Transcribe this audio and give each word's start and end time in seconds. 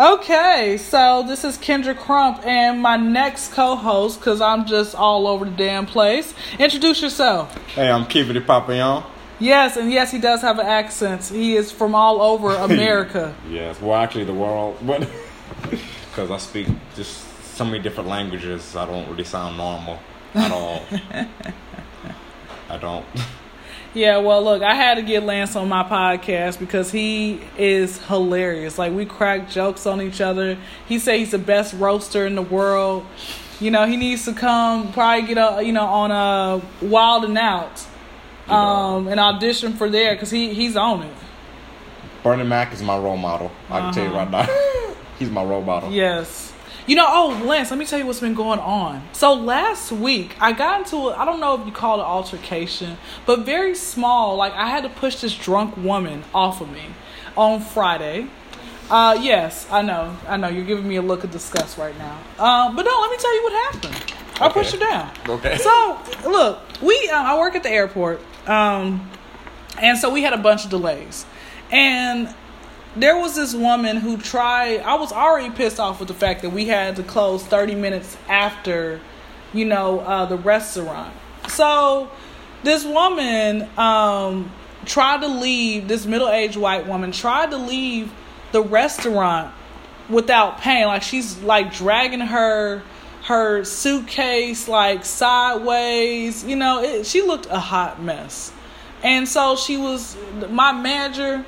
Okay, 0.00 0.78
so 0.78 1.22
this 1.26 1.44
is 1.44 1.58
Kendra 1.58 1.94
Crump 1.94 2.42
and 2.46 2.80
my 2.80 2.96
next 2.96 3.52
co-host, 3.52 4.18
because 4.18 4.40
I'm 4.40 4.64
just 4.64 4.94
all 4.94 5.26
over 5.26 5.44
the 5.44 5.50
damn 5.50 5.84
place. 5.84 6.32
Introduce 6.58 7.02
yourself. 7.02 7.54
Hey, 7.74 7.90
I'm 7.90 8.06
Kivity 8.06 8.40
Papillon. 8.42 9.04
Yes, 9.40 9.76
and 9.76 9.92
yes, 9.92 10.10
he 10.10 10.18
does 10.18 10.40
have 10.40 10.58
an 10.58 10.64
accent. 10.64 11.24
He 11.24 11.54
is 11.54 11.70
from 11.70 11.94
all 11.94 12.22
over 12.22 12.48
America. 12.70 13.34
yes, 13.50 13.78
well, 13.82 14.00
actually, 14.00 14.24
the 14.24 14.32
world, 14.32 14.78
but 14.86 15.06
because 15.70 16.30
I 16.30 16.38
speak 16.38 16.68
just 16.96 17.22
so 17.56 17.66
many 17.66 17.80
different 17.80 18.08
languages, 18.08 18.74
I 18.76 18.86
don't 18.86 19.06
really 19.10 19.24
sound 19.24 19.58
normal 19.58 19.98
at 20.32 20.50
all. 20.50 20.82
I 22.70 22.78
don't. 22.78 23.04
Yeah, 23.92 24.18
well, 24.18 24.42
look, 24.44 24.62
I 24.62 24.74
had 24.74 24.94
to 24.96 25.02
get 25.02 25.24
Lance 25.24 25.56
on 25.56 25.68
my 25.68 25.82
podcast 25.82 26.60
because 26.60 26.92
he 26.92 27.40
is 27.58 27.98
hilarious. 28.06 28.78
Like 28.78 28.92
we 28.92 29.04
crack 29.04 29.50
jokes 29.50 29.84
on 29.84 30.00
each 30.00 30.20
other. 30.20 30.56
He 30.86 31.00
said 31.00 31.18
he's 31.18 31.32
the 31.32 31.38
best 31.38 31.74
roaster 31.74 32.24
in 32.24 32.36
the 32.36 32.42
world. 32.42 33.04
You 33.58 33.72
know, 33.72 33.86
he 33.86 33.96
needs 33.96 34.24
to 34.26 34.32
come 34.32 34.92
probably 34.92 35.26
get 35.26 35.38
a 35.38 35.62
you 35.62 35.72
know 35.72 35.84
on 35.84 36.10
a 36.12 36.62
Wild 36.84 37.24
and 37.24 37.36
Out, 37.36 37.84
um, 38.48 39.08
and 39.08 39.18
audition 39.18 39.74
for 39.74 39.90
there 39.90 40.14
because 40.14 40.30
he 40.30 40.54
he's 40.54 40.76
on 40.76 41.02
it. 41.02 41.14
Bernie 42.22 42.44
Mac 42.44 42.72
is 42.72 42.82
my 42.82 42.96
role 42.96 43.16
model. 43.16 43.50
I 43.68 43.80
can 43.80 43.94
tell 43.94 44.04
you 44.04 44.12
right 44.12 44.30
now, 44.30 44.94
he's 45.18 45.30
my 45.30 45.42
role 45.42 45.62
model. 45.62 45.90
Yes. 45.90 46.49
You 46.86 46.96
know, 46.96 47.06
oh, 47.08 47.42
Lance, 47.44 47.70
let 47.70 47.78
me 47.78 47.84
tell 47.86 47.98
you 47.98 48.06
what's 48.06 48.20
been 48.20 48.34
going 48.34 48.58
on. 48.58 49.02
So 49.12 49.32
last 49.34 49.92
week, 49.92 50.34
I 50.40 50.52
got 50.52 50.80
into, 50.80 51.10
I 51.10 51.24
don't 51.24 51.38
know 51.40 51.60
if 51.60 51.66
you 51.66 51.72
call 51.72 52.00
it 52.00 52.04
altercation, 52.04 52.96
but 53.26 53.40
very 53.40 53.74
small. 53.74 54.36
Like, 54.36 54.52
I 54.54 54.66
had 54.68 54.82
to 54.84 54.88
push 54.88 55.16
this 55.20 55.34
drunk 55.36 55.76
woman 55.76 56.24
off 56.34 56.60
of 56.60 56.70
me 56.70 56.82
on 57.36 57.60
Friday. 57.60 58.26
Uh, 58.90 59.16
yes, 59.20 59.68
I 59.70 59.82
know. 59.82 60.16
I 60.26 60.36
know. 60.36 60.48
You're 60.48 60.64
giving 60.64 60.88
me 60.88 60.96
a 60.96 61.02
look 61.02 61.22
of 61.22 61.30
disgust 61.30 61.78
right 61.78 61.96
now. 61.96 62.18
Uh, 62.38 62.72
but 62.74 62.82
no, 62.82 63.00
let 63.00 63.10
me 63.10 63.16
tell 63.18 63.34
you 63.36 63.42
what 63.44 63.72
happened. 63.74 64.14
I 64.40 64.46
Okay. 64.46 64.54
pushed 64.54 64.72
her 64.72 64.78
down. 64.78 65.10
Okay. 65.28 65.58
So, 65.58 65.98
look, 66.28 66.60
we, 66.82 67.08
uh, 67.12 67.22
I 67.22 67.38
work 67.38 67.54
at 67.54 67.62
the 67.62 67.70
airport. 67.70 68.20
Um, 68.48 69.08
and 69.78 69.96
so 69.98 70.10
we 70.10 70.22
had 70.22 70.32
a 70.32 70.38
bunch 70.38 70.64
of 70.64 70.70
delays. 70.70 71.24
And 71.70 72.34
there 72.96 73.16
was 73.16 73.36
this 73.36 73.54
woman 73.54 73.96
who 73.98 74.16
tried 74.16 74.80
i 74.80 74.94
was 74.94 75.12
already 75.12 75.48
pissed 75.50 75.78
off 75.78 76.00
with 76.00 76.08
the 76.08 76.14
fact 76.14 76.42
that 76.42 76.50
we 76.50 76.66
had 76.66 76.96
to 76.96 77.02
close 77.02 77.44
30 77.44 77.74
minutes 77.76 78.16
after 78.28 79.00
you 79.52 79.64
know 79.64 80.00
uh, 80.00 80.26
the 80.26 80.36
restaurant. 80.36 81.14
So 81.48 82.10
this 82.62 82.84
woman 82.84 83.68
um, 83.78 84.50
tried 84.84 85.22
to 85.22 85.28
leave 85.28 85.88
this 85.88 86.06
middle-aged 86.06 86.56
white 86.56 86.86
woman 86.86 87.12
tried 87.12 87.50
to 87.50 87.56
leave 87.56 88.12
the 88.52 88.62
restaurant 88.62 89.52
without 90.08 90.60
paying. 90.60 90.86
Like 90.86 91.02
she's 91.02 91.38
like 91.42 91.72
dragging 91.72 92.20
her 92.20 92.82
her 93.24 93.62
suitcase 93.64 94.66
like 94.66 95.04
sideways 95.04 96.42
you 96.42 96.56
know 96.56 96.82
it, 96.82 97.06
she 97.06 97.22
looked 97.22 97.46
a 97.46 97.60
hot 97.60 98.02
mess. 98.02 98.52
And 99.02 99.26
so 99.26 99.56
she 99.56 99.76
was 99.78 100.16
my 100.50 100.72
manager 100.72 101.44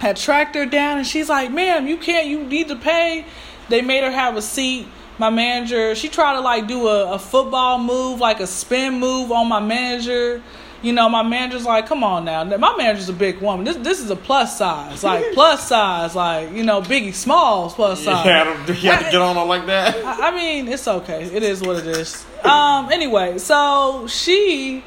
had 0.00 0.16
tracked 0.16 0.54
her 0.54 0.64
down 0.64 0.96
and 0.96 1.06
she's 1.06 1.28
like, 1.28 1.52
ma'am, 1.52 1.86
you 1.86 1.98
can't, 1.98 2.26
you 2.26 2.42
need 2.42 2.68
to 2.68 2.76
pay. 2.76 3.26
They 3.68 3.82
made 3.82 4.02
her 4.02 4.10
have 4.10 4.36
a 4.36 4.42
seat. 4.42 4.86
My 5.18 5.28
manager, 5.28 5.94
she 5.94 6.08
tried 6.08 6.34
to 6.34 6.40
like 6.40 6.66
do 6.66 6.88
a, 6.88 7.12
a 7.12 7.18
football 7.18 7.78
move, 7.78 8.18
like 8.18 8.40
a 8.40 8.46
spin 8.46 8.98
move 8.98 9.30
on 9.30 9.46
my 9.48 9.60
manager. 9.60 10.42
You 10.80 10.94
know, 10.94 11.10
my 11.10 11.22
manager's 11.22 11.66
like, 11.66 11.86
come 11.86 12.02
on 12.02 12.24
now. 12.24 12.42
My 12.44 12.74
manager's 12.78 13.10
a 13.10 13.12
big 13.12 13.42
woman. 13.42 13.66
This 13.66 13.76
this 13.76 14.00
is 14.00 14.08
a 14.08 14.16
plus 14.16 14.56
size. 14.56 15.04
Like 15.04 15.22
plus 15.34 15.68
size, 15.68 16.16
like, 16.16 16.52
you 16.52 16.64
know, 16.64 16.80
Biggie 16.80 17.12
Smalls 17.12 17.74
plus 17.74 18.02
size. 18.02 18.24
You 18.24 18.30
had 18.32 18.66
to, 18.66 18.72
you 18.72 18.90
had 18.90 19.04
to 19.04 19.10
get 19.10 19.20
on 19.20 19.36
her 19.36 19.44
like 19.44 19.66
that. 19.66 19.94
I 20.02 20.30
I 20.30 20.34
mean, 20.34 20.66
it's 20.68 20.88
okay. 20.88 21.24
It 21.24 21.42
is 21.42 21.60
what 21.60 21.76
it 21.76 21.86
is. 21.86 22.24
Um, 22.42 22.90
anyway, 22.90 23.36
so 23.36 24.06
she 24.08 24.82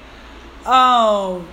um 0.65 1.47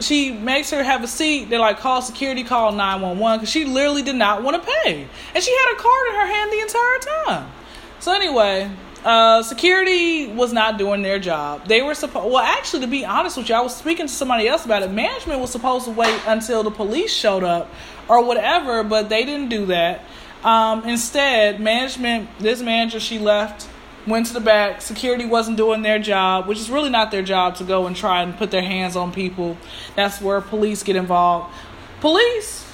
she 0.00 0.32
makes 0.32 0.70
her 0.70 0.82
have 0.82 1.02
a 1.02 1.08
seat. 1.08 1.48
They're 1.48 1.58
like, 1.58 1.78
call 1.78 2.02
security, 2.02 2.44
call 2.44 2.72
911, 2.72 3.38
because 3.38 3.50
she 3.50 3.64
literally 3.64 4.02
did 4.02 4.16
not 4.16 4.42
want 4.42 4.62
to 4.62 4.70
pay. 4.82 5.06
And 5.34 5.42
she 5.42 5.56
had 5.56 5.74
a 5.74 5.76
card 5.76 6.08
in 6.08 6.14
her 6.14 6.26
hand 6.26 6.52
the 6.52 6.60
entire 6.60 6.98
time. 6.98 7.52
So, 8.00 8.12
anyway, 8.12 8.70
uh, 9.04 9.42
security 9.42 10.26
was 10.26 10.52
not 10.52 10.78
doing 10.78 11.02
their 11.02 11.18
job. 11.18 11.66
They 11.66 11.80
were 11.80 11.94
supposed, 11.94 12.30
well, 12.30 12.42
actually, 12.42 12.80
to 12.80 12.86
be 12.88 13.04
honest 13.04 13.36
with 13.36 13.48
you, 13.48 13.54
I 13.54 13.60
was 13.60 13.74
speaking 13.74 14.06
to 14.06 14.12
somebody 14.12 14.48
else 14.48 14.64
about 14.64 14.82
it. 14.82 14.90
Management 14.90 15.40
was 15.40 15.50
supposed 15.50 15.86
to 15.86 15.92
wait 15.92 16.20
until 16.26 16.62
the 16.62 16.70
police 16.70 17.12
showed 17.12 17.44
up 17.44 17.70
or 18.08 18.24
whatever, 18.24 18.82
but 18.82 19.08
they 19.08 19.24
didn't 19.24 19.48
do 19.48 19.66
that. 19.66 20.02
Um, 20.44 20.84
instead, 20.84 21.60
management, 21.60 22.28
this 22.38 22.60
manager, 22.60 23.00
she 23.00 23.18
left 23.18 23.68
went 24.06 24.26
to 24.26 24.32
the 24.32 24.40
back. 24.40 24.80
Security 24.80 25.26
wasn't 25.26 25.56
doing 25.56 25.82
their 25.82 25.98
job, 25.98 26.46
which 26.46 26.58
is 26.58 26.70
really 26.70 26.90
not 26.90 27.10
their 27.10 27.22
job 27.22 27.56
to 27.56 27.64
go 27.64 27.86
and 27.86 27.96
try 27.96 28.22
and 28.22 28.36
put 28.36 28.50
their 28.50 28.62
hands 28.62 28.96
on 28.96 29.12
people. 29.12 29.56
That's 29.94 30.20
where 30.20 30.40
police 30.40 30.82
get 30.82 30.96
involved. 30.96 31.52
Police 32.00 32.64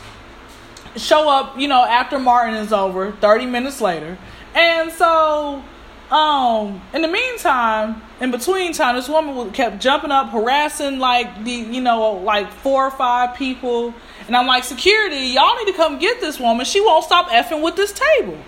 show 0.97 1.28
up, 1.28 1.59
you 1.59 1.69
know, 1.69 1.84
after 1.84 2.19
Martin 2.19 2.54
is 2.54 2.72
over, 2.72 3.12
30 3.12 3.47
minutes 3.47 3.81
later. 3.81 4.19
And 4.54 4.92
so, 4.92 5.62
um, 6.10 6.82
in 6.92 7.00
the 7.00 7.09
meantime, 7.09 8.03
in 8.21 8.31
between 8.31 8.75
time, 8.75 8.97
this 8.97 9.09
woman 9.09 9.50
kept 9.53 9.81
jumping 9.81 10.10
up, 10.10 10.28
harassing 10.28 10.98
like 10.98 11.44
the, 11.44 11.53
you 11.53 11.81
know, 11.81 12.12
like 12.12 12.53
four 12.53 12.87
or 12.87 12.91
five 12.91 13.34
people. 13.34 13.94
And 14.26 14.37
I'm 14.37 14.47
like, 14.47 14.65
security, 14.65 15.28
y'all 15.28 15.56
need 15.56 15.72
to 15.72 15.76
come 15.76 15.98
get 15.98 16.21
this 16.21 16.38
woman. 16.38 16.66
She 16.66 16.81
won't 16.81 17.04
stop 17.04 17.28
effing 17.28 17.62
with 17.62 17.76
this 17.76 17.92
table 17.92 18.38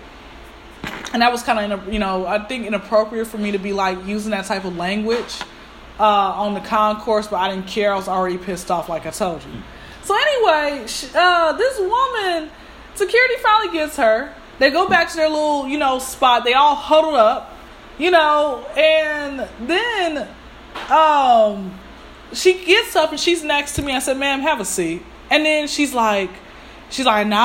and 1.13 1.21
that 1.21 1.31
was 1.31 1.43
kind 1.43 1.71
of 1.71 1.91
you 1.91 1.99
know 1.99 2.25
I 2.25 2.39
think 2.39 2.65
inappropriate 2.65 3.27
for 3.27 3.37
me 3.37 3.51
to 3.51 3.57
be 3.57 3.73
like 3.73 4.05
using 4.05 4.31
that 4.31 4.45
type 4.45 4.65
of 4.65 4.75
language 4.75 5.39
uh, 5.99 6.03
on 6.03 6.53
the 6.53 6.59
concourse, 6.59 7.27
but 7.27 7.37
I 7.37 7.49
didn't 7.49 7.67
care. 7.67 7.93
I 7.93 7.95
was 7.95 8.07
already 8.07 8.37
pissed 8.37 8.69
off, 8.69 8.89
like 8.89 9.05
I 9.05 9.11
told 9.11 9.43
you. 9.43 9.51
So 10.03 10.15
anyway, 10.15 10.85
sh- 10.87 11.09
uh, 11.15 11.53
this 11.53 11.79
woman, 11.79 12.49
security 12.95 13.35
finally 13.41 13.73
gets 13.73 13.97
her. 13.97 14.33
They 14.59 14.71
go 14.71 14.87
back 14.87 15.09
to 15.09 15.15
their 15.15 15.29
little 15.29 15.67
you 15.67 15.77
know 15.77 15.99
spot. 15.99 16.43
They 16.43 16.53
all 16.53 16.75
huddled 16.75 17.15
up, 17.15 17.55
you 17.97 18.11
know, 18.11 18.65
and 18.77 19.47
then 19.67 20.27
um, 20.89 21.77
she 22.33 22.65
gets 22.65 22.95
up 22.95 23.11
and 23.11 23.19
she's 23.19 23.43
next 23.43 23.75
to 23.75 23.81
me. 23.81 23.93
I 23.93 23.99
said, 23.99 24.17
"Ma'am, 24.17 24.41
have 24.41 24.59
a 24.59 24.65
seat." 24.65 25.03
And 25.29 25.45
then 25.45 25.67
she's 25.67 25.93
like. 25.93 26.31
She's 26.89 27.05
like, 27.05 27.27
no, 27.27 27.35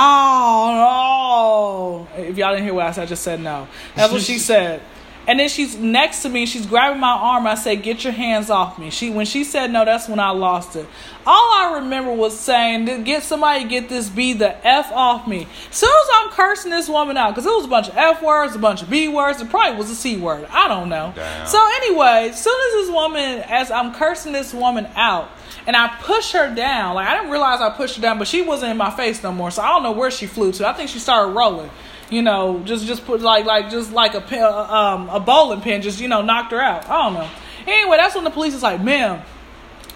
no. 2.16 2.22
If 2.22 2.36
y'all 2.36 2.52
didn't 2.52 2.64
hear 2.64 2.74
what 2.74 2.86
I 2.86 2.92
said, 2.92 3.02
I 3.02 3.06
just 3.06 3.22
said 3.22 3.40
no. 3.40 3.68
That's 3.94 4.12
what 4.12 4.22
she 4.22 4.38
said. 4.50 4.82
And 5.26 5.38
then 5.38 5.48
she's 5.48 5.76
next 5.76 6.22
to 6.22 6.28
me. 6.28 6.46
She's 6.46 6.66
grabbing 6.66 6.98
my 6.98 7.12
arm. 7.12 7.46
I 7.46 7.54
said, 7.54 7.82
"Get 7.82 8.02
your 8.02 8.12
hands 8.12 8.50
off 8.50 8.78
me." 8.78 8.90
She 8.90 9.10
when 9.10 9.26
she 9.26 9.44
said 9.44 9.70
no, 9.70 9.84
that's 9.84 10.08
when 10.08 10.18
I 10.18 10.30
lost 10.30 10.76
it. 10.76 10.86
All 11.26 11.52
I 11.54 11.74
remember 11.74 12.12
was 12.12 12.36
saying, 12.36 13.04
"Get 13.04 13.22
somebody, 13.22 13.64
get 13.64 13.88
this 13.88 14.08
B 14.08 14.32
the 14.32 14.66
f 14.66 14.90
off 14.90 15.28
me." 15.28 15.46
Soon 15.70 15.90
as 15.90 16.08
I'm 16.14 16.30
cursing 16.30 16.70
this 16.70 16.88
woman 16.88 17.16
out, 17.16 17.30
because 17.30 17.46
it 17.46 17.54
was 17.54 17.66
a 17.66 17.68
bunch 17.68 17.88
of 17.88 17.96
f 17.96 18.22
words, 18.22 18.56
a 18.56 18.58
bunch 18.58 18.82
of 18.82 18.90
b 18.90 19.08
words, 19.08 19.40
it 19.40 19.50
probably 19.50 19.76
was 19.76 19.90
a 19.90 19.94
c 19.94 20.16
word. 20.16 20.46
I 20.50 20.66
don't 20.66 20.88
know. 20.88 21.12
Damn. 21.14 21.46
So 21.46 21.64
anyway, 21.76 22.32
soon 22.34 22.58
as 22.68 22.72
this 22.72 22.90
woman, 22.90 23.40
as 23.46 23.70
I'm 23.70 23.94
cursing 23.94 24.32
this 24.32 24.54
woman 24.54 24.88
out, 24.96 25.30
and 25.66 25.76
I 25.76 25.88
pushed 26.02 26.32
her 26.32 26.54
down. 26.54 26.94
Like 26.94 27.08
I 27.08 27.16
didn't 27.16 27.30
realize 27.30 27.60
I 27.60 27.70
pushed 27.70 27.96
her 27.96 28.02
down, 28.02 28.18
but 28.18 28.28
she 28.28 28.42
wasn't 28.42 28.70
in 28.70 28.76
my 28.76 28.90
face 28.90 29.22
no 29.22 29.32
more. 29.32 29.50
So 29.50 29.62
I 29.62 29.68
don't 29.68 29.82
know 29.82 29.92
where 29.92 30.10
she 30.10 30.26
flew 30.26 30.52
to. 30.52 30.68
I 30.68 30.72
think 30.72 30.90
she 30.90 30.98
started 30.98 31.32
rolling. 31.32 31.70
You 32.10 32.22
know, 32.22 32.60
just 32.64 32.86
just 32.86 33.04
put 33.06 33.20
like 33.20 33.44
like 33.44 33.70
just 33.70 33.92
like 33.92 34.14
a 34.14 34.20
pin, 34.20 34.42
um 34.42 35.08
a 35.10 35.20
bowling 35.20 35.60
pin, 35.60 35.82
just 35.82 36.00
you 36.00 36.08
know 36.08 36.22
knocked 36.22 36.52
her 36.52 36.60
out. 36.60 36.88
I 36.88 37.04
don't 37.04 37.14
know. 37.14 37.30
Anyway, 37.66 37.96
that's 37.98 38.14
when 38.14 38.24
the 38.24 38.30
police 38.30 38.54
is 38.54 38.62
like, 38.62 38.82
"Ma'am, 38.82 39.22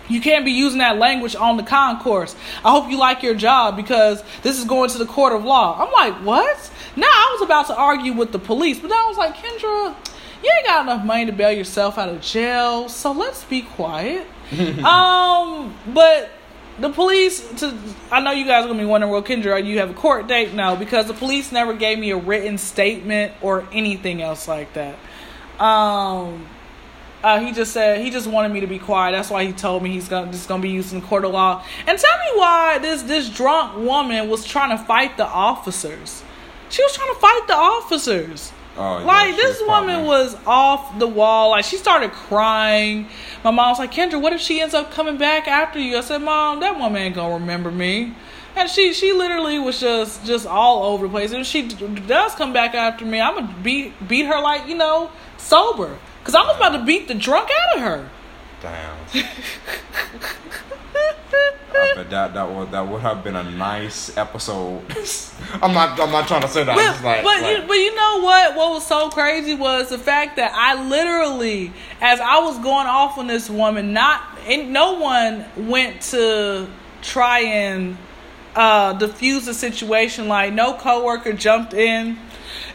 you 0.08 0.20
can't 0.20 0.44
be 0.44 0.52
using 0.52 0.78
that 0.78 0.98
language 0.98 1.34
on 1.34 1.56
the 1.56 1.62
concourse. 1.64 2.36
I 2.64 2.70
hope 2.70 2.88
you 2.88 2.98
like 2.98 3.22
your 3.22 3.34
job 3.34 3.74
because 3.74 4.22
this 4.42 4.58
is 4.58 4.64
going 4.64 4.90
to 4.90 4.98
the 4.98 5.06
court 5.06 5.32
of 5.32 5.44
law." 5.44 5.84
I'm 5.84 5.92
like, 5.92 6.14
"What?" 6.24 6.70
Now 6.94 7.06
I 7.08 7.30
was 7.32 7.42
about 7.42 7.66
to 7.66 7.76
argue 7.76 8.12
with 8.12 8.30
the 8.30 8.38
police, 8.38 8.78
but 8.78 8.90
then 8.90 8.98
I 8.98 9.08
was 9.08 9.16
like, 9.16 9.36
"Kendra, 9.36 9.96
you 10.44 10.52
ain't 10.58 10.66
got 10.66 10.82
enough 10.82 11.04
money 11.04 11.26
to 11.26 11.32
bail 11.32 11.50
yourself 11.50 11.98
out 11.98 12.08
of 12.08 12.20
jail, 12.20 12.88
so 12.88 13.12
let's 13.12 13.44
be 13.44 13.62
quiet." 13.62 14.26
um, 14.84 15.74
but 15.92 16.30
the 16.78 16.90
police 16.90 17.40
to 17.60 17.76
I 18.10 18.20
know 18.20 18.32
you 18.32 18.44
guys 18.44 18.64
are 18.64 18.68
gonna 18.68 18.80
be 18.80 18.84
wondering, 18.84 19.12
well, 19.12 19.22
Kendra, 19.22 19.64
you 19.64 19.78
have 19.78 19.90
a 19.90 19.94
court 19.94 20.26
date? 20.26 20.54
No, 20.54 20.76
because 20.76 21.06
the 21.06 21.14
police 21.14 21.52
never 21.52 21.72
gave 21.72 21.98
me 21.98 22.10
a 22.10 22.16
written 22.16 22.58
statement 22.58 23.32
or 23.42 23.66
anything 23.72 24.22
else 24.22 24.48
like 24.48 24.72
that. 24.74 24.96
Um 25.62 26.46
uh, 27.22 27.40
he 27.40 27.52
just 27.52 27.72
said 27.72 28.02
he 28.02 28.10
just 28.10 28.26
wanted 28.26 28.52
me 28.52 28.60
to 28.60 28.66
be 28.66 28.78
quiet. 28.78 29.12
That's 29.12 29.30
why 29.30 29.46
he 29.46 29.52
told 29.52 29.82
me 29.82 29.90
he's 29.90 30.08
gonna 30.08 30.30
just 30.30 30.46
gonna 30.46 30.62
be 30.62 30.68
using 30.68 31.00
the 31.00 31.06
court 31.06 31.24
of 31.24 31.32
law. 31.32 31.64
And 31.86 31.98
tell 31.98 32.18
me 32.18 32.38
why 32.38 32.78
this 32.78 33.02
this 33.02 33.30
drunk 33.30 33.76
woman 33.78 34.28
was 34.28 34.44
trying 34.44 34.76
to 34.76 34.84
fight 34.84 35.16
the 35.16 35.26
officers. 35.26 36.22
She 36.68 36.82
was 36.82 36.94
trying 36.94 37.14
to 37.14 37.20
fight 37.20 37.44
the 37.46 37.56
officers. 37.56 38.52
Oh, 38.76 38.98
yeah, 38.98 39.04
like 39.04 39.36
this 39.36 39.60
woman 39.60 39.94
probably- 40.02 40.08
was 40.08 40.36
off 40.46 40.98
the 40.98 41.06
wall. 41.06 41.50
Like 41.50 41.64
she 41.64 41.76
started 41.76 42.10
crying. 42.12 43.06
My 43.44 43.50
mom 43.50 43.70
was 43.70 43.78
like, 43.78 43.92
Kendra, 43.92 44.20
what 44.20 44.32
if 44.32 44.40
she 44.40 44.60
ends 44.60 44.74
up 44.74 44.90
coming 44.90 45.16
back 45.16 45.46
after 45.46 45.78
you? 45.78 45.96
I 45.96 46.00
said, 46.00 46.18
Mom, 46.22 46.60
that 46.60 46.78
woman 46.78 47.00
ain't 47.02 47.14
gonna 47.14 47.34
remember 47.34 47.70
me. 47.70 48.14
and 48.56 48.68
she 48.70 48.92
she 48.92 49.12
literally 49.12 49.58
was 49.58 49.80
just 49.80 50.24
just 50.24 50.46
all 50.46 50.84
over 50.92 51.06
the 51.06 51.10
place. 51.10 51.32
And 51.32 51.40
if 51.40 51.46
she 51.46 51.62
d- 51.68 51.86
does 52.06 52.34
come 52.34 52.52
back 52.52 52.74
after 52.74 53.04
me, 53.04 53.20
I'm 53.20 53.34
gonna 53.34 53.54
beat 53.62 53.92
beat 54.08 54.26
her 54.26 54.40
like 54.40 54.66
you 54.68 54.74
know 54.76 55.10
sober, 55.38 55.98
cause 56.24 56.34
I 56.34 56.42
was 56.42 56.56
about 56.56 56.70
to 56.78 56.84
beat 56.84 57.08
the 57.08 57.14
drunk 57.14 57.48
out 57.50 57.76
of 57.78 57.82
her. 57.82 58.08
Bet 61.94 62.10
that 62.10 62.34
that 62.34 62.50
would 62.50 62.70
that 62.72 62.86
would 62.86 63.00
have 63.02 63.22
been 63.22 63.36
a 63.36 63.50
nice 63.50 64.16
episode. 64.16 64.82
I'm 65.62 65.72
not 65.72 65.98
I'm 66.00 66.10
not 66.10 66.26
trying 66.26 66.42
to 66.42 66.48
say 66.48 66.64
that. 66.64 66.74
But, 66.74 67.04
like, 67.04 67.22
but, 67.24 67.42
like- 67.42 67.58
you, 67.58 67.66
but 67.66 67.74
you 67.74 67.94
know 67.94 68.20
what? 68.20 68.56
What 68.56 68.70
was 68.70 68.86
so 68.86 69.10
crazy 69.10 69.54
was 69.54 69.90
the 69.90 69.98
fact 69.98 70.36
that 70.36 70.52
I 70.54 70.82
literally, 70.88 71.72
as 72.00 72.20
I 72.20 72.38
was 72.40 72.58
going 72.58 72.86
off 72.86 73.18
on 73.18 73.26
this 73.26 73.48
woman, 73.48 73.92
not 73.92 74.22
and 74.46 74.72
no 74.72 74.94
one 74.98 75.44
went 75.56 76.02
to 76.02 76.66
try 77.02 77.40
and 77.40 77.96
uh, 78.56 78.94
diffuse 78.94 79.46
the 79.46 79.54
situation. 79.54 80.26
Like 80.28 80.52
no 80.52 80.74
coworker 80.74 81.32
jumped 81.32 81.74
in, 81.74 82.18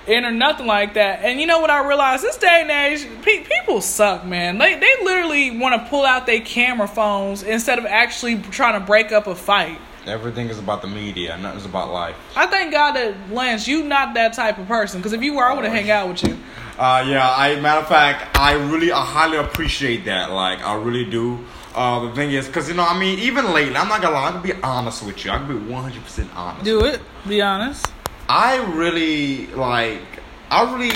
in 0.10 0.26
or 0.26 0.32
nothing 0.32 0.66
like 0.66 0.96
that. 0.96 1.20
And 1.24 1.40
you 1.40 1.48
know 1.48 1.60
what 1.60 1.70
I 1.70 1.86
realized? 1.88 2.24
This 2.24 2.38
day 2.38 2.62
and 2.62 2.72
age, 2.72 3.08
pe- 3.22 3.44
people 3.44 3.82
suck, 3.82 4.26
man. 4.26 4.58
They 4.58 4.76
they 4.76 4.94
literally 5.04 5.58
want 5.58 5.82
to 5.82 5.90
pull 5.90 6.06
out 6.06 6.26
their 6.26 6.42
camera 6.42 6.88
phones 6.88 7.44
instead 7.44 7.80
of 7.80 7.86
actually 7.86 8.38
trying 8.38 8.80
to 8.80 8.86
break 8.86 9.12
up 9.12 9.28
a 9.28 9.36
fight. 9.36 9.80
everything 10.08 10.50
is 10.50 10.58
about 10.58 10.82
the 10.82 10.88
media. 10.88 11.38
Nothing's 11.38 11.66
about 11.66 11.92
life. 11.92 12.16
I 12.36 12.48
thank 12.48 12.72
God 12.72 12.94
that 12.94 13.14
Lance, 13.32 13.68
you 13.68 13.84
not 13.84 14.14
that 14.16 14.34
type 14.34 14.58
of 14.58 14.68
person. 14.68 15.00
Because 15.00 15.14
if 15.14 15.22
you 15.22 15.36
were, 15.36 15.46
I 15.46 15.54
would 15.54 15.64
have 15.66 15.74
hang 15.74 15.92
out 15.92 16.08
with 16.10 16.24
you. 16.24 16.38
Uh, 16.78 17.06
yeah, 17.08 17.30
I 17.30 17.60
matter 17.60 17.82
of 17.82 17.88
fact, 17.88 18.38
I 18.40 18.54
really, 18.54 18.92
I 18.92 19.04
highly 19.04 19.38
appreciate 19.38 20.06
that. 20.06 20.32
Like, 20.32 20.60
I 20.66 20.76
really 20.76 21.04
do. 21.06 21.46
Uh, 21.76 22.08
the 22.08 22.16
thing 22.16 22.32
is, 22.32 22.48
because 22.48 22.68
you 22.68 22.74
know, 22.74 22.86
I 22.86 22.98
mean, 22.98 23.20
even 23.20 23.54
lately, 23.54 23.76
I'm 23.76 23.88
not 23.90 24.02
gonna 24.02 24.16
lie, 24.16 24.28
I'm 24.28 24.34
gonna 24.42 24.54
be 24.56 24.64
honest 24.64 25.06
with 25.06 25.24
you. 25.24 25.32
I'm 25.32 25.46
gonna 25.46 25.60
be 25.60 25.72
100 25.72 26.04
percent 26.04 26.30
honest. 26.36 26.64
Do 26.66 26.84
it. 26.86 27.02
Be 27.28 27.42
honest. 27.42 27.86
I 28.30 28.58
really 28.76 29.48
like. 29.48 30.04
I 30.52 30.72
really 30.72 30.92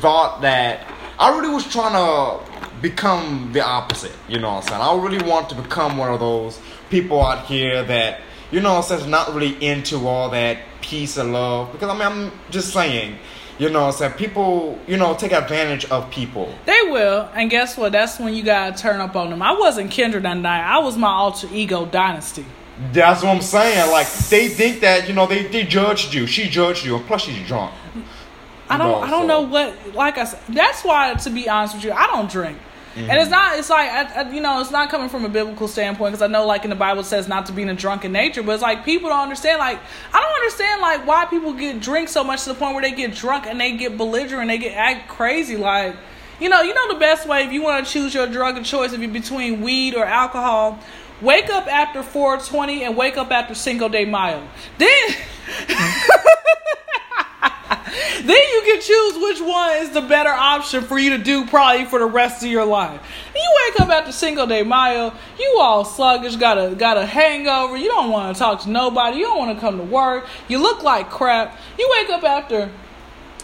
thought 0.00 0.40
that 0.40 0.84
I 1.16 1.38
really 1.38 1.54
was 1.54 1.70
trying 1.70 1.92
to 1.92 2.44
become 2.82 3.52
the 3.52 3.64
opposite. 3.64 4.10
You 4.28 4.40
know 4.40 4.54
what 4.54 4.64
I'm 4.64 4.68
saying? 4.68 4.82
I 4.82 5.00
really 5.00 5.30
want 5.30 5.48
to 5.50 5.54
become 5.54 5.96
one 5.96 6.12
of 6.12 6.18
those 6.18 6.60
people 6.90 7.22
out 7.22 7.46
here 7.46 7.84
that 7.84 8.20
you 8.50 8.60
know 8.60 8.74
what 8.74 8.90
I'm 8.90 8.98
saying, 8.98 9.10
not 9.10 9.32
really 9.32 9.64
into 9.64 10.08
all 10.08 10.28
that 10.30 10.58
peace 10.80 11.16
and 11.18 11.32
love. 11.32 11.70
Because 11.70 11.88
I 11.88 11.92
mean, 11.92 12.02
I'm 12.02 12.32
just 12.50 12.72
saying. 12.72 13.16
You 13.60 13.70
know 13.70 13.82
what 13.82 13.94
I'm 13.94 13.98
saying? 13.98 14.12
People, 14.14 14.76
you 14.88 14.96
know, 14.96 15.14
take 15.14 15.30
advantage 15.30 15.84
of 15.84 16.10
people. 16.10 16.52
They 16.66 16.82
will, 16.86 17.28
and 17.34 17.48
guess 17.48 17.76
what? 17.76 17.92
That's 17.92 18.18
when 18.18 18.34
you 18.34 18.42
gotta 18.42 18.76
turn 18.76 19.00
up 19.00 19.14
on 19.14 19.30
them. 19.30 19.40
I 19.40 19.52
wasn't 19.52 19.92
Kendra 19.92 20.20
that 20.20 20.36
night. 20.36 20.64
I 20.64 20.80
was 20.80 20.96
my 20.96 21.10
alter 21.10 21.46
ego 21.52 21.86
Dynasty. 21.86 22.44
That's 22.92 23.22
what 23.22 23.34
I'm 23.36 23.42
saying. 23.42 23.90
Like, 23.90 24.10
they 24.28 24.48
think 24.48 24.80
that, 24.80 25.08
you 25.08 25.14
know, 25.14 25.26
they, 25.26 25.44
they 25.44 25.64
judged 25.64 26.12
you. 26.12 26.26
She 26.26 26.48
judged 26.48 26.84
you, 26.84 26.96
and 26.96 27.06
plus 27.06 27.22
she's 27.22 27.46
drunk. 27.46 27.72
I 28.68 28.78
don't. 28.78 28.88
No, 28.88 28.96
I 28.96 29.10
don't 29.10 29.22
so- 29.22 29.26
know 29.26 29.40
what. 29.42 29.94
Like 29.94 30.18
I 30.18 30.24
said, 30.24 30.40
that's 30.48 30.84
why. 30.84 31.14
To 31.14 31.30
be 31.30 31.48
honest 31.48 31.74
with 31.74 31.84
you, 31.84 31.92
I 31.92 32.06
don't 32.06 32.30
drink. 32.30 32.58
And 32.96 33.08
mm-hmm. 33.08 33.20
it's 33.20 33.30
not. 33.30 33.58
It's 33.58 33.70
like 33.70 33.90
I, 33.90 34.22
I, 34.22 34.30
you 34.30 34.40
know. 34.40 34.60
It's 34.60 34.70
not 34.70 34.88
coming 34.88 35.08
from 35.08 35.24
a 35.24 35.28
biblical 35.28 35.68
standpoint 35.68 36.12
because 36.12 36.22
I 36.22 36.28
know, 36.28 36.46
like 36.46 36.64
in 36.64 36.70
the 36.70 36.76
Bible, 36.76 37.00
it 37.00 37.06
says 37.06 37.28
not 37.28 37.46
to 37.46 37.52
be 37.52 37.62
in 37.62 37.68
a 37.68 37.74
drunken 37.74 38.12
nature. 38.12 38.42
But 38.42 38.52
it's 38.52 38.62
like 38.62 38.84
people 38.84 39.08
don't 39.10 39.20
understand. 39.20 39.58
Like 39.58 39.78
I 40.12 40.20
don't 40.20 40.34
understand. 40.34 40.80
Like 40.80 41.06
why 41.06 41.24
people 41.26 41.52
get 41.52 41.80
drink 41.80 42.08
so 42.08 42.24
much 42.24 42.44
to 42.44 42.50
the 42.50 42.54
point 42.54 42.74
where 42.74 42.82
they 42.82 42.92
get 42.92 43.14
drunk 43.14 43.46
and 43.46 43.60
they 43.60 43.76
get 43.76 43.98
belligerent, 43.98 44.48
they 44.48 44.58
get 44.58 44.74
act 44.76 45.08
crazy. 45.08 45.56
Like 45.56 45.96
you 46.40 46.48
know, 46.48 46.62
you 46.62 46.72
know 46.72 46.92
the 46.92 46.98
best 46.98 47.28
way 47.28 47.44
if 47.44 47.52
you 47.52 47.62
want 47.62 47.84
to 47.84 47.92
choose 47.92 48.14
your 48.14 48.26
drug 48.26 48.56
of 48.56 48.64
choice, 48.64 48.92
if 48.92 49.00
you're 49.00 49.10
between 49.10 49.60
weed 49.60 49.94
or 49.94 50.04
alcohol, 50.04 50.78
wake 51.20 51.50
up 51.50 51.66
after 51.66 52.02
420 52.02 52.84
and 52.84 52.96
wake 52.96 53.16
up 53.16 53.30
after 53.30 53.54
Cinco 53.54 53.88
de 53.88 54.04
Mayo. 54.04 54.46
Then. 54.78 55.16
then 58.24 58.36
you 58.36 58.62
can 58.64 58.80
choose 58.80 59.18
which 59.18 59.40
one 59.40 59.76
is 59.78 59.90
the 59.90 60.00
better 60.00 60.30
option 60.30 60.82
for 60.82 60.98
you 60.98 61.10
to 61.10 61.18
do 61.18 61.46
probably 61.46 61.84
for 61.84 61.98
the 61.98 62.06
rest 62.06 62.42
of 62.42 62.50
your 62.50 62.64
life. 62.64 63.00
You 63.34 63.56
wake 63.66 63.80
up 63.80 63.88
after 63.88 64.12
Cinco 64.12 64.46
de 64.46 64.64
Mayo, 64.64 65.12
you 65.38 65.58
all 65.60 65.84
sluggish, 65.84 66.36
got 66.36 66.58
a 66.58 66.74
got 66.74 66.96
a 66.96 67.06
hangover, 67.06 67.76
you 67.76 67.88
don't 67.88 68.10
want 68.10 68.34
to 68.34 68.38
talk 68.38 68.62
to 68.62 68.70
nobody, 68.70 69.18
you 69.18 69.24
don't 69.24 69.38
want 69.38 69.56
to 69.56 69.60
come 69.60 69.78
to 69.78 69.84
work, 69.84 70.26
you 70.48 70.58
look 70.58 70.82
like 70.82 71.10
crap. 71.10 71.58
You 71.78 71.88
wake 71.98 72.10
up 72.10 72.24
after 72.24 72.70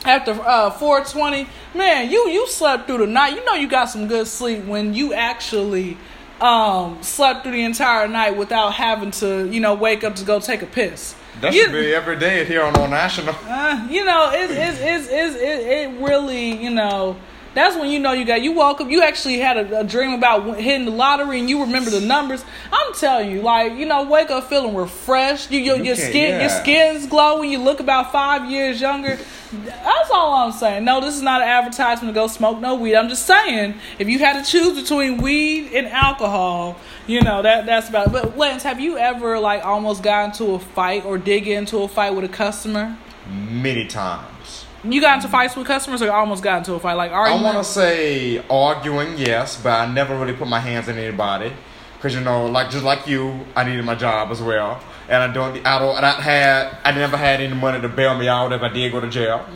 after 0.05 0.33
uh 0.33 0.71
420, 0.71 1.47
man, 1.75 2.11
you 2.11 2.29
you 2.29 2.47
slept 2.49 2.87
through 2.87 2.99
the 2.99 3.07
night. 3.07 3.35
You 3.35 3.45
know 3.45 3.55
you 3.55 3.69
got 3.69 3.87
some 3.87 4.09
good 4.09 4.27
sleep 4.27 4.65
when 4.65 4.95
you 4.95 5.13
actually 5.13 5.99
um 6.43 7.03
slept 7.03 7.43
through 7.43 7.53
the 7.53 7.63
entire 7.65 8.09
night 8.09 8.37
without 8.37 8.71
having 8.75 9.11
to, 9.13 9.49
you 9.51 9.61
know, 9.61 9.75
wake 9.75 10.05
up 10.05 10.15
to 10.17 10.25
go 10.25 10.41
take 10.41 10.63
a 10.63 10.67
piss. 10.67 11.15
That 11.41 11.53
You- 11.55 11.63
should 11.65 11.73
be 11.73 11.95
every 11.95 12.17
day 12.19 12.45
here 12.45 12.63
on 12.63 12.77
Old 12.77 12.91
National. 12.91 13.35
uh, 13.49 13.87
you 13.91 14.05
know, 14.05 14.31
it's 14.33 14.53
it's, 14.53 14.79
it's, 14.81 15.09
it's 15.11 15.37
it, 15.37 15.67
it 15.67 16.01
really, 16.03 16.51
you 16.63 16.71
know, 16.71 17.17
that's 17.55 17.77
when 17.77 17.91
you 17.91 17.99
know 17.99 18.13
you 18.13 18.25
got 18.25 18.43
you 18.43 18.53
woke 18.53 18.81
up. 18.81 18.89
You 18.91 19.03
actually 19.03 19.39
had 19.39 19.57
a, 19.57 19.81
a 19.81 19.85
dream 19.85 20.13
about 20.13 20.57
hitting 20.59 20.85
the 20.85 20.93
lottery, 20.93 21.41
and 21.41 21.49
you 21.51 21.63
remember 21.63 21.91
the 21.91 22.01
numbers. 22.01 22.45
I'm 22.73 22.95
telling 22.95 23.31
you, 23.31 23.43
like 23.43 23.73
you 23.75 23.87
know, 23.87 24.05
wake 24.05 24.31
up 24.31 24.45
feeling 24.49 24.75
refreshed. 24.75 25.51
You, 25.51 25.59
your 25.61 25.77
You 25.77 25.85
your 25.85 25.97
can't- 25.97 26.09
skin 26.11 26.31
your 26.33 26.41
yeah. 26.43 26.63
skin's 26.63 27.07
glowing. 27.07 27.51
You 27.51 27.59
look 27.59 27.81
about 27.81 28.13
five 28.13 28.51
years 28.51 28.81
younger. 28.81 29.19
That's 29.53 30.11
all 30.13 30.33
I'm 30.35 30.53
saying. 30.53 30.85
No, 30.85 31.01
this 31.01 31.17
is 31.17 31.23
not 31.23 31.43
an 31.43 31.49
advertisement 31.49 32.15
to 32.15 32.21
go 32.21 32.29
smoke 32.29 32.61
no 32.61 32.77
weed. 32.77 32.95
I'm 32.95 33.09
just 33.09 33.27
saying, 33.27 33.75
if 33.99 34.09
you 34.09 34.21
had 34.21 34.45
to 34.45 34.49
choose 34.49 34.81
between 34.81 35.17
weed 35.21 35.73
and 35.75 35.89
alcohol, 35.89 36.77
you 37.09 37.21
know 37.21 37.43
that 37.43 37.67
that's 37.67 37.89
about. 37.89 38.07
It. 38.07 38.13
But 38.13 38.39
Lance, 38.39 38.63
have 38.63 38.79
you 38.79 38.97
ever 38.97 39.41
like 39.41 39.65
almost 39.65 40.05
got 40.05 40.27
into 40.27 40.53
a 40.53 40.61
fight 40.61 41.05
or 41.05 41.19
dig 41.19 41.49
into 41.49 41.79
a 41.79 41.89
fight 41.89 42.15
with 42.15 42.25
a 42.25 42.29
customer? 42.29 42.97
Many 43.29 43.87
times. 43.89 44.60
You 44.83 45.01
got 45.01 45.17
into 45.17 45.29
fights 45.29 45.57
with 45.57 45.67
customers, 45.67 46.01
or 46.01 46.11
almost 46.11 46.43
got 46.43 46.59
into 46.59 46.75
a 46.75 46.81
fight? 46.81 46.95
Like 46.95 47.13
I 47.13 47.43
want 47.43 47.59
to 47.59 47.65
say 47.65 48.43
arguing, 48.49 49.19
yes, 49.19 49.61
but 49.63 49.73
I 49.73 49.93
never 49.93 50.19
really 50.19 50.33
put 50.33 50.49
my 50.49 50.61
hands 50.61 50.89
on 50.89 50.97
anybody. 50.97 51.53
Cause 52.01 52.15
you 52.15 52.23
know, 52.23 52.47
like 52.47 52.71
just 52.71 52.83
like 52.83 53.07
you, 53.07 53.45
I 53.55 53.65
needed 53.65 53.85
my 53.85 53.95
job 53.95 54.31
as 54.31 54.41
well, 54.41 54.83
and 55.07 55.23
I 55.23 55.31
don't, 55.31 55.67
I 55.67 55.79
don't, 55.79 55.97
and 55.97 56.07
I 56.07 56.13
had, 56.13 56.79
I 56.83 56.93
never 56.93 57.19
had 57.19 57.43
any 57.43 57.55
money 57.55 57.79
to 57.79 57.91
bail 57.91 58.17
me 58.17 58.27
out 58.27 58.55
if 58.55 58.63
I 58.63 58.69
did 58.69 58.91
go 58.91 59.01
to 59.01 59.09
jail. 59.11 59.47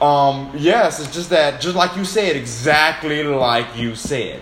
Um, 0.00 0.50
yes, 0.56 0.98
it's 0.98 1.14
just 1.14 1.30
that, 1.30 1.60
just 1.60 1.76
like 1.76 1.96
you 1.96 2.04
said, 2.04 2.34
exactly 2.34 3.22
like 3.22 3.76
you 3.76 3.94
said. 3.94 4.40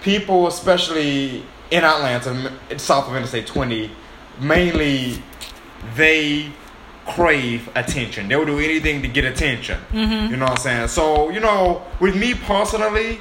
People, 0.00 0.46
especially 0.46 1.44
in 1.70 1.84
Atlanta, 1.84 2.50
south 2.78 3.08
of 3.08 3.14
Interstate 3.14 3.46
20, 3.46 3.90
mainly 4.40 5.22
they 5.96 6.50
crave 7.14 7.68
attention. 7.74 8.28
They 8.28 8.36
will 8.36 8.46
do 8.46 8.58
anything 8.58 9.02
to 9.02 9.08
get 9.08 9.24
attention. 9.24 9.80
Mm-hmm. 9.90 10.30
You 10.30 10.36
know 10.36 10.46
what 10.46 10.52
I'm 10.52 10.56
saying? 10.58 10.88
So, 10.88 11.30
you 11.30 11.40
know, 11.40 11.82
with 12.00 12.16
me 12.16 12.34
personally, 12.34 13.18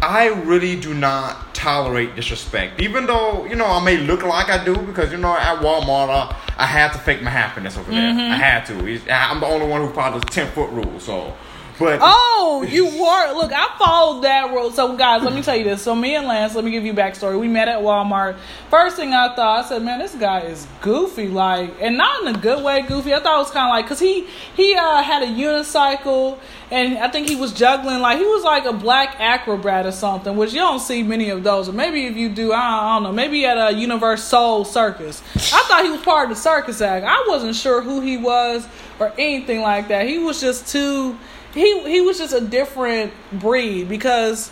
I 0.00 0.28
really 0.28 0.78
do 0.78 0.94
not 0.94 1.54
tolerate 1.54 2.14
disrespect. 2.14 2.80
Even 2.80 3.06
though, 3.06 3.44
you 3.46 3.56
know, 3.56 3.66
I 3.66 3.84
may 3.84 3.96
look 3.96 4.22
like 4.22 4.48
I 4.48 4.64
do 4.64 4.76
because, 4.76 5.10
you 5.10 5.18
know, 5.18 5.36
at 5.36 5.60
Walmart, 5.60 6.08
I, 6.08 6.36
I 6.56 6.66
had 6.66 6.92
to 6.92 6.98
fake 6.98 7.22
my 7.22 7.30
happiness 7.30 7.76
over 7.76 7.90
there. 7.90 8.12
Mm-hmm. 8.12 8.32
I 8.32 8.36
had 8.36 8.64
to. 8.66 9.12
I'm 9.12 9.40
the 9.40 9.46
only 9.46 9.66
one 9.66 9.80
who 9.80 9.92
follows 9.92 10.22
the 10.22 10.28
10 10.28 10.52
foot 10.52 10.70
rule. 10.70 11.00
So, 11.00 11.36
but. 11.78 12.00
Oh, 12.02 12.66
you 12.68 12.86
were. 12.86 13.32
Look, 13.34 13.52
I 13.52 13.74
followed 13.78 14.22
that 14.22 14.50
rule. 14.50 14.70
So, 14.70 14.96
guys, 14.96 15.22
let 15.22 15.32
me 15.32 15.42
tell 15.42 15.56
you 15.56 15.64
this. 15.64 15.82
So, 15.82 15.94
me 15.94 16.16
and 16.16 16.26
Lance, 16.26 16.54
let 16.54 16.64
me 16.64 16.70
give 16.70 16.84
you 16.84 16.94
backstory. 16.94 17.38
We 17.38 17.48
met 17.48 17.68
at 17.68 17.80
Walmart. 17.80 18.36
First 18.70 18.96
thing 18.96 19.12
I 19.14 19.34
thought, 19.34 19.64
I 19.64 19.68
said, 19.68 19.82
man, 19.82 19.98
this 19.98 20.14
guy 20.14 20.40
is 20.40 20.66
goofy. 20.80 21.28
Like, 21.28 21.74
and 21.80 21.96
not 21.96 22.22
in 22.22 22.34
a 22.34 22.38
good 22.38 22.62
way 22.62 22.82
goofy. 22.82 23.14
I 23.14 23.20
thought 23.20 23.36
it 23.36 23.44
was 23.44 23.50
kind 23.50 23.66
of 23.66 23.70
like, 23.70 23.84
because 23.84 24.00
he, 24.00 24.26
he 24.54 24.74
uh, 24.74 25.02
had 25.02 25.22
a 25.22 25.26
unicycle, 25.26 26.38
and 26.70 26.98
I 26.98 27.08
think 27.08 27.28
he 27.28 27.36
was 27.36 27.52
juggling. 27.52 28.00
Like, 28.00 28.18
he 28.18 28.24
was 28.24 28.44
like 28.44 28.64
a 28.64 28.72
black 28.72 29.16
acrobat 29.18 29.86
or 29.86 29.92
something, 29.92 30.36
which 30.36 30.52
you 30.52 30.60
don't 30.60 30.80
see 30.80 31.02
many 31.02 31.30
of 31.30 31.42
those. 31.42 31.68
Or 31.68 31.72
maybe 31.72 32.06
if 32.06 32.16
you 32.16 32.28
do, 32.28 32.52
I 32.52 32.56
don't, 32.56 32.84
I 32.84 32.94
don't 32.94 33.02
know. 33.04 33.12
Maybe 33.12 33.46
at 33.46 33.56
a 33.56 33.74
UniverSoul 33.74 34.66
Circus. 34.66 35.22
I 35.34 35.62
thought 35.68 35.84
he 35.84 35.90
was 35.90 36.02
part 36.02 36.30
of 36.30 36.36
the 36.36 36.40
circus 36.40 36.80
act. 36.80 37.06
I 37.06 37.24
wasn't 37.28 37.54
sure 37.54 37.80
who 37.80 38.00
he 38.00 38.16
was 38.16 38.66
or 38.98 39.12
anything 39.18 39.60
like 39.60 39.88
that. 39.88 40.06
He 40.06 40.18
was 40.18 40.40
just 40.40 40.68
too 40.68 41.16
he 41.58 41.90
he 41.90 42.00
was 42.00 42.18
just 42.18 42.34
a 42.34 42.40
different 42.40 43.12
breed 43.32 43.88
because 43.88 44.50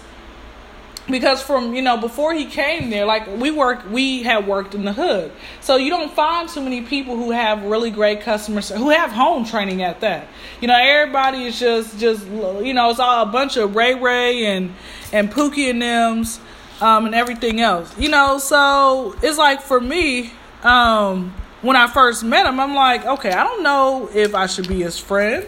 because 1.08 1.42
from 1.42 1.74
you 1.74 1.82
know 1.82 1.96
before 1.96 2.34
he 2.34 2.46
came 2.46 2.90
there 2.90 3.06
like 3.06 3.26
we 3.38 3.50
work 3.50 3.88
we 3.90 4.22
had 4.22 4.46
worked 4.46 4.74
in 4.74 4.84
the 4.84 4.92
hood. 4.92 5.30
So 5.60 5.76
you 5.76 5.90
don't 5.90 6.12
find 6.12 6.48
too 6.48 6.60
many 6.60 6.82
people 6.82 7.16
who 7.16 7.30
have 7.30 7.62
really 7.62 7.90
great 7.90 8.22
customers 8.22 8.70
who 8.70 8.90
have 8.90 9.12
home 9.12 9.44
training 9.44 9.82
at 9.82 10.00
that. 10.00 10.26
You 10.60 10.68
know 10.68 10.76
everybody 10.76 11.44
is 11.44 11.58
just 11.58 11.98
just 11.98 12.26
you 12.26 12.74
know 12.74 12.90
it's 12.90 12.98
all 12.98 13.22
a 13.22 13.30
bunch 13.30 13.56
of 13.56 13.74
ray 13.76 13.94
ray 13.94 14.46
and 14.46 14.74
and 15.12 15.30
pookie 15.30 15.70
and 15.70 15.80
them's 15.80 16.40
um 16.80 17.06
and 17.06 17.14
everything 17.14 17.60
else. 17.60 17.96
You 17.98 18.08
know 18.08 18.38
so 18.38 19.14
it's 19.22 19.38
like 19.38 19.62
for 19.62 19.80
me 19.80 20.32
um 20.62 21.34
when 21.62 21.76
i 21.76 21.86
first 21.86 22.22
met 22.22 22.46
him 22.46 22.60
i'm 22.60 22.74
like 22.74 23.04
okay 23.04 23.30
i 23.30 23.42
don't 23.42 23.62
know 23.62 24.08
if 24.14 24.34
i 24.34 24.46
should 24.46 24.68
be 24.68 24.82
his 24.82 24.98
friend 24.98 25.46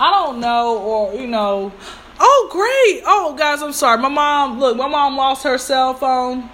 I 0.00 0.10
don't 0.10 0.40
know, 0.40 0.78
or 0.78 1.14
you 1.14 1.26
know, 1.26 1.72
oh 2.20 2.48
great, 2.50 3.02
oh 3.06 3.34
guys, 3.38 3.62
I'm 3.62 3.72
sorry, 3.72 3.98
my 4.00 4.08
mom. 4.08 4.58
Look, 4.60 4.76
my 4.76 4.88
mom 4.88 5.16
lost 5.16 5.44
her 5.44 5.58
cell 5.58 5.94
phone. 5.94 6.50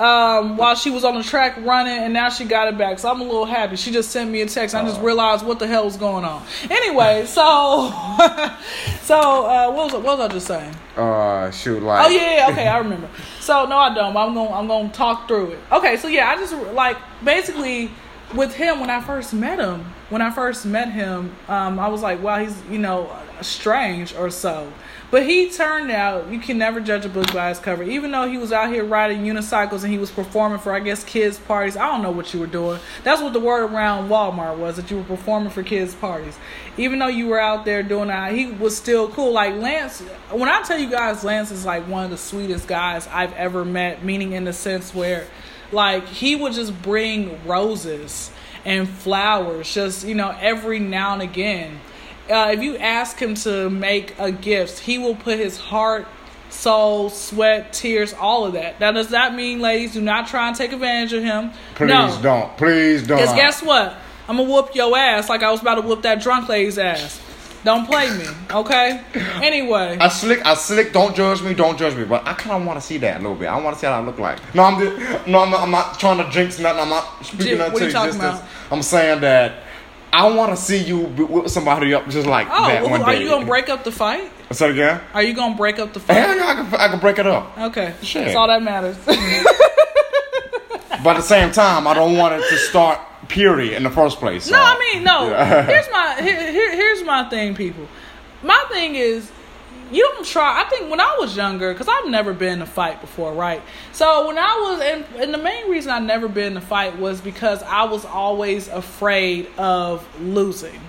um, 0.00 0.56
while 0.56 0.74
she 0.74 0.90
was 0.90 1.04
on 1.04 1.14
the 1.14 1.22
track 1.22 1.56
running, 1.64 1.96
and 1.96 2.12
now 2.12 2.28
she 2.28 2.44
got 2.44 2.66
it 2.66 2.76
back. 2.76 2.98
So 2.98 3.08
I'm 3.10 3.20
a 3.20 3.24
little 3.24 3.44
happy. 3.44 3.76
She 3.76 3.92
just 3.92 4.10
sent 4.10 4.30
me 4.30 4.40
a 4.40 4.46
text. 4.46 4.74
I 4.74 4.82
just 4.84 4.98
Oh. 5.00 5.04
realized 5.04 5.44
what 5.46 5.58
the 5.60 5.66
hell 5.66 5.84
was 5.84 5.96
going 5.96 6.24
on. 6.24 6.42
Anyway, 6.68 7.24
so 7.26 7.90
so 9.02 9.46
uh, 9.46 9.70
what 9.70 9.84
was 9.84 10.02
what 10.02 10.18
was 10.18 10.20
I 10.20 10.28
just 10.28 10.46
saying? 10.46 10.74
Uh, 10.96 11.50
shoot, 11.50 11.82
like. 11.82 12.06
Oh 12.06 12.08
yeah, 12.08 12.36
yeah, 12.38 12.48
okay, 12.50 12.66
I 12.66 12.78
remember. 12.84 13.08
So 13.40 13.66
no, 13.66 13.76
I 13.78 13.94
don't. 13.94 14.16
I'm 14.16 14.34
gonna 14.34 14.52
I'm 14.52 14.66
gonna 14.66 14.88
talk 14.88 15.28
through 15.28 15.52
it. 15.52 15.58
Okay, 15.70 15.96
so 15.96 16.08
yeah, 16.08 16.30
I 16.30 16.36
just 16.36 16.54
like 16.74 16.96
basically 17.22 17.90
with 18.34 18.54
him 18.54 18.80
when 18.80 18.90
I 18.90 19.00
first 19.00 19.34
met 19.34 19.58
him. 19.58 19.84
When 20.08 20.22
I 20.22 20.30
first 20.30 20.66
met 20.66 20.92
him, 20.92 21.34
um, 21.48 21.78
I 21.78 21.88
was 21.88 22.02
like, 22.02 22.22
wow, 22.22 22.38
he's 22.38 22.60
you 22.70 22.78
know 22.78 23.10
strange 23.40 24.14
or 24.14 24.30
so. 24.30 24.72
But 25.10 25.26
he 25.26 25.50
turned 25.50 25.90
out 25.90 26.30
you 26.30 26.38
can 26.38 26.56
never 26.56 26.80
judge 26.80 27.04
a 27.04 27.08
book 27.10 27.30
by 27.34 27.50
its 27.50 27.60
cover. 27.60 27.82
Even 27.82 28.10
though 28.12 28.26
he 28.26 28.38
was 28.38 28.50
out 28.50 28.70
here 28.70 28.82
riding 28.82 29.24
unicycles 29.24 29.82
and 29.82 29.92
he 29.92 29.98
was 29.98 30.10
performing 30.10 30.58
for 30.58 30.72
I 30.72 30.80
guess 30.80 31.04
kids 31.04 31.38
parties. 31.38 31.76
I 31.76 31.86
don't 31.86 32.02
know 32.02 32.10
what 32.10 32.32
you 32.32 32.40
were 32.40 32.46
doing. 32.46 32.80
That's 33.04 33.20
what 33.20 33.34
the 33.34 33.40
word 33.40 33.70
around 33.70 34.08
Walmart 34.08 34.56
was 34.56 34.76
that 34.76 34.90
you 34.90 34.96
were 34.96 35.04
performing 35.04 35.50
for 35.50 35.62
kids 35.62 35.94
parties. 35.94 36.38
Even 36.78 36.98
though 36.98 37.08
you 37.08 37.26
were 37.26 37.38
out 37.38 37.66
there 37.66 37.82
doing 37.82 38.08
that, 38.08 38.32
he 38.32 38.46
was 38.46 38.74
still 38.74 39.08
cool. 39.08 39.32
Like 39.32 39.54
Lance, 39.56 40.00
when 40.30 40.48
I 40.48 40.62
tell 40.62 40.78
you 40.78 40.88
guys, 40.88 41.24
Lance 41.24 41.50
is 41.50 41.66
like 41.66 41.86
one 41.88 42.04
of 42.04 42.10
the 42.10 42.16
sweetest 42.16 42.66
guys 42.66 43.06
I've 43.08 43.34
ever 43.34 43.66
met. 43.66 44.02
Meaning 44.02 44.32
in 44.32 44.44
the 44.44 44.54
sense 44.54 44.94
where, 44.94 45.26
like, 45.72 46.06
he 46.08 46.36
would 46.36 46.52
just 46.52 46.80
bring 46.82 47.46
roses 47.46 48.30
and 48.64 48.88
flowers, 48.88 49.72
just 49.72 50.06
you 50.06 50.14
know, 50.14 50.36
every 50.40 50.78
now 50.78 51.14
and 51.14 51.22
again. 51.22 51.80
Uh, 52.30 52.50
if 52.52 52.62
you 52.62 52.76
ask 52.76 53.18
him 53.18 53.34
to 53.34 53.68
make 53.68 54.18
a 54.18 54.30
gift, 54.30 54.78
he 54.78 54.98
will 54.98 55.16
put 55.16 55.38
his 55.38 55.58
heart, 55.58 56.06
soul, 56.50 57.10
sweat, 57.10 57.72
tears, 57.72 58.14
all 58.14 58.44
of 58.44 58.52
that. 58.52 58.78
Now, 58.78 58.92
does 58.92 59.08
that 59.08 59.34
mean, 59.34 59.60
ladies, 59.60 59.94
do 59.94 60.00
not 60.00 60.28
try 60.28 60.48
and 60.48 60.56
take 60.56 60.72
advantage 60.72 61.12
of 61.12 61.24
him? 61.24 61.50
Please 61.74 61.88
no. 61.88 62.18
don't. 62.22 62.56
Please 62.56 63.06
don't. 63.06 63.18
Because 63.18 63.34
guess 63.34 63.62
what? 63.62 63.96
I'm 64.28 64.36
gonna 64.36 64.48
whoop 64.48 64.74
your 64.74 64.96
ass 64.96 65.28
like 65.28 65.42
I 65.42 65.50
was 65.50 65.60
about 65.60 65.76
to 65.76 65.80
whoop 65.82 66.02
that 66.02 66.22
drunk 66.22 66.48
lady's 66.48 66.78
ass. 66.78 67.20
Don't 67.64 67.86
play 67.86 68.10
me, 68.16 68.24
okay? 68.50 69.00
Anyway, 69.42 69.96
I 70.00 70.08
slick, 70.08 70.44
I 70.44 70.54
slick. 70.54 70.92
Don't 70.92 71.14
judge 71.14 71.42
me, 71.42 71.54
don't 71.54 71.78
judge 71.78 71.94
me. 71.94 72.04
But 72.04 72.26
I 72.26 72.34
kind 72.34 72.60
of 72.60 72.66
want 72.66 72.80
to 72.80 72.84
see 72.84 72.98
that 72.98 73.18
a 73.18 73.20
little 73.20 73.36
bit. 73.36 73.46
I 73.46 73.60
want 73.60 73.76
to 73.76 73.80
see 73.80 73.86
how 73.86 74.00
I 74.00 74.04
look 74.04 74.18
like. 74.18 74.38
No, 74.54 74.64
I'm 74.64 74.80
just, 74.80 75.26
no, 75.28 75.40
I'm 75.40 75.50
not, 75.50 75.60
I'm 75.60 75.70
not 75.70 76.00
trying 76.00 76.18
to 76.18 76.28
jinx 76.30 76.58
nothing. 76.58 76.80
I'm 76.80 76.88
not 76.88 77.24
speaking 77.24 77.46
Jim, 77.46 77.58
nothing 77.58 77.78
to 77.78 77.84
existence. 77.84 78.16
about? 78.16 78.42
I'm 78.70 78.82
saying 78.82 79.20
that 79.20 79.62
I 80.12 80.28
want 80.28 80.50
to 80.50 80.56
see 80.60 80.78
you 80.82 81.06
be- 81.06 81.22
whip 81.22 81.48
somebody 81.48 81.94
up 81.94 82.08
just 82.08 82.26
like 82.26 82.48
oh, 82.50 82.66
that 82.66 82.82
well, 82.82 82.90
one 82.90 83.02
are 83.02 83.12
day. 83.12 83.22
you 83.22 83.28
gonna 83.28 83.46
break 83.46 83.68
up 83.68 83.84
the 83.84 83.92
fight? 83.92 84.30
It 84.50 84.60
again. 84.60 85.00
Are 85.14 85.22
you 85.22 85.32
gonna 85.32 85.56
break 85.56 85.78
up 85.78 85.92
the 85.92 86.00
Hell 86.00 86.28
fight? 86.28 86.36
yeah, 86.36 86.46
I 86.46 86.54
can, 86.54 86.80
I 86.80 86.88
can 86.88 86.98
break 86.98 87.18
it 87.18 87.26
up. 87.26 87.56
Okay, 87.56 87.94
Shit. 88.02 88.24
that's 88.24 88.36
all 88.36 88.48
that 88.48 88.62
matters. 88.62 88.96
But 91.02 91.16
at 91.16 91.16
the 91.16 91.22
same 91.22 91.50
time, 91.50 91.86
I 91.86 91.94
don't 91.94 92.16
want 92.16 92.34
it 92.34 92.48
to 92.48 92.56
start 92.56 93.00
period 93.32 93.72
in 93.72 93.82
the 93.82 93.90
first 93.90 94.18
place. 94.18 94.50
No, 94.50 94.58
I 94.58 94.78
mean 94.78 95.04
no. 95.04 95.30
Yeah. 95.30 95.62
Here's 95.62 95.90
my 95.90 96.16
here, 96.22 96.52
here, 96.52 96.72
here's 96.72 97.02
my 97.02 97.28
thing, 97.28 97.54
people. 97.54 97.88
My 98.42 98.64
thing 98.70 98.94
is 98.94 99.30
you 99.90 100.02
don't 100.14 100.26
try. 100.26 100.62
I 100.64 100.68
think 100.68 100.90
when 100.90 101.00
I 101.00 101.16
was 101.18 101.36
younger, 101.36 101.72
because 101.72 101.88
I've 101.88 102.10
never 102.10 102.32
been 102.32 102.54
in 102.54 102.62
a 102.62 102.66
fight 102.66 103.00
before, 103.00 103.32
right? 103.32 103.62
So 103.92 104.26
when 104.26 104.38
I 104.38 104.58
was, 104.62 104.80
and, 104.80 105.04
and 105.20 105.34
the 105.34 105.38
main 105.38 105.70
reason 105.70 105.92
I 105.92 105.98
never 105.98 106.28
been 106.28 106.52
in 106.52 106.56
a 106.56 106.62
fight 106.62 106.98
was 106.98 107.20
because 107.20 107.62
I 107.62 107.84
was 107.84 108.04
always 108.04 108.68
afraid 108.68 109.48
of 109.58 110.06
losing. 110.20 110.80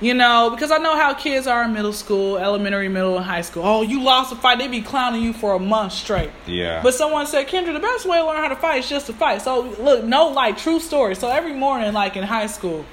You 0.00 0.14
know, 0.14 0.50
because 0.50 0.70
I 0.70 0.78
know 0.78 0.96
how 0.96 1.12
kids 1.14 1.48
are 1.48 1.64
in 1.64 1.72
middle 1.72 1.92
school, 1.92 2.38
elementary, 2.38 2.88
middle, 2.88 3.16
and 3.16 3.24
high 3.24 3.40
school. 3.40 3.64
Oh, 3.66 3.82
you 3.82 4.00
lost 4.00 4.32
a 4.32 4.36
fight. 4.36 4.58
They 4.58 4.68
be 4.68 4.80
clowning 4.80 5.22
you 5.22 5.32
for 5.32 5.54
a 5.54 5.58
month 5.58 5.92
straight. 5.92 6.30
Yeah. 6.46 6.82
But 6.82 6.94
someone 6.94 7.26
said, 7.26 7.48
Kendra, 7.48 7.72
the 7.72 7.80
best 7.80 8.06
way 8.06 8.18
to 8.18 8.24
learn 8.24 8.36
how 8.36 8.48
to 8.48 8.56
fight 8.56 8.84
is 8.84 8.88
just 8.88 9.06
to 9.06 9.12
fight. 9.12 9.42
So 9.42 9.60
look, 9.60 10.04
no, 10.04 10.28
like 10.28 10.56
true 10.56 10.78
story. 10.78 11.16
So 11.16 11.28
every 11.28 11.52
morning, 11.52 11.92
like 11.92 12.16
in 12.16 12.22
high 12.22 12.46
school, 12.46 12.84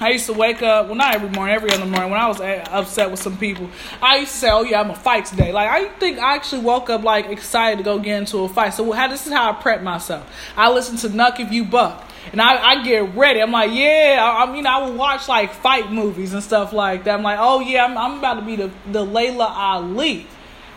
I 0.00 0.10
used 0.10 0.26
to 0.26 0.32
wake 0.32 0.62
up. 0.62 0.86
Well, 0.86 0.94
not 0.94 1.14
every 1.14 1.30
morning, 1.30 1.54
every 1.54 1.70
other 1.72 1.86
morning. 1.86 2.10
When 2.10 2.20
I 2.20 2.28
was 2.28 2.40
uh, 2.40 2.64
upset 2.70 3.10
with 3.10 3.20
some 3.20 3.36
people, 3.36 3.68
I 4.00 4.18
used 4.18 4.32
to 4.32 4.38
say, 4.38 4.50
"Oh 4.50 4.62
yeah, 4.62 4.80
I'm 4.80 4.88
gonna 4.88 4.98
fight 4.98 5.24
today." 5.24 5.50
Like 5.50 5.68
I 5.68 5.88
think 5.98 6.18
I 6.18 6.36
actually 6.36 6.62
woke 6.62 6.88
up 6.88 7.02
like 7.02 7.26
excited 7.26 7.78
to 7.78 7.84
go 7.84 7.98
get 7.98 8.18
into 8.18 8.38
a 8.38 8.48
fight. 8.48 8.74
So 8.74 8.92
how 8.92 9.08
this 9.08 9.26
is 9.26 9.32
how 9.32 9.50
I 9.50 9.54
prep 9.54 9.82
myself. 9.82 10.30
I 10.56 10.70
listen 10.70 10.96
to 10.98 11.08
Knuck 11.08 11.40
If 11.40 11.50
You 11.50 11.64
Buck. 11.64 12.07
And 12.32 12.40
I, 12.40 12.56
I 12.56 12.84
get 12.84 13.14
ready. 13.14 13.40
I'm 13.40 13.52
like, 13.52 13.72
yeah. 13.72 14.18
I, 14.20 14.44
I 14.44 14.52
mean, 14.52 14.66
I 14.66 14.84
would 14.84 14.96
watch 14.96 15.28
like 15.28 15.52
fight 15.52 15.90
movies 15.90 16.34
and 16.34 16.42
stuff 16.42 16.72
like 16.72 17.04
that. 17.04 17.14
I'm 17.14 17.22
like, 17.22 17.38
oh 17.40 17.60
yeah, 17.60 17.84
I'm, 17.84 17.96
I'm 17.96 18.18
about 18.18 18.34
to 18.34 18.42
be 18.42 18.56
the 18.56 18.70
the 18.90 19.04
Laila 19.04 19.46
Ali. 19.46 20.26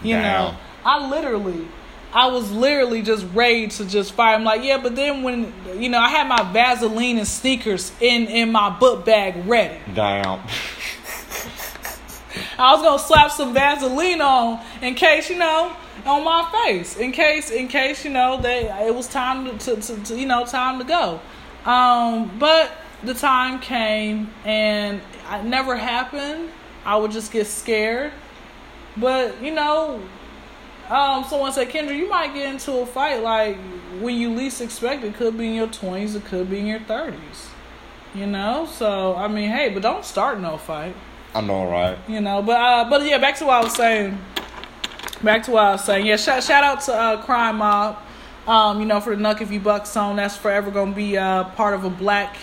You 0.03 0.15
Damn. 0.15 0.21
know, 0.23 0.57
I 0.83 1.07
literally, 1.09 1.67
I 2.13 2.27
was 2.27 2.51
literally 2.51 3.01
just 3.01 3.25
ready 3.33 3.67
to 3.67 3.85
just 3.85 4.13
fire. 4.13 4.35
I'm 4.35 4.43
like, 4.43 4.63
yeah, 4.63 4.77
but 4.77 4.95
then 4.95 5.23
when 5.23 5.53
you 5.77 5.89
know, 5.89 5.99
I 5.99 6.09
had 6.09 6.27
my 6.27 6.43
Vaseline 6.51 7.17
and 7.17 7.27
sneakers 7.27 7.91
in 7.99 8.27
in 8.27 8.51
my 8.51 8.69
book 8.69 9.05
bag 9.05 9.45
ready. 9.45 9.77
Damn. 9.93 10.41
I 12.57 12.73
was 12.73 12.81
gonna 12.81 12.99
slap 12.99 13.31
some 13.31 13.53
Vaseline 13.53 14.21
on 14.21 14.63
in 14.81 14.95
case 14.95 15.29
you 15.29 15.37
know 15.37 15.75
on 16.05 16.23
my 16.23 16.49
face 16.65 16.97
in 16.97 17.11
case 17.11 17.51
in 17.51 17.67
case 17.67 18.05
you 18.05 18.11
know 18.11 18.39
they 18.41 18.69
it 18.85 18.93
was 18.93 19.07
time 19.07 19.45
to, 19.45 19.75
to, 19.75 19.81
to, 19.81 20.03
to 20.03 20.19
you 20.19 20.25
know 20.25 20.45
time 20.45 20.79
to 20.79 20.85
go. 20.85 21.19
Um, 21.65 22.37
but 22.39 22.71
the 23.03 23.13
time 23.13 23.59
came 23.59 24.31
and 24.45 25.01
it 25.31 25.45
never 25.45 25.75
happened. 25.75 26.49
I 26.85 26.95
would 26.97 27.11
just 27.11 27.31
get 27.31 27.47
scared. 27.47 28.11
But 28.97 29.41
you 29.41 29.51
know, 29.51 30.01
um, 30.89 31.23
someone 31.23 31.53
said, 31.53 31.69
Kendra, 31.69 31.95
you 31.95 32.09
might 32.09 32.33
get 32.33 32.53
into 32.53 32.79
a 32.79 32.85
fight 32.85 33.23
like 33.23 33.57
when 33.99 34.15
you 34.15 34.33
least 34.33 34.61
expect 34.61 35.03
it. 35.03 35.15
could 35.15 35.37
be 35.37 35.47
in 35.47 35.55
your 35.55 35.67
twenties, 35.67 36.15
it 36.15 36.25
could 36.25 36.49
be 36.49 36.59
in 36.59 36.65
your 36.65 36.79
thirties. 36.81 37.49
You 38.13 38.27
know, 38.27 38.65
so 38.65 39.15
I 39.15 39.27
mean, 39.29 39.49
hey, 39.49 39.69
but 39.69 39.81
don't 39.83 40.03
start 40.03 40.39
no 40.39 40.57
fight 40.57 40.95
I 41.33 41.41
know, 41.41 41.69
right? 41.69 41.97
you 42.07 42.19
know. 42.19 42.41
But 42.41 42.59
uh, 42.59 42.89
but 42.89 43.05
yeah, 43.05 43.17
back 43.17 43.37
to 43.37 43.45
what 43.45 43.61
I 43.61 43.63
was 43.63 43.75
saying. 43.75 44.17
Back 45.23 45.43
to 45.43 45.51
what 45.51 45.63
I 45.63 45.71
was 45.73 45.83
saying. 45.85 46.05
Yeah, 46.05 46.17
shout 46.17 46.43
shout 46.43 46.63
out 46.63 46.81
to 46.81 46.93
uh, 46.93 47.21
Crime 47.23 47.57
Mob. 47.57 47.97
Um, 48.51 48.81
you 48.81 48.85
know, 48.85 48.99
for 48.99 49.15
the 49.15 49.23
Knuck 49.23 49.39
If 49.39 49.49
You 49.49 49.61
Buck 49.61 49.85
song, 49.85 50.17
that's 50.17 50.35
forever 50.35 50.71
gonna 50.71 50.91
be 50.91 51.17
uh, 51.17 51.45
part 51.55 51.73
of 51.73 51.85
a 51.85 51.89
black. 51.89 52.35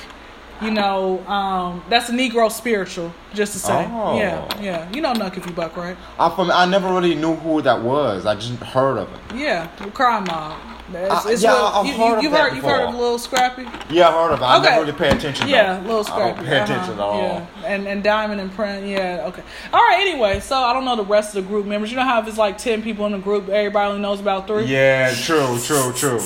You 0.62 0.70
know, 0.70 1.24
um, 1.28 1.84
that's 1.90 2.08
a 2.08 2.12
Negro 2.12 2.50
spiritual, 2.50 3.12
just 3.34 3.52
to 3.52 3.58
say. 3.58 3.86
Oh. 3.92 4.16
Yeah, 4.16 4.60
yeah. 4.60 4.90
You 4.90 5.02
know 5.02 5.12
Knuck 5.12 5.36
If 5.36 5.44
You 5.44 5.52
Buck, 5.52 5.76
right? 5.76 5.98
I, 6.18 6.34
from, 6.34 6.50
I 6.50 6.64
never 6.64 6.88
really 6.88 7.14
knew 7.14 7.34
who 7.34 7.60
that 7.60 7.82
was. 7.82 8.24
I 8.24 8.34
just 8.36 8.54
heard 8.54 8.96
of 8.96 9.12
it. 9.12 9.36
Yeah, 9.36 9.66
Crime 9.92 10.24
Mob. 10.24 10.58
It's, 10.92 11.26
Uh, 11.26 11.28
it's 11.28 11.42
yeah, 11.42 11.52
Lil- 11.52 11.66
I've 11.66 11.86
you, 11.86 11.92
heard 11.92 12.22
you, 12.22 12.28
of 12.32 12.34
heard 12.38 12.54
you've 12.54 12.64
heard 12.64 12.88
of. 12.88 12.94
Lil 12.94 13.18
Scrappy. 13.18 13.66
Yeah, 13.90 14.08
I've 14.08 14.14
heard 14.14 14.32
of 14.32 14.40
it. 14.40 14.44
I 14.44 14.56
Okay. 14.58 14.68
never 14.70 14.80
really 14.82 14.92
pay 14.92 15.08
attention. 15.10 15.46
though. 15.46 15.52
Yeah, 15.54 15.78
little 15.80 16.00
I 16.00 16.02
scrappy. 16.02 16.46
pay 16.46 16.58
attention 16.60 16.94
at 16.94 16.98
Uh-huh. 17.00 17.04
all. 17.04 17.18
Yeah, 17.22 17.40
and 17.66 17.86
and 17.86 18.02
Diamond 18.02 18.40
and 18.40 18.54
Print. 18.54 18.86
Yeah, 18.86 19.24
okay. 19.26 19.42
All 19.72 19.80
right. 19.80 19.98
Anyway, 20.00 20.40
so 20.40 20.56
I 20.56 20.72
don't 20.72 20.84
know 20.86 20.96
the 20.96 21.04
rest 21.04 21.36
of 21.36 21.44
the 21.44 21.48
group 21.48 21.66
members. 21.66 21.90
You 21.90 21.96
know 21.96 22.04
how 22.04 22.20
if 22.20 22.28
it's 22.28 22.38
like 22.38 22.56
ten 22.58 22.82
people 22.82 23.04
in 23.06 23.12
the 23.12 23.18
group, 23.18 23.48
everybody 23.48 23.88
only 23.90 24.00
knows 24.00 24.20
about 24.20 24.46
three. 24.46 24.64
Yeah, 24.64 25.12
true, 25.14 25.58
true, 25.62 25.92
true. 25.94 26.20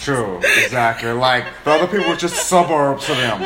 True, 0.00 0.38
exactly. 0.38 1.10
Like 1.10 1.44
the 1.64 1.72
other 1.72 1.88
people 1.88 2.08
were 2.08 2.16
just 2.16 2.46
suburbs 2.48 3.04
to 3.06 3.14
them, 3.16 3.40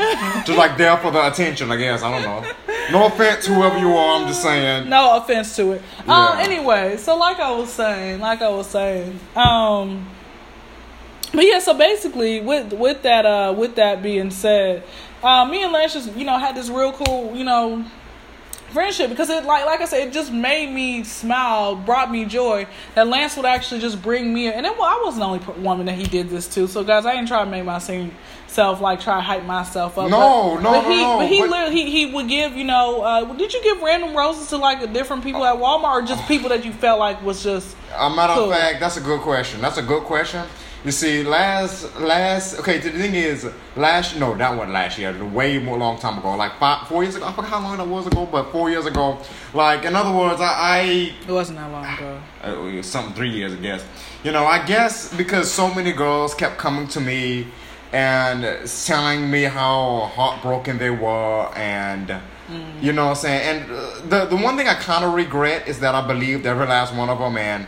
just 0.45 0.59
like 0.59 0.77
there 0.77 0.97
for 0.99 1.11
the 1.11 1.27
attention. 1.27 1.73
I 1.73 1.77
guess 1.77 2.03
I 2.03 2.11
don't 2.11 2.23
know. 2.23 2.45
No 2.93 3.07
offense, 3.07 3.47
whoever 3.47 3.79
you 3.79 3.97
are. 3.97 4.21
I'm 4.21 4.29
just 4.29 4.43
saying. 4.43 4.89
No 4.89 5.17
offense 5.17 5.57
to 5.57 5.73
it. 5.73 5.83
Uh, 6.07 6.37
Yeah. 6.39 6.45
anyway, 6.45 6.99
so 6.99 7.17
like 7.17 7.41
I 7.41 7.51
was 7.53 7.71
saying, 7.73 8.21
like 8.21 8.43
I 8.43 8.51
was 8.51 8.67
saying, 8.67 9.19
um, 9.35 10.07
but 11.33 11.45
yeah, 11.45 11.59
so 11.59 11.75
basically, 11.77 12.41
with 12.41 12.73
with 12.73 13.03
that 13.03 13.25
uh, 13.27 13.55
with 13.57 13.75
that 13.77 14.03
being 14.03 14.31
said, 14.31 14.83
uh, 15.23 15.45
me 15.45 15.62
and 15.62 15.73
Lance 15.73 15.95
just 15.95 16.15
you 16.17 16.25
know 16.25 16.39
had 16.39 16.55
this 16.57 16.69
real 16.69 16.93
cool 16.93 17.35
you 17.37 17.45
know 17.45 17.85
friendship 18.71 19.11
because 19.11 19.29
it 19.29 19.45
like 19.45 19.67
like 19.67 19.81
I 19.81 19.85
said, 19.85 20.09
it 20.09 20.12
just 20.12 20.33
made 20.33 20.73
me 20.73 21.05
smile, 21.05 21.77
brought 21.77 22.11
me 22.11 22.25
joy 22.25 22.67
that 22.95 23.07
Lance 23.07 23.37
would 23.37 23.47
actually 23.47 23.81
just 23.81 24.01
bring 24.03 24.33
me. 24.33 24.49
And 24.51 24.65
it, 24.65 24.73
well, 24.79 24.85
I 24.89 25.01
wasn't 25.05 25.21
the 25.21 25.27
only 25.27 25.62
woman 25.62 25.87
that 25.87 25.95
he 25.97 26.05
did 26.05 26.31
this 26.31 26.49
to. 26.55 26.67
So 26.67 26.83
guys, 26.83 27.05
I 27.07 27.15
didn't 27.15 27.29
try 27.29 27.45
to 27.45 27.51
make 27.51 27.65
myself 27.65 28.81
like 28.81 29.01
try 29.01 29.17
to 29.17 29.21
hype 29.21 29.45
myself 29.45 29.99
up. 29.99 30.09
No, 30.11 30.55
but, 30.57 30.62
no, 30.62 30.71
but 30.73 30.83
no, 30.83 30.91
he, 30.91 30.97
no, 31.03 31.19
But 31.19 31.29
he 31.29 31.41
but- 31.41 31.51
literally 31.51 31.75
he, 31.83 31.91
he 32.07 32.15
would 32.15 32.29
give 32.29 32.57
you 32.57 32.65
know. 32.65 33.03
Uh, 33.03 33.25
did 33.35 33.53
you 33.53 33.62
give 33.62 33.81
random 33.83 34.17
roses 34.17 34.49
to 34.49 34.57
like 34.57 34.91
different 34.95 35.23
people 35.23 35.45
at 35.45 35.57
Walmart 35.57 35.93
or 35.93 36.03
just 36.03 36.27
people 36.27 36.49
that 36.49 36.65
you 36.65 36.73
felt 36.73 36.99
like 36.99 37.23
was 37.23 37.43
just 37.43 37.77
A 37.97 38.09
matter 38.09 38.33
Cool. 38.35 38.53
of 38.53 38.59
fact, 38.59 38.81
that's 38.81 38.97
a 38.97 39.01
good 39.03 39.21
question. 39.21 39.61
That's 39.61 39.77
a 39.79 39.83
good 39.83 40.05
question. 40.05 40.47
You 40.85 40.91
see, 40.91 41.23
last 41.23 41.97
last 42.01 42.59
okay. 42.59 42.79
The 42.79 42.91
thing 42.91 43.15
is, 43.15 43.49
last 43.77 44.17
no, 44.17 44.35
that 44.37 44.51
wasn't 44.51 44.73
last 44.73 44.99
year. 44.99 45.12
Way 45.27 45.61
more 45.61 45.79
long 45.79 45.97
time 46.01 46.19
ago, 46.19 46.35
like 46.35 46.59
five, 46.59 46.89
four 46.89 47.05
years 47.05 47.15
ago. 47.15 47.27
I 47.27 47.33
forgot 47.33 47.51
how 47.51 47.61
long 47.61 47.77
that 47.77 47.87
was 47.87 48.09
ago, 48.09 48.27
but 48.27 48.51
four 48.51 48.69
years 48.69 48.85
ago. 48.87 49.19
Like 49.55 49.85
in 49.85 49.95
other 49.95 50.11
words, 50.11 50.41
I, 50.41 51.12
it 51.25 51.31
wasn't 51.31 51.59
that 51.59 51.71
long 51.71 51.85
ago. 51.85 52.21
I 52.43 52.51
uh, 52.51 52.65
it 52.67 52.77
was 52.79 52.87
something 52.87 53.15
three 53.15 53.31
years, 53.31 53.53
I 53.53 53.57
guess. 53.57 53.85
You 54.25 54.33
know, 54.33 54.45
I 54.45 54.67
guess 54.67 55.15
because 55.15 55.49
so 55.49 55.73
many 55.73 55.93
girls 55.93 56.35
kept 56.35 56.59
coming 56.59 56.89
to 56.89 57.01
me 57.01 57.47
and 57.93 58.69
telling 58.85 59.31
me 59.31 59.45
how 59.45 60.11
heartbroken 60.15 60.79
they 60.79 60.91
were 60.91 61.49
and. 61.55 62.21
You 62.83 62.93
know 62.93 63.05
what 63.07 63.11
I'm 63.11 63.17
saying? 63.17 63.62
And 63.62 63.71
uh, 63.71 64.01
the 64.09 64.37
the 64.37 64.37
one 64.37 64.59
thing 64.59 64.69
I 64.69 64.75
kind 64.75 65.07
of 65.07 65.15
regret 65.15 65.69
is 65.69 65.79
that 65.81 65.95
I 65.95 66.07
believed 66.07 66.45
every 66.45 66.67
last 66.67 66.95
one 66.95 67.09
of 67.09 67.19
them, 67.19 67.39
and 67.39 67.67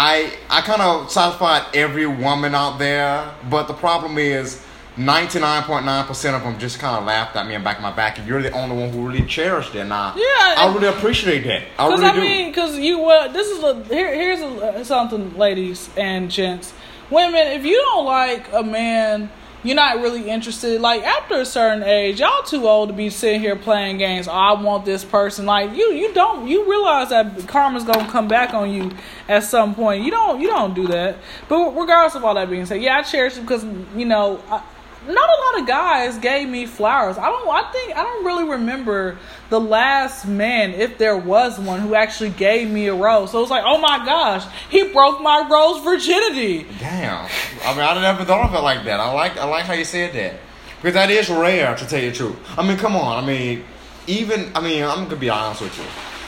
I 0.00 0.32
I 0.48 0.60
kind 0.60 0.80
of 0.80 1.10
satisfied 1.10 1.74
every 1.74 2.06
woman 2.06 2.54
out 2.54 2.78
there, 2.78 3.30
but 3.50 3.66
the 3.66 3.74
problem 3.74 4.16
is. 4.16 4.64
99.9% 4.98 6.34
of 6.34 6.42
them 6.42 6.58
just 6.58 6.80
kind 6.80 6.96
of 6.98 7.04
laughed 7.04 7.36
at 7.36 7.46
me 7.46 7.54
and 7.54 7.62
back 7.62 7.80
my 7.80 7.92
back, 7.92 8.18
and 8.18 8.26
you're 8.26 8.42
the 8.42 8.50
only 8.50 8.74
one 8.76 8.90
who 8.90 9.06
really 9.06 9.24
cherished 9.24 9.72
it. 9.76 9.84
Now, 9.84 10.12
Yeah, 10.16 10.54
I 10.58 10.72
really 10.74 10.88
appreciate 10.88 11.44
that. 11.44 11.62
I 11.78 11.86
really 11.88 12.04
I 12.04 12.14
do. 12.14 12.20
mean, 12.20 12.50
because 12.50 12.76
you 12.76 12.98
well, 12.98 13.32
this 13.32 13.46
is 13.46 13.62
a 13.62 13.84
here. 13.84 14.12
Here's 14.12 14.40
a, 14.40 14.84
something, 14.84 15.36
ladies 15.38 15.88
and 15.96 16.28
gents, 16.28 16.72
women. 17.10 17.46
If 17.46 17.64
you 17.64 17.76
don't 17.76 18.06
like 18.06 18.52
a 18.52 18.64
man, 18.64 19.30
you're 19.68 19.76
not 19.76 20.00
really 20.00 20.30
interested. 20.30 20.80
Like 20.80 21.02
after 21.02 21.34
a 21.34 21.44
certain 21.44 21.82
age, 21.82 22.20
y'all 22.20 22.42
too 22.42 22.66
old 22.66 22.88
to 22.88 22.94
be 22.94 23.10
sitting 23.10 23.40
here 23.40 23.54
playing 23.54 23.98
games. 23.98 24.26
Oh, 24.26 24.32
I 24.32 24.60
want 24.60 24.86
this 24.86 25.04
person. 25.04 25.44
Like 25.44 25.76
you, 25.76 25.92
you 25.92 26.14
don't. 26.14 26.48
You 26.48 26.68
realize 26.68 27.10
that 27.10 27.46
karma's 27.46 27.84
gonna 27.84 28.08
come 28.08 28.28
back 28.28 28.54
on 28.54 28.70
you 28.70 28.90
at 29.28 29.44
some 29.44 29.74
point. 29.74 30.04
You 30.04 30.10
don't. 30.10 30.40
You 30.40 30.48
don't 30.48 30.74
do 30.74 30.86
that. 30.88 31.18
But 31.48 31.78
regardless 31.78 32.14
of 32.14 32.24
all 32.24 32.34
that 32.34 32.48
being 32.48 32.64
said, 32.64 32.80
yeah, 32.80 32.96
I 32.96 33.02
cherish 33.02 33.36
it 33.36 33.42
because 33.42 33.64
you 33.94 34.06
know. 34.06 34.40
I, 34.48 34.62
not 35.06 35.28
a 35.28 35.42
lot 35.42 35.60
of 35.60 35.66
guys 35.66 36.18
gave 36.18 36.48
me 36.48 36.66
flowers. 36.66 37.16
I 37.18 37.26
don't. 37.28 37.48
I 37.48 37.70
think 37.72 37.96
I 37.96 38.02
don't 38.02 38.24
really 38.24 38.44
remember 38.44 39.16
the 39.48 39.60
last 39.60 40.26
man, 40.26 40.72
if 40.72 40.98
there 40.98 41.16
was 41.16 41.58
one, 41.58 41.80
who 41.80 41.94
actually 41.94 42.30
gave 42.30 42.70
me 42.70 42.86
a 42.88 42.94
rose. 42.94 43.30
So 43.30 43.38
it 43.38 43.42
was 43.42 43.50
like, 43.50 43.64
oh 43.66 43.78
my 43.78 44.04
gosh, 44.04 44.44
he 44.68 44.92
broke 44.92 45.20
my 45.22 45.46
rose 45.50 45.82
virginity. 45.82 46.66
Damn. 46.78 47.28
I 47.64 47.72
mean, 47.72 47.84
I 47.84 48.00
never 48.00 48.24
thought 48.24 48.48
of 48.48 48.54
it 48.54 48.60
like 48.60 48.84
that. 48.84 49.00
I 49.00 49.12
like 49.12 49.36
I 49.36 49.44
like 49.44 49.64
how 49.64 49.74
you 49.74 49.84
said 49.84 50.12
that 50.14 50.40
because 50.76 50.94
that 50.94 51.10
is 51.10 51.30
rare 51.30 51.74
to 51.76 51.86
tell 51.86 52.02
you 52.02 52.10
the 52.10 52.16
truth. 52.16 52.36
I 52.58 52.66
mean, 52.66 52.76
come 52.76 52.96
on. 52.96 53.22
I 53.22 53.26
mean, 53.26 53.64
even 54.06 54.50
I 54.54 54.60
mean, 54.60 54.84
I'm 54.84 55.04
gonna 55.04 55.16
be 55.16 55.30
honest 55.30 55.62
with 55.62 55.78
you. 55.78 55.84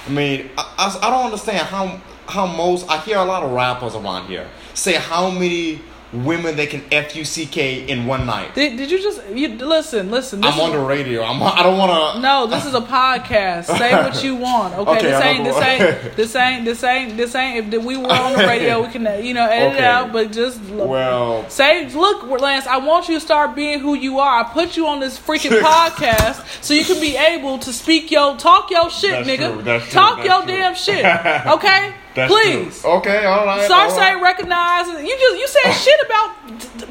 I 0.06 0.10
mean, 0.10 0.50
I, 0.56 0.74
I, 0.78 1.08
I 1.08 1.10
don't 1.10 1.26
understand 1.26 1.66
how 1.66 2.00
how 2.26 2.46
most 2.46 2.88
I 2.88 2.98
hear 2.98 3.18
a 3.18 3.24
lot 3.24 3.42
of 3.42 3.50
rappers 3.50 3.94
around 3.94 4.28
here 4.28 4.48
say 4.74 4.94
how 4.94 5.30
many 5.30 5.80
women 6.12 6.56
they 6.56 6.66
can 6.66 6.82
f 6.90 7.14
u 7.14 7.24
c 7.24 7.46
k 7.46 7.86
in 7.86 8.06
one 8.06 8.26
night. 8.26 8.54
Did, 8.54 8.76
did 8.76 8.90
you 8.90 9.00
just 9.02 9.20
you 9.28 9.48
listen? 9.48 10.10
Listen. 10.10 10.40
This 10.40 10.52
I'm 10.52 10.58
is- 10.58 10.64
on 10.66 10.72
the 10.72 10.80
radio. 10.84 11.22
I'm 11.22 11.42
I 11.42 11.62
don't 11.62 11.78
want 11.78 12.14
to. 12.16 12.20
No, 12.20 12.46
this 12.46 12.64
is 12.66 12.74
a 12.74 12.80
podcast. 12.80 13.64
Say 13.78 13.92
what 13.92 14.22
you 14.24 14.36
want. 14.36 14.74
Okay, 14.76 14.90
Okay, 14.90 15.02
this 15.10 15.22
ain't 15.24 15.44
this 15.44 15.56
ain't 15.56 16.16
this 16.16 16.36
ain't 16.36 16.64
this 16.64 16.84
ain't 16.84 17.16
this 17.16 17.34
ain't. 17.34 17.72
If 17.74 17.84
we 17.84 17.96
were 17.96 18.10
on 18.10 18.32
the 18.36 18.46
radio, 18.46 18.82
we 18.84 18.88
can 18.92 19.02
you 19.24 19.34
know 19.34 19.46
edit 19.46 19.78
it 19.78 19.84
out. 19.84 20.12
But 20.12 20.32
just 20.32 20.62
look, 20.70 20.88
Well, 20.88 21.48
say, 21.48 21.88
look, 21.90 22.22
Lance, 22.40 22.66
I 22.66 22.78
want 22.78 23.08
you 23.08 23.14
to 23.14 23.20
start 23.20 23.54
being 23.54 23.78
who 23.78 23.94
you 23.94 24.18
are. 24.18 24.40
I 24.44 24.52
put 24.52 24.76
you 24.76 24.86
on 24.88 25.00
this 25.00 25.18
freaking 25.18 25.60
podcast 25.62 26.44
so 26.64 26.74
you 26.74 26.84
can 26.84 27.00
be 27.00 27.16
able 27.16 27.58
to 27.60 27.72
speak 27.72 28.10
your 28.10 28.36
talk 28.36 28.70
your 28.70 28.90
shit, 28.90 29.10
That's 29.24 29.28
nigga. 29.28 29.52
true, 29.52 29.62
true, 29.62 29.90
talk 29.90 30.24
your 30.24 30.38
true. 30.42 30.46
damn 30.52 30.74
shit. 30.74 31.04
Okay, 31.46 31.94
that's 32.14 32.32
please. 32.32 32.80
true. 32.80 32.90
Okay, 32.98 33.24
all 33.24 33.46
right. 33.46 33.64
Start 33.64 33.90
all 33.92 33.98
right. 33.98 34.20
recognize. 34.22 34.86
You 34.88 35.16
just 35.18 35.38
you 35.38 35.48
said 35.48 35.72
shit 35.72 36.00
about 36.06 36.36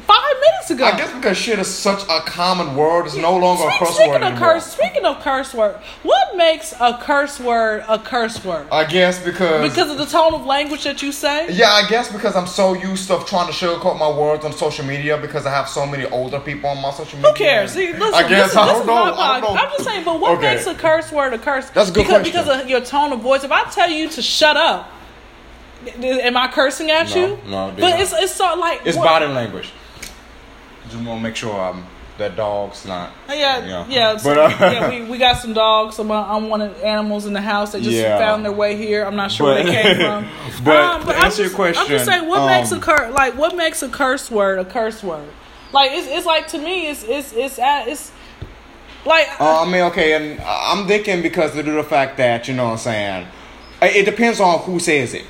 five 0.00 0.34
minutes 0.40 0.70
ago. 0.70 0.84
I 0.84 0.96
guess 0.96 1.12
because 1.12 1.36
shit 1.36 1.58
is 1.58 1.68
such 1.72 2.02
a 2.08 2.20
common 2.22 2.74
word, 2.76 3.06
it's 3.06 3.16
no 3.16 3.36
longer 3.36 3.64
a 3.64 3.70
Speak- 3.70 3.78
curse 3.80 3.94
speaking 3.94 4.10
word 4.12 4.22
of 4.22 4.32
anymore. 4.32 4.52
curse, 4.52 4.66
speaking 4.66 5.04
of 5.04 5.20
curse 5.20 5.54
word, 5.54 5.76
what 6.02 6.36
makes 6.36 6.72
a 6.80 6.98
curse 7.02 7.38
word 7.40 7.84
a 7.88 7.98
curse 7.98 8.42
word? 8.44 8.66
I 8.72 8.84
guess 8.84 9.22
because 9.22 9.68
Because 9.70 9.90
of 9.90 9.98
the 9.98 10.06
tone 10.06 10.34
of 10.34 10.46
language 10.46 10.84
that 10.84 11.02
you 11.02 11.12
say. 11.12 11.52
Yeah, 11.52 11.70
I 11.70 11.86
guess 11.88 12.10
because 12.10 12.34
I'm 12.36 12.46
so 12.46 12.72
used 12.74 13.08
to 13.08 13.22
trying 13.26 13.46
to 13.46 13.52
sugarcoat 13.52 13.98
my 13.98 14.10
words 14.10 14.44
on 14.44 14.52
social 14.52 14.84
media 14.84 15.16
because 15.18 15.46
I 15.46 15.50
have 15.50 15.68
so 15.68 15.86
many 15.86 16.06
older 16.06 16.40
people 16.40 16.70
on 16.70 16.80
my 16.80 16.90
social 16.92 17.18
media. 17.18 17.30
Who 17.32 17.36
cares? 17.36 17.72
See, 17.72 17.92
listen, 17.92 18.14
I 18.14 18.28
guess 18.28 18.48
this, 18.48 18.56
I 18.56 18.66
don't 18.66 18.86
know. 18.86 18.94
I 18.94 19.40
don't 19.40 19.54
know. 19.54 19.60
I'm 19.60 19.70
just 19.70 19.84
saying, 19.84 20.04
but 20.04 20.18
what 20.20 20.38
Okay. 20.38 20.54
makes 20.54 20.66
a 20.66 20.74
curse 20.74 21.12
word 21.12 21.34
a 21.34 21.38
curse? 21.38 21.68
That's 21.70 21.90
a 21.90 21.92
good 21.92 22.06
because, 22.06 22.22
question. 22.22 22.42
Because 22.44 22.62
of 22.62 22.68
your 22.70 22.80
tone 22.80 23.12
of 23.12 23.20
voice. 23.20 23.44
If 23.44 23.52
I 23.52 23.64
tell 23.70 23.90
you 23.90 24.08
to 24.08 24.22
shut 24.22 24.56
up, 24.56 24.90
am 26.02 26.36
I 26.36 26.48
cursing 26.48 26.90
at 26.90 27.08
No, 27.10 27.16
you? 27.16 27.26
no, 27.48 27.72
But 27.74 27.78
not. 27.90 28.00
it's 28.00 28.12
it's 28.12 28.32
so 28.34 28.54
like 28.56 28.82
It's 28.84 28.96
what- 28.96 29.04
body 29.04 29.26
language. 29.26 29.70
Just 30.88 30.96
want 31.04 31.20
to 31.20 31.22
make 31.22 31.36
sure 31.36 31.58
um, 31.60 31.86
that 32.18 32.36
dog's 32.36 32.84
not. 32.84 33.12
Yeah, 33.28 33.64
Yeah. 33.64 33.86
yeah, 33.88 34.16
so- 34.16 34.34
But, 34.34 34.38
uh, 34.60 34.70
yeah. 34.72 34.88
We, 34.90 35.02
we 35.02 35.18
got 35.18 35.34
some 35.38 35.52
dogs, 35.52 35.94
some 35.96 36.10
uh, 36.10 36.36
unwanted 36.36 36.76
animals 36.82 37.26
in 37.26 37.32
the 37.32 37.40
house 37.40 37.72
that 37.72 37.82
just 37.82 37.96
Yeah. 37.96 38.18
found 38.18 38.44
their 38.44 38.52
way 38.52 38.76
here. 38.76 39.04
I'm 39.04 39.16
not 39.16 39.30
sure 39.30 39.46
where 39.54 39.62
they 39.62 39.70
came 39.70 39.96
from. 39.96 40.24
Um, 40.60 41.04
but 41.04 41.12
to 41.12 41.18
I'm 41.18 41.24
answer 41.26 41.42
your 41.42 41.52
question, 41.52 41.82
I'm 41.82 41.88
just 41.88 42.04
saying, 42.04 42.28
what 42.28 42.40
um, 42.40 42.46
makes 42.48 42.72
a 42.72 42.78
curse 42.78 43.14
like 43.14 43.38
what 43.38 43.56
makes 43.56 43.82
a 43.82 43.88
curse 43.88 44.30
word 44.30 44.58
a 44.58 44.64
curse 44.64 45.02
word? 45.02 45.28
Like 45.72 45.92
it's, 45.92 46.06
it's 46.08 46.26
like 46.26 46.48
to 46.48 46.58
me, 46.58 46.88
it's 46.90 47.02
it's 47.04 47.32
it's 47.32 47.58
at, 47.58 47.86
it's 47.88 48.10
like 49.06 49.28
Uh, 49.40 49.62
I 49.62 49.64
mean, 49.64 49.82
okay, 49.84 50.12
and 50.14 50.40
I'm 50.44 50.86
thinking 50.86 51.22
because 51.22 51.56
of 51.56 51.64
the 51.64 51.82
fact 51.84 52.16
that 52.18 52.48
you 52.48 52.54
know 52.54 52.64
what 52.64 52.72
I'm 52.72 52.78
saying, 52.78 53.26
it 53.80 54.04
depends 54.04 54.40
on 54.40 54.58
who 54.60 54.78
says 54.80 55.14
it. 55.14 55.24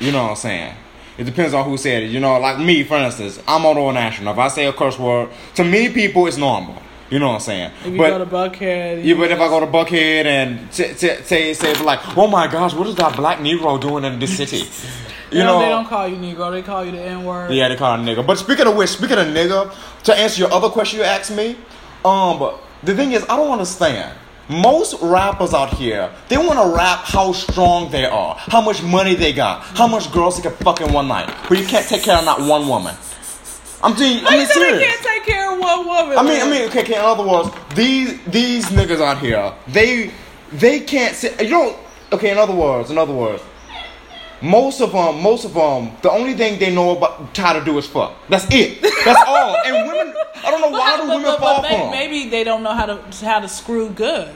You 0.00 0.12
know 0.12 0.22
what 0.24 0.30
I'm 0.30 0.36
saying. 0.36 0.74
It 1.16 1.24
depends 1.24 1.54
on 1.54 1.64
who 1.64 1.76
said 1.76 2.02
it. 2.02 2.10
You 2.10 2.18
know, 2.20 2.38
like 2.40 2.58
me, 2.58 2.82
for 2.82 2.96
instance, 2.96 3.40
I'm 3.46 3.64
on 3.66 3.76
Old 3.78 3.94
National. 3.94 4.32
If 4.32 4.38
I 4.38 4.48
say 4.48 4.66
a 4.66 4.72
curse 4.72 4.98
word, 4.98 5.30
to 5.54 5.64
many 5.64 5.92
people, 5.92 6.26
it's 6.26 6.36
normal. 6.36 6.76
You 7.10 7.20
know 7.20 7.28
what 7.28 7.34
I'm 7.34 7.40
saying. 7.40 7.70
if 7.84 7.92
you 7.92 7.98
but 7.98 8.08
go 8.10 8.18
to 8.18 8.26
Buckhead, 8.26 9.04
Yeah, 9.04 9.14
but 9.14 9.30
if 9.30 9.38
I 9.38 9.46
go 9.48 9.60
to 9.60 9.66
Buckhead 9.66 10.24
and 10.24 10.72
t- 10.72 10.94
t- 10.94 11.22
say 11.22 11.54
say 11.54 11.74
like, 11.84 12.00
oh 12.16 12.26
my 12.26 12.48
gosh, 12.50 12.74
what 12.74 12.88
is 12.88 12.96
that 12.96 13.14
black 13.14 13.38
Negro 13.38 13.80
doing 13.80 14.04
in 14.04 14.18
this 14.18 14.36
city? 14.36 14.56
you 15.30 15.38
You 15.38 15.44
know, 15.44 15.58
know, 15.58 15.64
they 15.64 15.68
don't 15.68 15.86
call 15.86 16.08
you 16.08 16.16
Negro, 16.16 16.50
they 16.50 16.62
call 16.62 16.84
you 16.84 16.90
the 16.90 17.00
N 17.00 17.24
word. 17.24 17.52
yeah, 17.52 17.68
they 17.68 17.76
call 17.76 17.94
it 17.94 17.98
nigga. 18.02 18.26
But 18.26 18.38
speaking 18.38 18.66
of 18.66 18.74
which, 18.74 18.90
speaking 18.90 19.18
of 19.18 19.26
nigga, 19.28 19.72
to 20.04 20.14
answer 20.18 20.40
your 20.40 20.52
other 20.52 20.70
question 20.70 20.98
you 20.98 21.04
asked 21.04 21.30
me, 21.30 21.56
um, 22.04 22.50
the 22.82 22.96
thing 22.96 23.12
is, 23.12 23.22
I 23.28 23.36
don't 23.36 23.52
understand. 23.52 24.18
Most 24.48 25.00
rappers 25.00 25.54
out 25.54 25.70
here, 25.74 26.10
they 26.28 26.36
want 26.36 26.58
to 26.58 26.76
rap 26.76 27.00
how 27.04 27.32
strong 27.32 27.90
they 27.90 28.04
are, 28.04 28.34
how 28.38 28.60
much 28.60 28.82
money 28.82 29.14
they 29.14 29.32
got, 29.32 29.62
how 29.62 29.86
much 29.86 30.12
girls 30.12 30.36
they 30.36 30.42
can 30.42 30.52
fuck 30.58 30.80
in 30.80 30.92
one 30.92 31.08
night, 31.08 31.34
but 31.48 31.58
you 31.58 31.64
can't 31.64 31.86
take 31.86 32.02
care 32.02 32.18
of 32.18 32.24
not 32.24 32.40
one 32.40 32.68
woman. 32.68 32.94
I'm 33.82 33.92
How 33.92 34.02
I 34.02 34.04
you 34.04 34.38
mean 34.38 34.46
say 34.46 34.72
they 34.72 34.84
can't 34.84 35.02
take 35.02 35.24
care 35.24 35.52
of 35.52 35.58
one 35.58 35.86
woman? 35.86 36.16
I 36.18 36.22
mean, 36.22 36.40
I 36.40 36.50
mean, 36.50 36.68
okay, 36.68 36.82
okay. 36.82 36.94
In 36.94 37.00
other 37.00 37.26
words, 37.26 37.50
these 37.74 38.18
these 38.24 38.66
niggas 38.66 39.00
out 39.00 39.18
here, 39.18 39.52
they 39.68 40.10
they 40.52 40.80
can't 40.80 41.14
say. 41.14 41.34
You 41.44 41.50
don't. 41.50 41.76
okay. 42.12 42.30
In 42.30 42.38
other 42.38 42.54
words, 42.54 42.90
in 42.90 42.96
other 42.96 43.12
words, 43.12 43.42
most 44.42 44.80
of 44.80 44.92
them, 44.92 45.20
most 45.22 45.44
of 45.44 45.54
them, 45.54 45.90
the 46.02 46.10
only 46.10 46.34
thing 46.34 46.58
they 46.58 46.74
know 46.74 46.96
about 46.96 47.36
how 47.36 47.52
to 47.52 47.64
do 47.64 47.76
is 47.78 47.86
fuck. 47.86 48.14
That's 48.28 48.46
it. 48.50 48.82
That's 48.82 49.22
all. 49.26 49.56
And 49.64 49.88
women, 49.88 50.14
I 50.44 50.50
don't 50.50 50.60
know 50.60 50.70
why 50.70 50.96
do 50.98 51.08
women 51.08 51.22
but- 51.22 51.38
fall 51.40 51.62
but 51.62 51.68
for 51.70 51.76
may- 51.76 51.84
'em. 51.84 51.90
Maybe 51.90 52.28
they 52.28 52.44
don't 52.44 52.62
know 52.62 52.72
how 52.74 52.86
to 52.86 53.24
how 53.26 53.40
to 53.40 53.48
screw 53.48 53.90
good. 53.90 54.34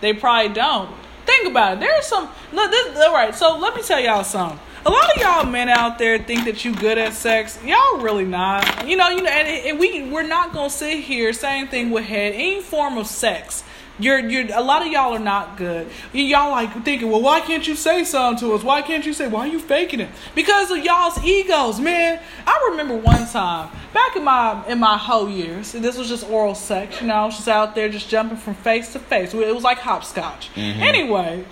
They 0.00 0.12
probably 0.12 0.52
don't. 0.52 0.90
Think 1.26 1.46
about 1.48 1.74
it. 1.74 1.80
There's 1.80 2.04
some. 2.06 2.28
Look, 2.52 2.70
this, 2.70 2.98
all 2.98 3.12
right. 3.14 3.34
So 3.34 3.56
let 3.56 3.74
me 3.74 3.82
tell 3.82 3.98
y'all 4.00 4.24
something. 4.24 4.58
A 4.86 4.90
lot 4.90 5.16
of 5.16 5.22
y'all 5.22 5.44
men 5.46 5.70
out 5.70 5.96
there 5.98 6.18
think 6.18 6.44
that 6.44 6.62
you 6.66 6.74
good 6.74 6.98
at 6.98 7.14
sex. 7.14 7.58
Y'all 7.64 7.98
really 8.00 8.26
not. 8.26 8.86
You 8.86 8.96
know. 8.96 9.08
You 9.08 9.22
know. 9.22 9.30
And, 9.30 9.48
and 9.68 9.78
we 9.78 10.02
we're 10.10 10.22
not 10.26 10.52
gonna 10.52 10.68
sit 10.68 11.00
here. 11.00 11.32
Same 11.32 11.68
thing 11.68 11.90
with 11.90 12.04
head. 12.04 12.34
Any 12.34 12.60
form 12.60 12.98
of 12.98 13.06
sex. 13.06 13.64
You're, 13.98 14.18
you're, 14.18 14.46
a 14.54 14.62
lot 14.62 14.82
of 14.84 14.92
y'all 14.92 15.14
are 15.14 15.18
not 15.18 15.56
good. 15.56 15.88
Y'all 16.12 16.50
like 16.50 16.84
thinking, 16.84 17.10
well, 17.10 17.22
why 17.22 17.40
can't 17.40 17.66
you 17.66 17.76
say 17.76 18.04
something 18.04 18.48
to 18.48 18.54
us? 18.54 18.64
Why 18.64 18.82
can't 18.82 19.06
you 19.06 19.12
say, 19.12 19.28
why 19.28 19.40
are 19.40 19.50
you 19.50 19.60
faking 19.60 20.00
it? 20.00 20.08
Because 20.34 20.70
of 20.70 20.78
y'all's 20.84 21.22
egos, 21.24 21.78
man. 21.78 22.20
I 22.46 22.68
remember 22.70 22.96
one 22.96 23.26
time 23.28 23.70
back 23.94 24.16
in 24.16 24.24
my 24.24 24.66
in 24.66 24.78
my 24.78 24.98
whole 24.98 25.30
years, 25.30 25.72
this 25.72 25.96
was 25.96 26.08
just 26.08 26.28
oral 26.28 26.54
sex. 26.54 27.00
You 27.00 27.06
know, 27.06 27.14
I 27.14 27.24
was 27.24 27.36
just 27.36 27.48
out 27.48 27.74
there 27.74 27.88
just 27.88 28.08
jumping 28.08 28.36
from 28.36 28.54
face 28.54 28.92
to 28.92 28.98
face. 28.98 29.32
It 29.32 29.54
was 29.54 29.64
like 29.64 29.78
hopscotch. 29.78 30.50
Anyway, 30.56 31.44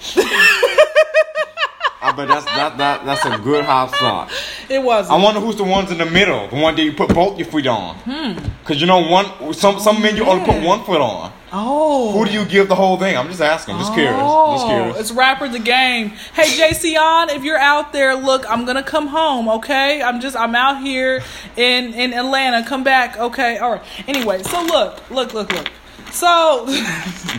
I 2.03 2.13
bet 2.17 2.29
that's 2.29 2.45
that, 2.47 2.77
that 2.79 3.07
that's 3.07 3.25
a 3.25 3.39
good 3.39 3.65
hopscotch. 3.65 4.33
it 4.69 4.83
wasn't. 4.83 5.19
I 5.19 5.23
wonder 5.23 5.41
who's 5.41 5.57
the 5.57 5.65
ones 5.65 5.91
in 5.91 5.99
the 5.99 6.07
middle, 6.07 6.49
the 6.49 6.57
one 6.57 6.75
that 6.75 6.83
you 6.83 6.93
put 6.93 7.15
both 7.15 7.39
your 7.39 7.47
feet 7.47 7.69
on. 7.69 7.95
Hmm. 7.99 8.49
Cause 8.65 8.81
you 8.81 8.87
know 8.87 9.09
one 9.09 9.55
some 9.55 9.79
some 9.79 10.03
men 10.03 10.17
you 10.17 10.25
only 10.25 10.45
put 10.45 10.63
one 10.63 10.85
foot 10.85 11.01
on. 11.01 11.33
Oh, 11.55 12.13
Who 12.13 12.25
do 12.25 12.33
you 12.33 12.45
give 12.47 12.69
the 12.69 12.75
whole 12.75 12.97
thing? 12.97 13.17
I'm 13.17 13.29
just 13.29 13.43
asking. 13.43 13.77
Just 13.79 13.93
curious. 13.93 14.15
Just 14.15 14.25
Oh, 14.25 14.67
curious. 14.69 14.99
it's 15.01 15.13
rapper 15.13 15.49
the 15.49 15.59
game. 15.59 16.11
Hey 16.33 16.45
Jayceon, 16.45 17.35
if 17.35 17.45
you're 17.45 17.59
out 17.59 17.93
there, 17.93 18.15
look, 18.15 18.49
I'm 18.51 18.65
gonna 18.65 18.83
come 18.83 19.09
home, 19.09 19.49
okay? 19.49 20.03
I'm 20.03 20.21
just 20.21 20.35
I'm 20.35 20.55
out 20.55 20.83
here 20.83 21.23
in 21.57 21.93
in 21.93 22.15
Atlanta. 22.15 22.65
Come 22.67 22.83
back, 22.85 23.19
okay? 23.19 23.59
All 23.59 23.73
right. 23.73 23.83
Anyway, 24.09 24.43
so 24.43 24.63
look, 24.63 25.11
look, 25.11 25.35
look, 25.35 25.53
look. 25.53 25.69
So 26.11 26.67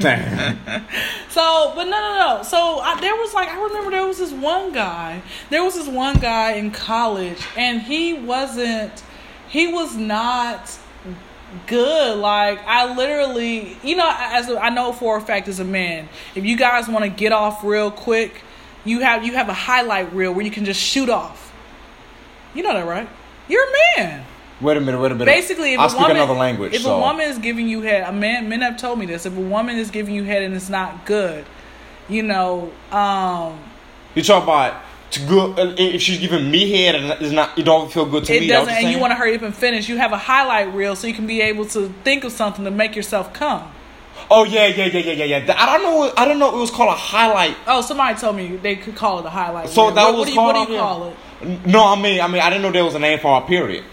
so, 1.29 1.71
but 1.75 1.85
no, 1.85 1.89
no, 1.89 2.37
no. 2.37 2.43
So 2.43 2.79
I, 2.79 2.99
there 3.01 3.15
was 3.15 3.33
like 3.33 3.49
I 3.49 3.61
remember 3.63 3.89
there 3.91 4.05
was 4.05 4.19
this 4.19 4.31
one 4.31 4.71
guy. 4.73 5.21
There 5.49 5.63
was 5.63 5.73
this 5.75 5.87
one 5.87 6.17
guy 6.19 6.51
in 6.53 6.69
college, 6.71 7.43
and 7.57 7.81
he 7.81 8.13
wasn't. 8.13 9.03
He 9.49 9.67
was 9.67 9.95
not 9.95 10.77
good. 11.67 12.17
Like 12.17 12.59
I 12.65 12.95
literally, 12.95 13.77
you 13.83 13.95
know, 13.95 14.13
as 14.17 14.49
I 14.49 14.69
know 14.69 14.91
for 14.91 15.17
a 15.17 15.21
fact 15.21 15.47
as 15.47 15.59
a 15.59 15.65
man, 15.65 16.09
if 16.35 16.45
you 16.45 16.57
guys 16.57 16.87
want 16.87 17.03
to 17.03 17.09
get 17.09 17.31
off 17.31 17.63
real 17.63 17.91
quick, 17.91 18.41
you 18.85 18.99
have 18.99 19.25
you 19.25 19.33
have 19.33 19.49
a 19.49 19.53
highlight 19.53 20.13
reel 20.13 20.33
where 20.33 20.45
you 20.45 20.51
can 20.51 20.65
just 20.65 20.81
shoot 20.81 21.09
off. 21.09 21.51
You 22.53 22.63
know 22.63 22.73
that, 22.73 22.85
right? 22.85 23.09
You're 23.47 23.63
a 23.63 23.71
man. 23.97 24.25
Wait 24.61 24.77
a 24.77 24.79
minute, 24.79 24.99
wait 24.99 25.11
a 25.11 25.15
minute. 25.15 25.25
Basically, 25.25 25.73
if 25.73 25.79
I 25.79 25.87
a 25.87 25.89
speak 25.89 26.01
woman, 26.01 26.17
another 26.17 26.33
language. 26.33 26.73
if 26.73 26.83
so. 26.83 26.95
a 26.95 26.99
woman 26.99 27.27
is 27.29 27.37
giving 27.37 27.67
you 27.67 27.81
head, 27.81 28.07
a 28.07 28.13
man, 28.13 28.47
men 28.47 28.61
have 28.61 28.77
told 28.77 28.99
me 28.99 29.05
this. 29.05 29.25
If 29.25 29.35
a 29.35 29.41
woman 29.41 29.77
is 29.77 29.91
giving 29.91 30.15
you 30.15 30.23
head 30.23 30.43
and 30.43 30.55
it's 30.55 30.69
not 30.69 31.05
good, 31.05 31.43
you 32.07 32.23
know, 32.23 32.71
um, 32.91 33.59
You 34.15 34.23
talk 34.23 34.43
about 34.43 34.81
to 35.13 35.25
good. 35.25 35.59
uh, 35.59 35.75
If 35.77 36.01
she's 36.01 36.19
giving 36.19 36.49
me 36.49 36.69
head 36.69 36.95
and 36.95 37.21
it's 37.21 37.31
not, 37.31 37.57
it 37.57 37.63
don't 37.63 37.91
feel 37.91 38.05
good 38.05 38.25
to 38.25 38.33
It 38.33 38.41
me. 38.41 38.47
That's 38.47 38.67
doesn't, 38.67 38.83
and 38.83 38.93
you 38.93 38.99
want 38.99 39.11
to 39.11 39.15
hurry 39.15 39.35
up 39.35 39.41
and 39.41 39.55
finish. 39.55 39.87
You 39.89 39.97
have 39.97 40.11
a 40.11 40.17
highlight 40.17 40.73
reel 40.73 40.95
so 40.95 41.07
you 41.07 41.13
can 41.13 41.27
be 41.27 41.41
able 41.41 41.65
to 41.67 41.89
think 42.03 42.23
of 42.23 42.31
something 42.31 42.65
to 42.65 42.71
make 42.71 42.95
yourself 42.95 43.33
come. 43.33 43.71
Oh 44.29 44.43
yeah, 44.43 44.67
yeah, 44.67 44.85
yeah, 44.85 44.99
yeah, 44.99 45.23
yeah, 45.25 45.37
yeah. 45.37 45.55
I 45.57 45.77
don't 45.77 45.83
know. 45.83 46.13
I 46.17 46.25
don't 46.25 46.39
know. 46.39 46.55
It 46.55 46.59
was 46.59 46.71
called 46.71 46.89
a 46.89 46.97
highlight. 46.97 47.55
Oh, 47.67 47.81
somebody 47.81 48.17
told 48.17 48.35
me 48.35 48.55
they 48.55 48.75
could 48.75 48.95
call 48.95 49.19
it 49.19 49.25
a 49.25 49.29
highlight. 49.29 49.69
So 49.69 49.85
reel. 49.85 49.95
that 49.95 50.03
what, 50.05 50.13
was 50.13 50.19
what 50.19 50.27
do 50.27 50.33
you, 50.33 50.41
what 50.41 50.67
do 50.67 50.73
you 50.73 50.79
call 50.79 51.07
it? 51.09 51.65
No, 51.67 51.85
I 51.85 52.01
mean, 52.01 52.21
I 52.21 52.27
mean, 52.27 52.41
I 52.41 52.49
didn't 52.49 52.63
know 52.63 52.71
there 52.71 52.85
was 52.85 52.95
a 52.95 52.99
name 52.99 53.19
for 53.19 53.37
a 53.37 53.45
period. 53.45 53.83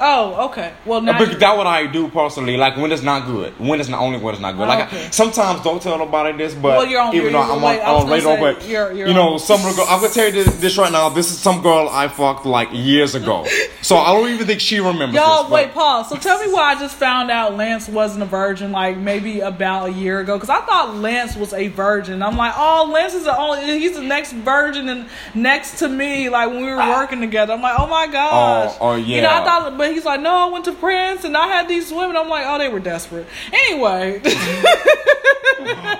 Oh, 0.00 0.46
okay. 0.50 0.72
Well, 0.84 0.98
uh, 0.98 1.02
now 1.02 1.18
But 1.18 1.32
you- 1.32 1.38
that's 1.38 1.56
what 1.56 1.66
I 1.66 1.86
do 1.86 2.08
personally. 2.08 2.56
Like 2.56 2.76
when 2.76 2.92
it's 2.92 3.02
not 3.02 3.26
good, 3.26 3.52
when 3.58 3.80
it's 3.80 3.88
not 3.88 4.00
only 4.00 4.18
when 4.18 4.34
it's 4.34 4.42
not 4.42 4.56
good. 4.56 4.68
Like 4.68 4.80
oh, 4.80 4.96
Okay. 4.96 5.06
I, 5.06 5.10
sometimes 5.10 5.62
don't 5.62 5.82
tell 5.82 5.98
nobody 5.98 6.36
this, 6.38 6.54
but 6.54 6.76
Well, 6.78 6.86
you're 6.86 7.00
on- 7.00 7.14
even 7.14 7.32
though 7.32 7.40
I'm 7.40 7.62
on, 7.64 7.78
on 7.80 8.00
gonna 8.02 8.12
radio, 8.12 8.34
say, 8.36 8.40
but 8.40 8.68
you're- 8.68 8.96
you're 8.98 9.08
you 9.08 9.14
know, 9.14 9.34
on- 9.34 9.38
some 9.38 9.60
girl. 9.62 9.86
I'm 9.88 10.00
gonna 10.00 10.12
tell 10.12 10.26
you 10.26 10.32
this, 10.32 10.54
this 10.56 10.78
right 10.78 10.92
now. 10.92 11.08
This 11.08 11.30
is 11.30 11.38
some 11.38 11.62
girl 11.62 11.88
I 11.90 12.08
fucked 12.08 12.46
like 12.46 12.68
years 12.72 13.14
ago, 13.14 13.46
so 13.82 13.96
I 13.96 14.12
don't 14.14 14.28
even 14.28 14.46
think 14.46 14.60
she 14.60 14.78
remembers. 14.80 15.14
Y'all, 15.14 15.44
this, 15.44 15.52
wait, 15.52 15.74
pause. 15.74 16.08
So 16.08 16.16
tell 16.16 16.38
me 16.44 16.52
why 16.52 16.74
I 16.74 16.78
just 16.78 16.96
found 16.96 17.30
out 17.30 17.56
Lance 17.56 17.88
wasn't 17.88 18.22
a 18.22 18.26
virgin 18.26 18.72
like 18.72 18.96
maybe 18.96 19.40
about 19.40 19.88
a 19.88 19.92
year 19.92 20.20
ago. 20.20 20.36
Because 20.36 20.50
I 20.50 20.60
thought 20.60 20.94
Lance 20.96 21.36
was 21.36 21.52
a 21.52 21.68
virgin. 21.68 22.22
I'm 22.22 22.36
like, 22.36 22.54
oh, 22.56 22.88
Lance 22.92 23.14
is 23.14 23.24
the 23.24 23.36
only, 23.36 23.78
he's 23.80 23.96
the 23.96 24.02
next 24.02 24.32
virgin 24.32 24.88
and 24.88 25.06
next 25.34 25.78
to 25.80 25.88
me, 25.88 26.28
like 26.28 26.48
when 26.50 26.58
we 26.64 26.70
were 26.70 26.80
ah. 26.80 27.00
working 27.00 27.20
together. 27.20 27.52
I'm 27.54 27.62
like, 27.62 27.78
oh 27.78 27.86
my 27.86 28.06
gosh. 28.06 28.76
Oh, 28.80 28.90
oh, 28.90 28.94
You 28.96 29.22
know, 29.22 29.28
I 29.28 29.38
yeah. 29.38 29.44
thought, 29.44 29.76
but 29.78 29.87
he's 29.92 30.04
like, 30.04 30.20
no, 30.20 30.32
I 30.32 30.46
went 30.46 30.64
to 30.66 30.72
Prince 30.72 31.24
and 31.24 31.36
I 31.36 31.46
had 31.46 31.68
these 31.68 31.92
women. 31.92 32.16
I'm 32.16 32.28
like, 32.28 32.44
oh, 32.46 32.58
they 32.58 32.68
were 32.68 32.80
desperate. 32.80 33.26
Anyway. 33.52 34.22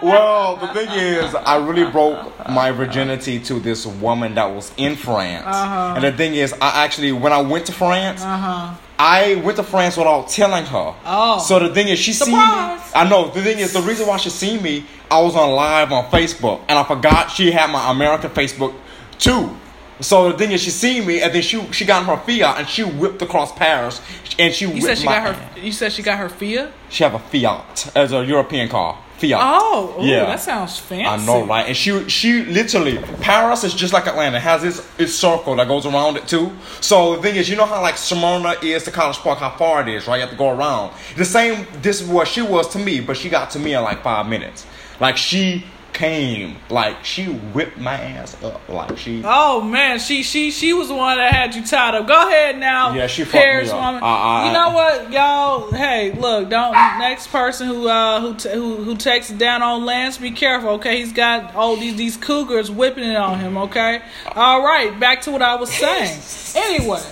Well, 0.03 0.57
the 0.57 0.69
thing 0.69 0.89
is, 0.91 1.35
I 1.35 1.57
really 1.57 1.91
broke 1.91 2.49
my 2.49 2.71
virginity 2.71 3.41
to 3.41 3.59
this 3.59 3.87
woman 3.87 4.35
that 4.35 4.47
was 4.47 4.73
in 4.77 4.95
France. 4.95 5.47
Uh-huh. 5.47 5.95
And 5.97 6.05
the 6.05 6.13
thing 6.13 6.35
is, 6.35 6.53
I 6.55 6.85
actually, 6.85 7.13
when 7.13 7.33
I 7.33 7.41
went 7.41 7.67
to 7.67 7.73
France, 7.73 8.23
uh 8.23 8.37
huh. 8.37 8.75
I 8.99 9.37
went 9.37 9.57
to 9.57 9.63
France 9.63 9.97
without 9.97 10.29
telling 10.29 10.65
her. 10.67 10.95
Oh. 11.05 11.39
So 11.41 11.59
the 11.61 11.73
thing 11.73 11.89
is, 11.89 11.99
she 11.99 12.13
seen 12.13 12.35
me. 12.35 12.39
I 12.39 13.07
know. 13.09 13.31
The 13.31 13.43
thing 13.43 13.59
is, 13.59 13.73
the 13.73 13.83
reason 13.83 14.07
why 14.07 14.17
she 14.17 14.31
seen 14.31 14.63
me, 14.63 14.85
I 15.11 15.21
was 15.21 15.37
on 15.37 15.51
live 15.51 15.93
on 15.93 16.05
Facebook, 16.11 16.61
and 16.69 16.79
I 16.79 16.85
forgot 16.85 17.31
she 17.31 17.51
had 17.51 17.71
my 17.71 17.91
American 17.91 18.31
Facebook 18.31 18.75
too. 19.19 19.57
So 20.01 20.33
then 20.33 20.51
she 20.59 20.71
seen 20.71 21.07
me, 21.07 21.21
and 21.21 21.33
then 21.35 21.43
she 21.43 21.61
she 21.73 21.85
got 21.85 22.03
in 22.03 22.07
her 22.09 22.17
Fiat, 22.17 22.59
and 22.59 22.69
she 22.69 22.83
whipped 22.85 23.21
across 23.23 23.53
Paris, 23.53 24.01
and 24.39 24.55
she 24.55 24.67
You 24.67 24.73
whipped 24.73 24.85
said 24.87 24.99
she 24.99 25.05
got 25.07 25.35
her. 25.35 25.61
You 25.61 25.73
said 25.73 25.93
she 25.93 26.03
got 26.03 26.19
her 26.19 26.29
Fiat. 26.29 26.73
She 26.89 27.03
have 27.05 27.15
a 27.15 27.19
Fiat 27.19 27.91
as 27.97 28.13
a 28.13 28.25
European 28.25 28.69
car. 28.69 28.99
Fiat. 29.19 29.41
Oh, 29.43 29.97
ooh, 29.99 30.07
Yeah. 30.07 30.27
that 30.27 30.39
sounds 30.39 30.79
fancy. 30.79 31.05
I 31.05 31.17
know, 31.27 31.45
right? 31.45 31.67
And 31.67 31.77
she 31.77 32.09
she 32.09 32.45
literally 32.45 32.99
Paris 33.21 33.65
is 33.65 33.75
just 33.75 33.93
like 33.93 34.07
Atlanta. 34.07 34.37
It 34.37 34.43
has 34.43 34.63
its 34.63 34.87
its 34.97 35.13
circle 35.13 35.57
that 35.57 35.67
goes 35.67 35.85
around 35.87 36.17
it 36.17 36.29
too. 36.29 36.53
So 36.81 37.17
the 37.17 37.23
thing 37.23 37.35
is, 37.35 37.49
you 37.51 37.57
know 37.57 37.67
how 37.67 37.83
like 37.83 37.97
Smyrna 37.97 38.55
is 38.63 38.85
to 38.85 38.93
College 38.93 39.17
Park, 39.17 39.41
how 39.41 39.51
far 39.57 39.83
it 39.83 39.89
is, 39.89 40.07
right? 40.07 40.17
You 40.19 40.21
have 40.21 40.31
to 40.31 40.37
go 40.37 40.51
around. 40.51 40.93
The 41.17 41.25
same. 41.25 41.67
This 41.83 42.01
is 42.01 42.07
what 42.09 42.29
she 42.29 42.43
was 42.43 42.69
to 42.69 42.79
me, 42.79 43.01
but 43.01 43.17
she 43.17 43.29
got 43.29 43.51
to 43.51 43.59
me 43.59 43.75
in 43.75 43.83
like 43.83 44.05
five 44.05 44.29
minutes. 44.29 44.65
Like 45.01 45.17
she 45.17 45.65
came, 45.99 46.57
like 46.71 47.05
she 47.05 47.25
whipped 47.27 47.77
my 47.77 47.95
ass 47.95 48.41
up, 48.43 48.67
like 48.69 48.97
she. 48.97 49.21
Oh 49.25 49.61
man, 49.61 49.99
she 49.99 50.23
she 50.23 50.51
she 50.53 50.73
was 50.73 50.89
the 50.89 50.95
one 50.95 51.19
that 51.19 51.35
had 51.35 51.55
you 51.55 51.65
tied 51.67 51.95
up. 51.97 52.07
Go 52.07 52.29
ahead 52.29 52.57
now. 52.59 52.95
Yeah, 52.95 53.09
she 53.09 53.25
fucked 53.25 53.35
me 53.35 53.41
Paris 53.41 53.71
up. 53.71 53.81
woman. 53.81 54.03
I- 54.03 54.07
I- 54.07 54.47
you 54.47 54.53
know 54.53 54.71
what, 54.71 55.13
y'all? 55.13 55.73
Hey, 55.73 56.13
look, 56.13 56.49
don't 56.49 56.73
next 56.73 57.27
person 57.29 57.67
who 57.67 57.89
uh 57.89 58.21
who 58.21 58.35
t- 58.35 58.49
who 58.51 58.77
who 58.77 58.97
takes 58.97 59.31
it 59.31 59.39
down 59.39 59.61
on 59.63 59.85
Lance, 59.85 60.19
be 60.19 60.31
careful, 60.31 60.71
okay? 60.71 60.99
He's 60.99 61.13
got 61.13 61.55
all 61.57 61.77
these 61.77 61.97
these 61.97 62.17
cougars 62.17 62.71
whipping 62.71 63.05
it 63.05 63.17
on 63.17 63.41
him, 63.41 63.59
okay? 63.59 64.01
All 64.37 64.63
right, 64.63 64.99
back 65.01 65.23
to 65.23 65.33
what 65.33 65.43
I 65.43 65.57
was 65.57 65.71
saying. 65.73 66.21
Anyway. 66.57 67.03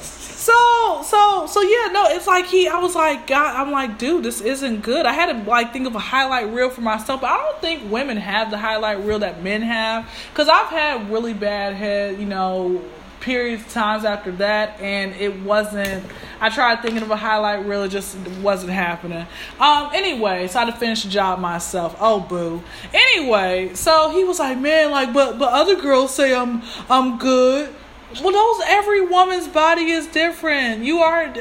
So 0.46 1.02
so 1.02 1.46
so 1.48 1.61
yeah 1.61 1.88
no 1.90 2.04
it's 2.06 2.28
like 2.28 2.46
he 2.46 2.68
I 2.68 2.78
was 2.78 2.94
like 2.94 3.26
God 3.26 3.56
I'm 3.56 3.72
like 3.72 3.98
dude 3.98 4.22
this 4.22 4.40
isn't 4.40 4.82
good. 4.82 5.04
I 5.04 5.12
had 5.12 5.32
to 5.32 5.50
like 5.50 5.72
think 5.72 5.88
of 5.88 5.96
a 5.96 5.98
highlight 5.98 6.52
reel 6.52 6.70
for 6.70 6.82
myself 6.82 7.22
but 7.22 7.30
I 7.30 7.37
don't 7.37 7.61
think 7.61 7.90
women 7.90 8.16
have 8.16 8.52
the 8.52 8.56
highlight 8.56 9.04
reel 9.04 9.18
that 9.18 9.42
men 9.42 9.62
have 9.62 10.09
because 10.30 10.48
I've 10.48 10.68
had 10.68 11.11
really 11.11 11.35
bad 11.35 11.74
head 11.74 12.20
you 12.20 12.26
know 12.26 12.80
periods 13.18 13.62
of 13.62 13.72
times 13.72 14.04
after 14.04 14.30
that 14.30 14.80
and 14.80 15.16
it 15.16 15.40
wasn't 15.40 16.04
I 16.40 16.48
tried 16.48 16.80
thinking 16.80 17.02
of 17.02 17.11
a 17.11 17.16
highlight 17.16 17.66
reel 17.66 17.82
it 17.82 17.88
just 17.88 18.16
wasn't 18.40 18.70
happening. 18.70 19.26
Um 19.59 19.90
anyway 19.94 20.46
so 20.46 20.61
I 20.61 20.64
had 20.64 20.72
to 20.72 20.78
finish 20.78 21.02
the 21.02 21.09
job 21.09 21.40
myself. 21.40 21.96
Oh 21.98 22.20
boo. 22.20 22.62
Anyway 22.94 23.74
so 23.74 24.11
he 24.11 24.22
was 24.22 24.38
like 24.38 24.61
man 24.61 24.92
like 24.92 25.12
but 25.12 25.40
but 25.40 25.52
other 25.52 25.74
girls 25.74 26.14
say 26.14 26.32
I'm 26.32 26.62
I'm 26.88 27.18
good 27.18 27.74
well, 28.22 28.33
those 28.33 28.64
every 28.66 29.05
woman's 29.05 29.48
body 29.48 29.90
is 29.90 30.07
different. 30.07 30.85
You 30.85 30.98
are 30.98 31.33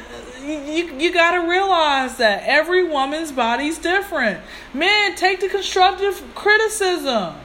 you 0.41 0.95
you 0.97 1.13
got 1.13 1.31
to 1.31 1.47
realize 1.47 2.17
that 2.17 2.43
every 2.45 2.87
woman's 2.87 3.31
body's 3.31 3.77
different. 3.77 4.41
Men 4.73 5.15
take 5.15 5.39
the 5.39 5.49
constructive 5.49 6.23
criticism. 6.35 7.35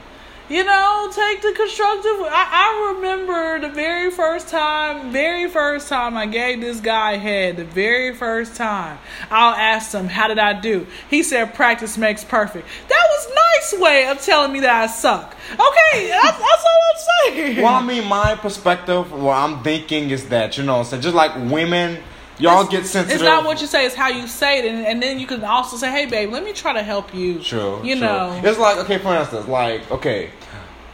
You 0.49 0.65
know, 0.65 1.09
take 1.13 1.41
the 1.41 1.53
constructive. 1.53 2.11
I, 2.23 2.47
I 2.51 2.93
remember 2.93 3.59
the 3.59 3.73
very 3.73 4.11
first 4.11 4.49
time, 4.49 5.11
very 5.11 5.49
first 5.49 5.87
time 5.87 6.17
I 6.17 6.25
gave 6.25 6.59
this 6.59 6.81
guy 6.81 7.15
head, 7.15 7.55
the 7.55 7.63
very 7.63 8.13
first 8.13 8.55
time 8.55 8.97
I 9.29 9.61
asked 9.61 9.93
him, 9.95 10.07
How 10.07 10.27
did 10.27 10.39
I 10.39 10.59
do? 10.59 10.87
He 11.09 11.23
said, 11.23 11.53
Practice 11.53 11.97
makes 11.97 12.23
perfect. 12.23 12.67
That 12.89 13.07
was 13.09 13.33
nice 13.33 13.81
way 13.81 14.07
of 14.07 14.21
telling 14.21 14.51
me 14.51 14.59
that 14.61 14.83
I 14.83 14.87
suck. 14.87 15.35
Okay, 15.53 16.07
that's, 16.09 16.37
that's 16.37 16.65
all 16.65 16.81
I'm 16.91 17.33
saying. 17.33 17.61
Well, 17.61 17.75
I 17.75 17.85
mean, 17.85 18.07
my 18.07 18.35
perspective, 18.35 19.11
what 19.11 19.37
I'm 19.37 19.63
thinking 19.63 20.09
is 20.09 20.27
that 20.29 20.57
you 20.57 20.63
know, 20.63 20.83
so 20.83 20.99
just 20.99 21.15
like 21.15 21.33
women, 21.49 22.01
y'all 22.41 22.65
get 22.65 22.85
sensitive. 22.85 23.21
It's 23.21 23.23
not 23.23 23.45
what 23.45 23.61
you 23.61 23.67
say; 23.67 23.85
it's 23.85 23.95
how 23.95 24.09
you 24.09 24.27
say 24.27 24.59
it, 24.59 24.65
and, 24.65 24.85
and 24.85 25.01
then 25.01 25.19
you 25.19 25.27
can 25.27 25.43
also 25.43 25.77
say, 25.77 25.91
"Hey, 25.91 26.05
babe, 26.05 26.31
let 26.31 26.43
me 26.43 26.53
try 26.53 26.73
to 26.73 26.83
help 26.83 27.13
you." 27.13 27.39
True. 27.39 27.81
You 27.83 27.95
true. 27.95 28.05
know. 28.05 28.41
it's 28.43 28.59
like 28.59 28.77
okay, 28.79 28.97
for 28.97 29.15
instance, 29.15 29.47
like 29.47 29.89
okay, 29.91 30.31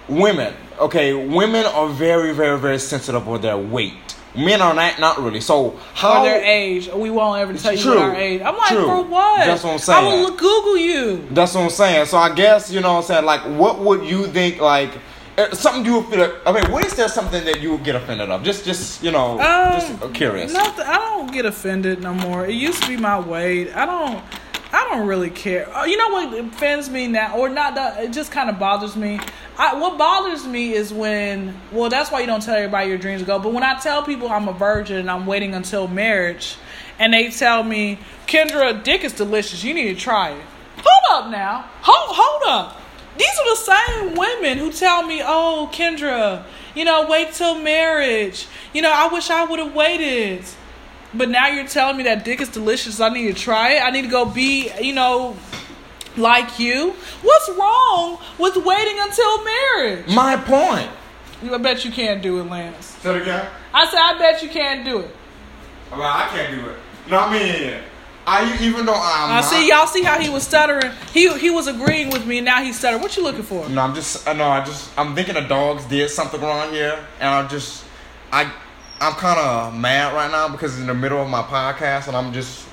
women. 0.07 0.53
Okay, 0.79 1.13
women 1.13 1.65
are 1.65 1.89
very, 1.89 2.33
very, 2.33 2.59
very 2.59 2.77
sensitive 2.77 3.25
with 3.25 3.41
their 3.41 3.57
weight. 3.57 3.93
Men 4.35 4.61
are 4.61 4.73
not, 4.75 4.99
not 4.99 5.17
really. 5.19 5.41
So 5.41 5.79
how 5.95 6.21
Or 6.21 6.25
their 6.25 6.43
age. 6.43 6.87
We 6.89 7.09
won't 7.09 7.41
ever 7.41 7.53
tell 7.55 7.73
you 7.73 7.81
True. 7.81 7.97
our 7.97 8.15
age. 8.15 8.41
I'm 8.41 8.55
like, 8.55 8.69
True. 8.69 8.85
for 8.85 9.03
what? 9.03 9.39
That's 9.39 9.63
what 9.63 9.73
I'm 9.73 9.79
saying. 9.79 10.05
I 10.05 10.15
will 10.21 10.35
Google 10.35 10.77
you. 10.77 11.27
That's 11.31 11.55
what 11.55 11.61
I'm 11.63 11.69
saying. 11.71 12.05
So 12.05 12.17
I 12.17 12.33
guess 12.35 12.71
you 12.71 12.79
know 12.79 12.93
what 12.93 12.99
I'm 12.99 13.05
saying. 13.05 13.25
Like, 13.25 13.41
what 13.57 13.79
would 13.79 14.05
you 14.05 14.27
think? 14.27 14.61
Like, 14.61 14.91
something 15.53 15.85
you 15.85 15.99
would 15.99 16.05
feel. 16.07 16.19
like, 16.19 16.33
I 16.45 16.51
mean, 16.51 16.71
what 16.71 16.85
is 16.85 16.93
there 16.95 17.07
something 17.07 17.43
that 17.45 17.61
you 17.61 17.71
would 17.71 17.83
get 17.83 17.95
offended 17.95 18.29
of? 18.29 18.43
Just, 18.43 18.65
just 18.65 19.03
you 19.03 19.11
know, 19.11 19.37
just 19.37 20.01
Um, 20.03 20.13
curious. 20.13 20.51
Nothing. 20.53 20.85
I 20.85 20.95
don't 20.97 21.31
get 21.31 21.45
offended 21.45 22.01
no 22.01 22.13
more. 22.13 22.45
It 22.45 22.53
used 22.55 22.81
to 22.83 22.89
be 22.89 22.97
my 22.97 23.19
weight. 23.19 23.75
I 23.75 23.85
don't. 23.85 24.23
I 24.73 24.85
don't 24.89 25.07
really 25.07 25.29
care. 25.29 25.73
Uh, 25.73 25.85
You 25.85 25.95
know 25.97 26.09
what 26.09 26.37
offends 26.37 26.89
me 26.89 27.07
now, 27.07 27.37
or 27.37 27.47
not? 27.47 27.75
That, 27.75 28.03
it 28.03 28.11
just 28.11 28.31
kind 28.33 28.49
of 28.49 28.59
bothers 28.59 28.97
me. 28.97 29.17
I, 29.57 29.73
what 29.79 29.97
bothers 29.97 30.45
me 30.45 30.73
is 30.73 30.91
when. 30.93 31.55
Well, 31.71 31.89
that's 31.89 32.11
why 32.11 32.19
you 32.19 32.27
don't 32.27 32.43
tell 32.43 32.55
everybody 32.55 32.89
your 32.89 32.97
dreams 32.97 33.23
go. 33.23 33.39
But 33.39 33.53
when 33.53 33.63
I 33.63 33.75
tell 33.79 34.03
people 34.03 34.27
I'm 34.29 34.47
a 34.49 34.53
virgin 34.53 34.97
and 34.97 35.09
I'm 35.09 35.25
waiting 35.25 35.53
until 35.53 35.87
marriage, 35.87 36.57
and 36.99 37.13
they 37.13 37.29
tell 37.29 37.63
me, 37.63 37.99
Kendra, 38.27 38.83
dick 38.83 39.03
is 39.03 39.13
delicious. 39.13 39.63
You 39.63 39.73
need 39.73 39.93
to 39.93 39.95
try 39.95 40.31
it. 40.31 40.41
Hold 40.83 41.23
up 41.25 41.31
now. 41.31 41.65
Hold 41.81 42.15
hold 42.15 42.43
up. 42.47 42.81
These 43.17 43.39
are 43.39 43.49
the 43.49 43.55
same 43.55 44.15
women 44.15 44.57
who 44.57 44.71
tell 44.71 45.03
me, 45.03 45.21
"Oh, 45.23 45.69
Kendra, 45.73 46.43
you 46.75 46.85
know, 46.85 47.07
wait 47.07 47.33
till 47.33 47.55
marriage. 47.55 48.47
You 48.73 48.81
know, 48.81 48.91
I 48.91 49.07
wish 49.07 49.29
I 49.29 49.43
would 49.43 49.59
have 49.59 49.73
waited." 49.73 50.43
But 51.13 51.29
now 51.29 51.47
you're 51.47 51.67
telling 51.67 51.97
me 51.97 52.03
that 52.03 52.23
dick 52.25 52.41
is 52.41 52.49
delicious. 52.49 52.99
I 52.99 53.09
need 53.09 53.33
to 53.33 53.41
try 53.41 53.73
it. 53.73 53.81
I 53.81 53.89
need 53.91 54.03
to 54.03 54.07
go 54.09 54.25
be, 54.25 54.71
you 54.79 54.93
know, 54.93 55.37
like 56.17 56.59
you. 56.59 56.93
What's 57.21 57.49
wrong 57.49 58.19
with 58.37 58.57
waiting 58.57 58.99
until 58.99 59.43
marriage? 59.43 60.07
My 60.13 60.35
point. 60.35 60.89
I 61.51 61.57
bet 61.57 61.85
you 61.85 61.91
can't 61.91 62.21
do 62.21 62.39
it, 62.39 62.49
Lance. 62.49 62.97
Say 63.01 63.15
it 63.15 63.21
again. 63.21 63.47
I 63.73 63.85
said, 63.87 63.99
I 63.99 64.17
bet 64.17 64.41
you 64.41 64.49
can't 64.49 64.83
do 64.83 64.99
it. 64.99 65.15
Well, 65.91 66.01
I 66.01 66.27
can't 66.31 66.51
do 66.51 66.69
it. 66.69 66.75
No, 67.09 67.19
I 67.19 67.31
mean, 67.31 67.79
I 68.29 68.57
even 68.61 68.85
though 68.85 68.93
I'm. 68.93 69.31
I 69.31 69.35
not- 69.39 69.45
see 69.45 69.69
y'all 69.69 69.87
see 69.87 70.03
how 70.03 70.19
he 70.19 70.29
was 70.29 70.43
stuttering. 70.43 70.91
He 71.13 71.35
he 71.39 71.49
was 71.49 71.67
agreeing 71.67 72.09
with 72.09 72.25
me. 72.25 72.39
and 72.39 72.45
Now 72.45 72.61
he's 72.61 72.77
stuttering. 72.77 73.01
What 73.01 73.15
you 73.15 73.23
looking 73.23 73.43
for? 73.43 73.67
No, 73.69 73.81
I'm 73.81 73.95
just. 73.95 74.27
I 74.27 74.33
know. 74.33 74.49
I 74.49 74.63
just. 74.65 74.89
I'm 74.99 75.15
thinking 75.15 75.35
the 75.35 75.41
dogs 75.41 75.85
did 75.85 76.09
something 76.09 76.41
wrong 76.41 76.71
here, 76.71 76.99
and 77.21 77.29
I'm 77.29 77.47
just. 77.47 77.85
I. 78.31 78.51
I'm 78.99 79.13
kind 79.13 79.39
of 79.39 79.75
mad 79.75 80.13
right 80.13 80.29
now 80.29 80.49
because 80.49 80.73
it's 80.73 80.81
in 80.81 80.87
the 80.87 80.93
middle 80.93 81.21
of 81.21 81.29
my 81.29 81.41
podcast, 81.41 82.07
and 82.09 82.17
I'm 82.17 82.33
just. 82.33 82.66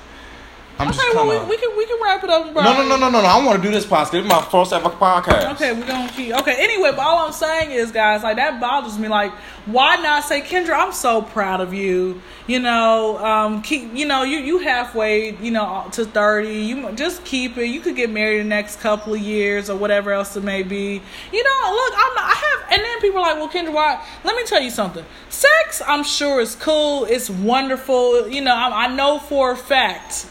I'm 0.77 0.89
Okay, 0.89 0.97
just 0.97 1.15
well 1.15 1.27
we, 1.27 1.49
we 1.49 1.57
can 1.57 1.77
we 1.77 1.85
can 1.85 1.97
wrap 2.03 2.23
it 2.23 2.29
up. 2.29 2.51
Bro. 2.51 2.63
No, 2.63 2.73
no, 2.73 2.87
no, 2.87 2.97
no, 2.97 3.09
no, 3.09 3.21
no. 3.21 3.27
I 3.27 3.45
want 3.45 3.61
to 3.61 3.67
do 3.67 3.73
this 3.73 3.85
podcast. 3.85 4.11
This 4.11 4.23
is 4.23 4.29
my 4.29 4.41
first 4.41 4.73
ever 4.73 4.89
podcast. 4.89 5.53
Okay, 5.53 5.71
we're 5.71 5.87
gonna 5.87 6.11
keep. 6.11 6.33
Okay, 6.39 6.55
anyway, 6.57 6.91
but 6.91 6.99
all 6.99 7.25
I'm 7.25 7.31
saying 7.31 7.71
is, 7.71 7.91
guys, 7.91 8.23
like 8.23 8.37
that 8.37 8.59
bothers 8.59 8.97
me. 8.97 9.07
Like, 9.07 9.31
why 9.67 9.95
not 9.97 10.23
say, 10.23 10.41
Kendra, 10.41 10.77
I'm 10.77 10.91
so 10.91 11.21
proud 11.21 11.61
of 11.61 11.73
you. 11.73 12.21
You 12.47 12.59
know, 12.59 13.17
um, 13.23 13.61
keep. 13.61 13.93
You 13.93 14.05
know, 14.05 14.23
you 14.23 14.39
you 14.39 14.57
halfway. 14.57 15.37
You 15.37 15.51
know, 15.51 15.87
to 15.93 16.05
thirty. 16.05 16.53
You 16.53 16.91
just 16.93 17.23
keep 17.23 17.57
it. 17.57 17.67
You 17.67 17.79
could 17.79 17.95
get 17.95 18.09
married 18.09 18.39
the 18.39 18.49
next 18.49 18.81
couple 18.81 19.13
of 19.13 19.21
years 19.21 19.69
or 19.69 19.77
whatever 19.77 20.11
else 20.11 20.35
it 20.35 20.43
may 20.43 20.63
be. 20.63 21.01
You 21.31 21.43
know, 21.43 21.71
look, 21.71 21.93
I'm. 21.95 22.15
Not, 22.15 22.23
I 22.25 22.33
have, 22.33 22.71
and 22.71 22.83
then 22.83 22.95
then 22.95 23.01
people 23.01 23.19
are 23.19 23.33
like, 23.33 23.37
well, 23.37 23.49
Kendra, 23.49 23.73
why? 23.73 24.05
Let 24.23 24.35
me 24.35 24.43
tell 24.45 24.61
you 24.61 24.69
something. 24.69 25.05
Sex, 25.29 25.81
I'm 25.85 26.03
sure, 26.03 26.39
is 26.41 26.55
cool. 26.55 27.05
It's 27.05 27.29
wonderful. 27.29 28.27
You 28.27 28.41
know, 28.41 28.53
I, 28.53 28.85
I 28.85 28.95
know 28.95 29.19
for 29.19 29.51
a 29.51 29.57
fact. 29.57 30.27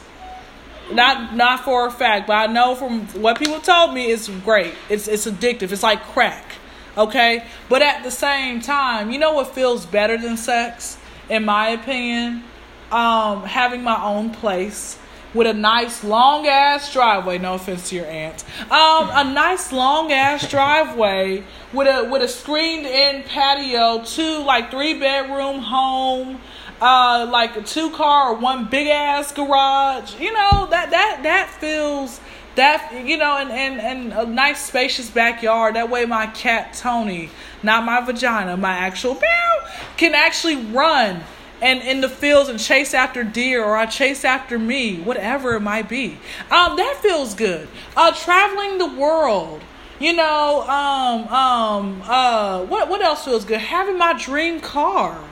Not 0.93 1.35
not 1.35 1.65
for 1.65 1.87
a 1.87 1.91
fact, 1.91 2.27
but 2.27 2.35
I 2.35 2.53
know 2.53 2.75
from 2.75 3.07
what 3.21 3.39
people 3.39 3.59
told 3.61 3.95
me, 3.95 4.13
it's 4.13 4.29
great. 4.29 4.75
It's 4.89 5.09
it's 5.09 5.27
addictive. 5.27 5.73
It's 5.73 5.83
like 5.83 6.03
crack. 6.03 6.53
Okay, 6.97 7.45
but 7.69 7.83
at 7.83 8.05
the 8.05 8.11
same 8.11 8.61
time, 8.61 9.11
you 9.11 9.19
know 9.19 9.33
what 9.33 9.55
feels 9.55 9.85
better 9.87 10.17
than 10.17 10.37
sex, 10.37 10.97
in 11.29 11.45
my 11.45 11.71
opinion, 11.71 12.45
um, 12.93 13.43
having 13.45 13.83
my 13.83 14.01
own 14.01 14.31
place 14.31 14.99
with 15.35 15.49
a 15.49 15.53
nice 15.53 16.05
long 16.05 16.47
ass 16.47 16.93
driveway. 16.93 17.39
No 17.39 17.55
offense 17.55 17.89
to 17.91 17.97
your 17.97 18.07
aunt. 18.07 18.45
Um, 18.71 19.11
a 19.13 19.25
nice 19.25 19.73
long 19.73 20.13
ass 20.13 20.49
driveway 20.49 21.43
with 21.73 21.89
a 21.89 22.09
with 22.09 22.23
a 22.23 22.29
screened 22.29 22.87
in 22.87 23.25
patio, 23.25 24.05
two 24.05 24.45
like 24.45 24.71
three 24.71 24.99
bedroom 24.99 25.61
home. 25.61 26.41
Uh, 26.85 27.27
like 27.31 27.57
a 27.57 27.63
two 27.63 27.89
car 27.93 28.33
or 28.33 28.35
one 28.35 28.67
big 28.67 28.89
ass 28.89 29.33
garage, 29.33 30.21
you 30.21 30.31
know 30.31 30.67
that 30.69 30.91
that 30.91 31.21
that 31.23 31.49
feels 31.59 32.21
that 32.57 32.93
you 33.07 33.17
know 33.17 33.39
and, 33.39 33.51
and 33.51 33.81
and 33.81 34.13
a 34.13 34.27
nice 34.27 34.67
spacious 34.67 35.09
backyard 35.09 35.77
that 35.77 35.89
way 35.89 36.05
my 36.05 36.27
cat 36.27 36.75
tony 36.75 37.31
not 37.63 37.85
my 37.85 38.01
vagina 38.01 38.57
my 38.57 38.71
actual 38.73 39.15
meow 39.15 39.69
can 39.97 40.15
actually 40.15 40.57
run 40.57 41.21
and 41.63 41.81
in 41.83 42.03
the 42.03 42.09
fields 42.09 42.51
and 42.51 42.61
chase 42.61 42.93
after 42.93 43.25
deer 43.25 43.65
or 43.65 43.75
I 43.77 43.87
chase 43.87 44.25
after 44.25 44.59
me, 44.59 45.01
whatever 45.01 45.55
it 45.55 45.61
might 45.61 45.89
be. 45.89 46.19
Um, 46.51 46.77
that 46.77 46.99
feels 47.01 47.33
good. 47.35 47.69
Uh, 47.97 48.13
traveling 48.13 48.77
the 48.77 48.95
world. 49.01 49.63
You 49.99 50.13
know, 50.13 50.63
um, 50.69 51.29
um, 51.29 52.03
uh, 52.05 52.65
what 52.65 52.91
what 52.91 53.01
else 53.01 53.25
feels 53.25 53.45
good? 53.45 53.61
Having 53.61 53.97
my 53.97 54.13
dream 54.13 54.61
car. 54.61 55.23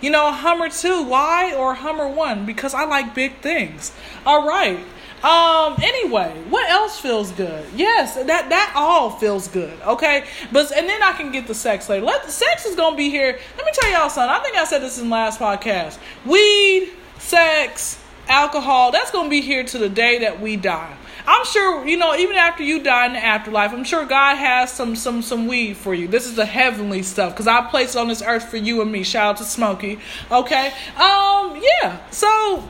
You 0.00 0.10
know, 0.10 0.32
Hummer 0.32 0.68
2, 0.68 1.04
why? 1.04 1.54
Or 1.54 1.74
Hummer 1.74 2.08
1, 2.08 2.46
because 2.46 2.74
I 2.74 2.84
like 2.84 3.14
big 3.14 3.38
things. 3.38 3.92
All 4.26 4.46
right. 4.46 4.84
Um. 5.24 5.76
Anyway, 5.82 6.36
what 6.50 6.68
else 6.68 7.00
feels 7.00 7.32
good? 7.32 7.64
Yes, 7.74 8.14
that 8.14 8.26
that 8.26 8.72
all 8.76 9.08
feels 9.08 9.48
good. 9.48 9.72
Okay, 9.80 10.24
but 10.52 10.70
and 10.76 10.86
then 10.86 11.02
I 11.02 11.12
can 11.12 11.32
get 11.32 11.46
the 11.46 11.54
sex 11.54 11.88
later. 11.88 12.04
Let 12.04 12.24
the 12.24 12.30
sex 12.30 12.66
is 12.66 12.76
gonna 12.76 12.94
be 12.94 13.08
here. 13.08 13.38
Let 13.56 13.64
me 13.64 13.72
tell 13.72 13.90
y'all 13.90 14.10
something. 14.10 14.28
I 14.28 14.42
think 14.42 14.58
I 14.58 14.66
said 14.66 14.82
this 14.82 15.00
in 15.00 15.08
last 15.08 15.40
podcast. 15.40 15.96
Weed, 16.26 16.92
sex, 17.18 17.98
alcohol. 18.28 18.92
That's 18.92 19.10
gonna 19.10 19.30
be 19.30 19.40
here 19.40 19.64
to 19.64 19.78
the 19.78 19.88
day 19.88 20.18
that 20.18 20.42
we 20.42 20.56
die. 20.56 20.94
I'm 21.26 21.44
sure 21.46 21.86
you 21.86 21.96
know. 21.96 22.14
Even 22.14 22.36
after 22.36 22.62
you 22.62 22.82
die 22.82 23.06
in 23.06 23.14
the 23.14 23.24
afterlife, 23.24 23.72
I'm 23.72 23.84
sure 23.84 24.04
God 24.04 24.36
has 24.36 24.70
some 24.70 24.94
some 24.94 25.22
some 25.22 25.46
weed 25.46 25.76
for 25.76 25.94
you. 25.94 26.06
This 26.06 26.26
is 26.26 26.36
the 26.36 26.44
heavenly 26.44 27.02
stuff 27.02 27.32
because 27.32 27.46
I 27.46 27.62
placed 27.70 27.96
on 27.96 28.08
this 28.08 28.22
earth 28.22 28.48
for 28.48 28.58
you 28.58 28.82
and 28.82 28.92
me. 28.92 29.02
Shout 29.02 29.26
out 29.26 29.36
to 29.38 29.44
Smokey. 29.44 29.98
Okay. 30.30 30.66
Um. 30.96 31.60
Yeah. 31.62 31.98
So, 32.10 32.68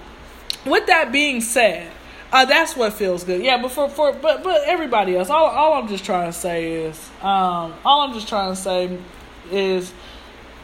with 0.64 0.86
that 0.86 1.10
being 1.12 1.40
said. 1.40 1.90
Uh, 2.32 2.44
that's 2.44 2.74
what 2.74 2.92
feels 2.92 3.22
good. 3.22 3.44
Yeah, 3.44 3.62
but 3.62 3.70
for, 3.70 3.88
for 3.88 4.12
but 4.12 4.42
but 4.42 4.62
everybody 4.64 5.16
else, 5.16 5.30
all, 5.30 5.44
all 5.46 5.74
I'm 5.74 5.86
just 5.86 6.04
trying 6.04 6.28
to 6.28 6.36
say 6.36 6.72
is, 6.72 6.98
um, 7.22 7.72
all 7.84 8.00
I'm 8.00 8.12
just 8.12 8.26
trying 8.26 8.52
to 8.52 8.60
say 8.60 8.98
is, 9.52 9.92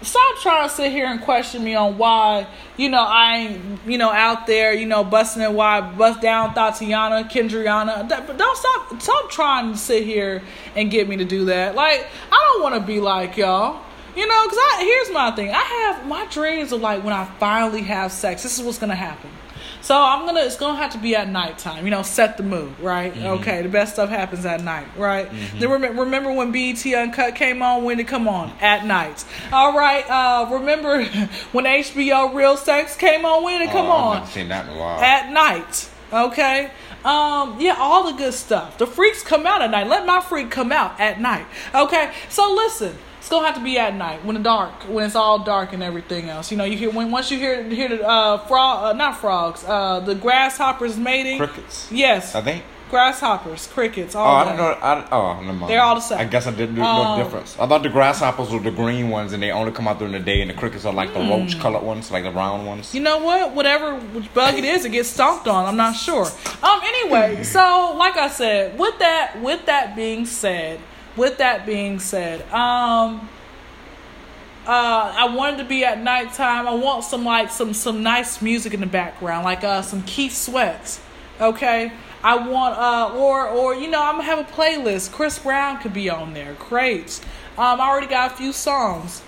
stop 0.03 0.39
trying 0.39 0.69
to 0.69 0.75
sit 0.75 0.93
here 0.93 1.07
and 1.07 1.21
question 1.21 1.63
me 1.63 1.75
on 1.75 1.99
why 1.99 2.47
you 2.77 2.89
know 2.89 3.03
I 3.03 3.37
ain't 3.37 3.81
you 3.87 3.99
know 3.99 4.11
out 4.11 4.47
there 4.47 4.73
you 4.73 4.87
know 4.87 5.05
busting 5.05 5.43
it 5.43 5.53
wide, 5.53 5.97
bust 5.99 6.21
down 6.21 6.55
Thotiana, 6.55 7.31
Kendriana. 7.31 8.09
Don't 8.09 8.57
stop 8.57 9.03
stop 9.03 9.31
trying 9.31 9.73
to 9.73 9.79
sit 9.79 10.05
here 10.05 10.43
and 10.77 10.91
get 10.91 11.09
me 11.09 11.17
to 11.17 11.25
do 11.25 11.47
that. 11.47 11.75
Like 11.75 12.07
I 12.31 12.53
don't 12.53 12.63
want 12.63 12.75
to 12.75 12.81
be 12.81 13.01
like 13.01 13.37
y'all. 13.37 13.83
You 14.17 14.27
know, 14.27 14.45
because 14.45 14.59
I 14.59 14.83
here's 14.83 15.15
my 15.15 15.31
thing. 15.31 15.51
I 15.51 15.63
have 15.63 16.07
my 16.07 16.27
dreams 16.27 16.73
of 16.73 16.81
like 16.81 17.05
when 17.05 17.13
I 17.13 17.25
finally 17.39 17.83
have 17.83 18.11
sex. 18.11 18.43
This 18.43 18.59
is 18.59 18.65
what's 18.65 18.79
gonna 18.79 18.95
happen. 18.95 19.31
So 19.83 20.01
I'm 20.01 20.27
gonna 20.27 20.41
it's 20.41 20.57
gonna 20.57 20.79
have 20.79 20.93
to 20.93 20.99
be 20.99 21.17
at 21.17 21.29
nighttime. 21.29 21.85
You 21.85 21.91
know, 21.91 22.03
set 22.03 22.37
the 22.37 22.43
mood, 22.43 22.79
right? 22.81 23.13
Mm-hmm. 23.13 23.27
Okay, 23.27 23.63
the 23.63 23.69
best 23.69 23.95
stuff 23.95 24.11
happens 24.11 24.45
at 24.45 24.63
night, 24.63 24.87
right? 24.97 25.31
Mm-hmm. 25.31 25.59
Then 25.59 25.71
remember, 25.71 26.03
remember 26.03 26.33
when 26.33 26.53
BET 26.53 26.85
Uncut 26.87 27.35
came 27.35 27.63
on? 27.63 27.85
When 27.85 27.99
it 27.99 28.07
come 28.07 28.29
on? 28.29 28.53
At 28.61 28.85
night. 28.85 29.25
All 29.53 29.77
right. 29.77 30.09
Uh, 30.09 30.49
remember 30.53 31.05
when 31.53 31.65
HBO 31.65 32.35
Real 32.35 32.57
Sex 32.57 32.97
came 32.97 33.25
on? 33.25 33.43
When 33.43 33.63
it 33.63 33.71
come 33.71 33.87
oh, 33.87 33.91
on? 33.91 34.27
Seen 34.27 34.49
that 34.49 34.67
in 34.69 34.77
a 34.77 34.79
while. 34.79 35.01
At 35.01 35.33
night. 35.33 35.89
Okay. 36.13 36.71
Um, 37.05 37.59
yeah, 37.61 37.77
all 37.79 38.11
the 38.11 38.19
good 38.19 38.35
stuff. 38.35 38.77
The 38.77 38.87
freaks 38.87 39.23
come 39.23 39.47
out 39.47 39.63
at 39.63 39.71
night. 39.71 39.87
Let 39.87 40.05
my 40.05 40.21
freak 40.21 40.51
come 40.51 40.71
out 40.73 41.01
at 41.01 41.21
night. 41.21 41.47
Okay. 41.75 42.13
So 42.29 42.53
listen 42.53 42.97
gonna 43.31 43.47
have 43.47 43.57
to 43.57 43.63
be 43.63 43.79
at 43.79 43.95
night 43.95 44.25
when 44.25 44.37
the 44.37 44.43
dark, 44.43 44.73
when 44.89 45.07
it's 45.07 45.17
all 45.17 45.39
dark 45.39 45.73
and 45.73 45.83
everything 45.83 46.29
else. 46.29 46.51
You 46.51 46.57
know, 46.57 46.65
you 46.65 46.77
hear 46.77 46.91
when 46.91 47.11
once 47.11 47.31
you 47.31 47.39
hear 47.39 47.63
hear 47.65 47.89
the 47.89 48.07
uh, 48.07 48.39
frog, 48.47 48.85
uh, 48.85 48.93
not 48.93 49.19
frogs, 49.19 49.65
uh, 49.67 50.01
the 50.01 50.15
grasshoppers 50.15 50.97
mating. 50.97 51.39
Crickets. 51.39 51.91
Yes. 51.91 52.35
I 52.35 52.43
think. 52.43 52.65
Grasshoppers, 52.91 53.69
crickets. 53.69 54.17
All 54.17 54.27
oh, 54.27 54.31
I 54.31 54.45
don't 54.45 54.57
know. 54.57 54.65
I, 54.65 55.09
oh, 55.13 55.41
never 55.41 55.53
mind. 55.53 55.71
They're 55.71 55.81
all 55.81 55.95
the 55.95 56.01
same. 56.01 56.19
I 56.19 56.25
guess 56.25 56.49
I 56.49 56.51
didn't 56.51 56.75
know 56.75 56.83
um, 56.83 57.19
no 57.19 57.25
difference. 57.25 57.57
I 57.57 57.69
thought 57.69 57.85
the 57.85 57.89
grasshoppers 57.89 58.51
were 58.51 58.59
the 58.59 58.73
green 58.73 59.11
ones, 59.11 59.33
and 59.33 59.41
they 59.41 59.53
only 59.53 59.71
come 59.71 59.87
out 59.87 60.01
during 60.01 60.13
the 60.13 60.19
day, 60.19 60.41
and 60.41 60.51
the 60.51 60.55
crickets 60.55 60.85
are 60.85 60.93
like 60.93 61.13
the 61.13 61.21
mm. 61.21 61.31
roach 61.31 61.61
colored 61.61 61.85
ones, 61.85 62.11
like 62.11 62.25
the 62.25 62.33
round 62.33 62.67
ones. 62.67 62.93
You 62.93 63.01
know 63.01 63.19
what? 63.19 63.55
Whatever 63.55 64.01
bug 64.35 64.55
it 64.55 64.65
is, 64.65 64.85
it 64.85 64.91
gets 64.91 65.09
stomped 65.09 65.47
on. 65.47 65.67
I'm 65.67 65.77
not 65.77 65.95
sure. 65.95 66.27
Um. 66.65 66.81
Anyway, 66.85 67.43
so 67.45 67.95
like 67.97 68.17
I 68.17 68.29
said, 68.29 68.77
with 68.77 68.99
that, 68.99 69.41
with 69.41 69.67
that 69.67 69.95
being 69.95 70.27
said, 70.27 70.81
with 71.17 71.39
that 71.39 71.67
being 71.67 71.99
said, 71.99 72.43
um 72.53 73.29
uh, 74.67 75.15
I 75.17 75.35
wanted 75.35 75.59
to 75.59 75.65
be 75.65 75.85
at 75.85 76.01
nighttime. 76.03 76.69
I 76.69 76.75
want 76.75 77.05
some 77.05 77.25
like 77.25 77.51
some 77.51 77.73
some 77.73 78.03
nice 78.03 78.43
music 78.43 78.75
in 78.75 78.81
the 78.81 78.87
background, 78.87 79.45
like 79.45 79.65
uh, 79.65 79.83
some 79.83 80.03
Keith 80.03 80.35
Sweats. 80.37 81.01
Okay, 81.41 81.91
I 82.23 82.47
want 82.47 82.79
uh, 82.79 83.17
or 83.17 83.49
or 83.49 83.75
you 83.75 83.89
know 83.89 84.03
I'm 84.03 84.17
gonna 84.17 84.25
have 84.25 84.39
a 84.41 84.53
playlist. 84.53 85.13
Chris 85.13 85.39
Brown 85.39 85.79
could 85.79 85.95
be 85.95 86.11
on 86.11 86.35
there. 86.35 86.55
Great. 86.59 87.21
Um, 87.57 87.81
I 87.81 87.89
already 87.89 88.07
got 88.07 88.33
a 88.33 88.37
few 88.37 88.53
songs. 88.53 89.23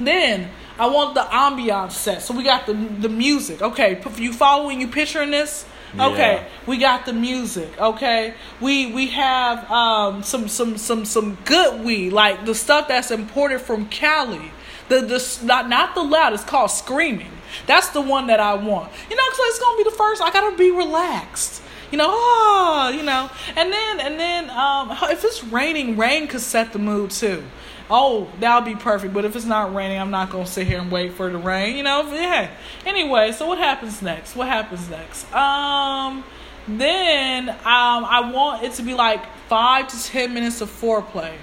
Then 0.00 0.50
I 0.78 0.86
want 0.88 1.14
the 1.14 1.22
ambiance 1.22 1.92
set. 1.92 2.22
So 2.22 2.34
we 2.34 2.42
got 2.42 2.66
the 2.66 2.74
the 2.74 3.08
music. 3.08 3.62
Okay, 3.62 4.02
you 4.16 4.32
following? 4.32 4.80
You 4.80 4.88
picturing 4.88 5.30
this? 5.30 5.64
Okay, 5.98 6.46
we 6.66 6.76
got 6.76 7.06
the 7.06 7.12
music. 7.12 7.68
Okay, 7.80 8.34
we 8.60 8.92
we 8.92 9.08
have 9.08 9.70
um, 9.70 10.22
some 10.22 10.48
some 10.48 10.76
some 10.76 11.04
some 11.04 11.38
good 11.44 11.84
weed, 11.84 12.12
like 12.12 12.44
the 12.44 12.54
stuff 12.54 12.88
that's 12.88 13.10
imported 13.10 13.60
from 13.60 13.88
Cali. 13.88 14.52
The 14.88 15.00
the 15.00 15.38
not 15.44 15.68
not 15.68 15.94
the 15.94 16.02
loud. 16.02 16.32
It's 16.34 16.44
called 16.44 16.70
screaming. 16.70 17.30
That's 17.66 17.88
the 17.88 18.02
one 18.02 18.26
that 18.26 18.40
I 18.40 18.54
want. 18.54 18.92
You 19.08 19.16
know, 19.16 19.22
because 19.30 19.46
it's 19.48 19.58
gonna 19.58 19.78
be 19.78 19.84
the 19.84 19.96
first. 19.96 20.22
I 20.22 20.30
gotta 20.30 20.56
be 20.56 20.70
relaxed. 20.70 21.62
You 21.90 21.96
know, 21.96 22.08
oh, 22.10 22.92
you 22.94 23.02
know, 23.02 23.30
and 23.56 23.72
then 23.72 24.00
and 24.00 24.20
then 24.20 24.50
um, 24.50 24.90
if 25.10 25.24
it's 25.24 25.42
raining, 25.44 25.96
rain 25.96 26.28
could 26.28 26.42
set 26.42 26.72
the 26.72 26.78
mood 26.78 27.10
too 27.10 27.42
oh, 27.90 28.28
that'll 28.40 28.62
be 28.62 28.74
perfect. 28.74 29.14
But 29.14 29.24
if 29.24 29.36
it's 29.36 29.44
not 29.44 29.74
raining, 29.74 29.98
I'm 29.98 30.10
not 30.10 30.30
gonna 30.30 30.46
sit 30.46 30.66
here 30.66 30.78
and 30.80 30.90
wait 30.90 31.14
for 31.14 31.30
the 31.30 31.38
rain. 31.38 31.76
You 31.76 31.82
know, 31.82 32.12
yeah. 32.12 32.50
Anyway, 32.84 33.32
so 33.32 33.46
what 33.46 33.58
happens 33.58 34.02
next? 34.02 34.36
What 34.36 34.48
happens 34.48 34.88
next? 34.88 35.32
Um, 35.34 36.24
then 36.66 37.48
um, 37.48 37.56
I 37.64 38.30
want 38.32 38.62
it 38.62 38.72
to 38.74 38.82
be 38.82 38.94
like 38.94 39.24
five 39.48 39.88
to 39.88 40.04
ten 40.04 40.34
minutes 40.34 40.60
of 40.60 40.70
foreplay. 40.70 41.34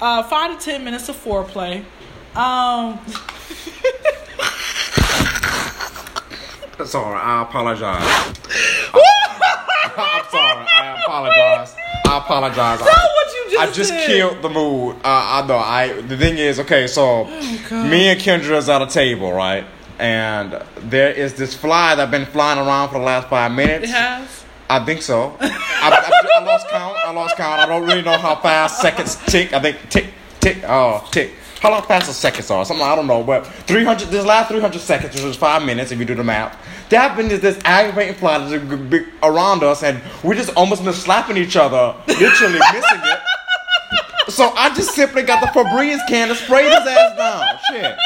Uh, 0.00 0.22
five 0.22 0.58
to 0.58 0.64
ten 0.64 0.84
minutes 0.84 1.08
of 1.08 1.16
foreplay. 1.16 1.84
Um. 2.34 2.98
That's 6.78 6.94
all 6.94 7.12
right. 7.12 7.22
I 7.22 7.42
apologize. 7.42 8.02
I'm 9.96 10.24
sorry. 10.30 10.66
I 10.66 11.02
apologize. 11.04 11.76
I 12.06 12.18
apologize. 12.18 12.80
Tell 13.50 13.58
what 13.58 13.68
you 13.68 13.74
just 13.74 13.92
I 13.92 13.96
just 13.96 14.08
did. 14.08 14.16
killed 14.16 14.42
the 14.42 14.48
mood. 14.48 14.96
Uh, 14.96 15.00
I 15.04 15.46
know. 15.46 15.56
I 15.56 16.00
the 16.02 16.16
thing 16.16 16.38
is, 16.38 16.60
okay, 16.60 16.86
so 16.86 17.26
oh, 17.28 17.88
me 17.88 18.08
and 18.08 18.20
Kendra 18.20 18.56
is 18.56 18.68
at 18.68 18.82
a 18.82 18.86
table, 18.86 19.32
right? 19.32 19.64
And 19.98 20.62
there 20.76 21.12
is 21.12 21.34
this 21.34 21.54
fly 21.54 21.94
that's 21.94 22.10
been 22.10 22.26
flying 22.26 22.58
around 22.58 22.88
for 22.88 22.98
the 22.98 23.04
last 23.04 23.28
five 23.28 23.52
minutes. 23.52 23.84
It 23.84 23.90
has. 23.90 24.44
I 24.68 24.84
think 24.84 25.02
so. 25.02 25.36
I, 25.40 25.50
I, 25.90 26.40
I, 26.40 26.44
lost 26.44 26.68
count. 26.68 26.96
I 26.96 27.10
lost 27.12 27.36
count. 27.36 27.60
I 27.60 27.66
don't 27.66 27.86
really 27.86 28.02
know 28.02 28.16
how 28.16 28.36
fast 28.36 28.80
seconds 28.80 29.16
tick. 29.26 29.52
I 29.52 29.60
think 29.60 29.76
tick, 29.90 30.06
tick, 30.40 30.62
oh, 30.66 31.06
tick. 31.10 31.32
How 31.60 31.70
long 31.70 31.82
fast 31.82 32.06
the 32.06 32.14
seconds 32.14 32.50
are? 32.50 32.64
Something 32.64 32.86
I 32.86 32.94
don't 32.94 33.06
know, 33.06 33.22
but 33.22 33.46
300. 33.46 34.08
This 34.08 34.24
last 34.24 34.48
300 34.48 34.80
seconds, 34.80 35.14
which 35.14 35.24
is 35.24 35.36
five 35.36 35.62
minutes, 35.62 35.92
if 35.92 35.98
you 35.98 36.06
do 36.06 36.14
the 36.14 36.24
math. 36.24 36.56
There 36.88 36.98
have 36.98 37.16
been 37.16 37.28
this, 37.28 37.40
this 37.40 37.58
aggravating 37.64 38.14
fly 38.14 38.38
that's 38.38 39.04
around 39.22 39.62
us, 39.62 39.82
and 39.82 40.00
we 40.24 40.34
just 40.36 40.56
almost 40.56 40.82
been 40.82 40.94
slapping 40.94 41.36
each 41.36 41.56
other, 41.56 41.94
literally 42.06 42.58
missing 42.72 43.00
it. 43.02 43.20
So 44.30 44.50
I 44.56 44.72
just 44.74 44.94
simply 44.94 45.22
got 45.22 45.40
the 45.40 45.48
Febreze 45.48 46.06
can 46.08 46.28
to 46.28 46.34
spray 46.34 46.64
his 46.64 46.72
ass 46.72 47.16
down. 47.16 47.44
Shit. 47.70 47.98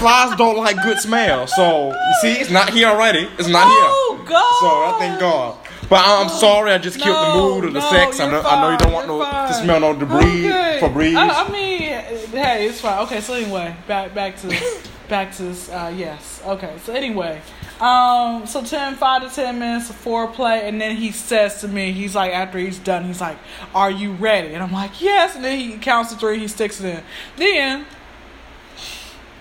Flies 0.00 0.36
don't 0.36 0.56
like 0.56 0.80
good 0.82 0.98
smell, 0.98 1.46
so 1.48 1.88
you 1.88 2.14
see, 2.22 2.40
it's 2.40 2.50
not 2.50 2.70
here 2.70 2.86
already. 2.86 3.28
It's 3.36 3.48
not 3.48 3.64
oh, 3.66 3.70
here. 3.70 3.78
Oh, 3.80 4.24
God. 4.28 4.60
So 4.60 4.68
I 4.68 4.98
thank 5.00 5.20
God. 5.20 5.58
But 5.88 6.04
I'm 6.04 6.28
sorry, 6.28 6.72
I 6.72 6.78
just 6.78 7.00
killed 7.00 7.16
the 7.16 7.34
mood 7.34 7.64
of 7.64 7.72
the 7.72 7.80
no, 7.80 7.90
sex. 7.90 8.20
I 8.20 8.30
know, 8.30 8.42
I 8.42 8.60
know 8.60 8.70
you 8.72 8.78
don't 8.78 8.92
want 8.92 9.08
no 9.08 9.18
to 9.20 9.54
smell 9.54 9.80
no 9.80 9.98
debris, 9.98 10.46
okay. 10.46 10.78
Febreze. 10.82 11.16
I, 11.16 11.44
I 11.44 11.50
mean, 11.50 11.80
hey, 11.80 12.68
it's 12.68 12.80
fine. 12.80 12.98
Okay, 13.06 13.22
so 13.22 13.34
anyway, 13.34 13.74
back 13.86 14.14
back 14.14 14.36
to 14.42 14.54
back 15.08 15.34
to 15.36 15.44
this. 15.44 15.70
Uh, 15.70 15.92
yes. 15.96 16.42
Okay, 16.44 16.76
so 16.84 16.92
anyway, 16.92 17.40
um, 17.80 18.46
so 18.46 18.62
10, 18.64 18.96
5 18.96 19.28
to 19.28 19.34
ten 19.34 19.58
minutes 19.58 19.90
of 19.90 19.96
foreplay, 20.02 20.64
and 20.64 20.80
then 20.80 20.96
he 20.96 21.12
says 21.12 21.60
to 21.60 21.68
me, 21.68 21.92
he's 21.92 22.14
like, 22.14 22.32
after 22.32 22.58
he's 22.58 22.78
done, 22.78 23.04
he's 23.04 23.20
like, 23.20 23.38
"Are 23.74 23.90
you 23.90 24.12
ready?" 24.12 24.54
And 24.54 24.62
I'm 24.62 24.72
like, 24.72 25.00
"Yes." 25.00 25.36
And 25.36 25.44
then 25.44 25.58
he 25.58 25.76
counts 25.78 26.12
to 26.12 26.18
three, 26.18 26.38
he 26.38 26.48
sticks 26.48 26.80
it 26.80 26.86
in. 26.86 27.02
Then 27.36 27.86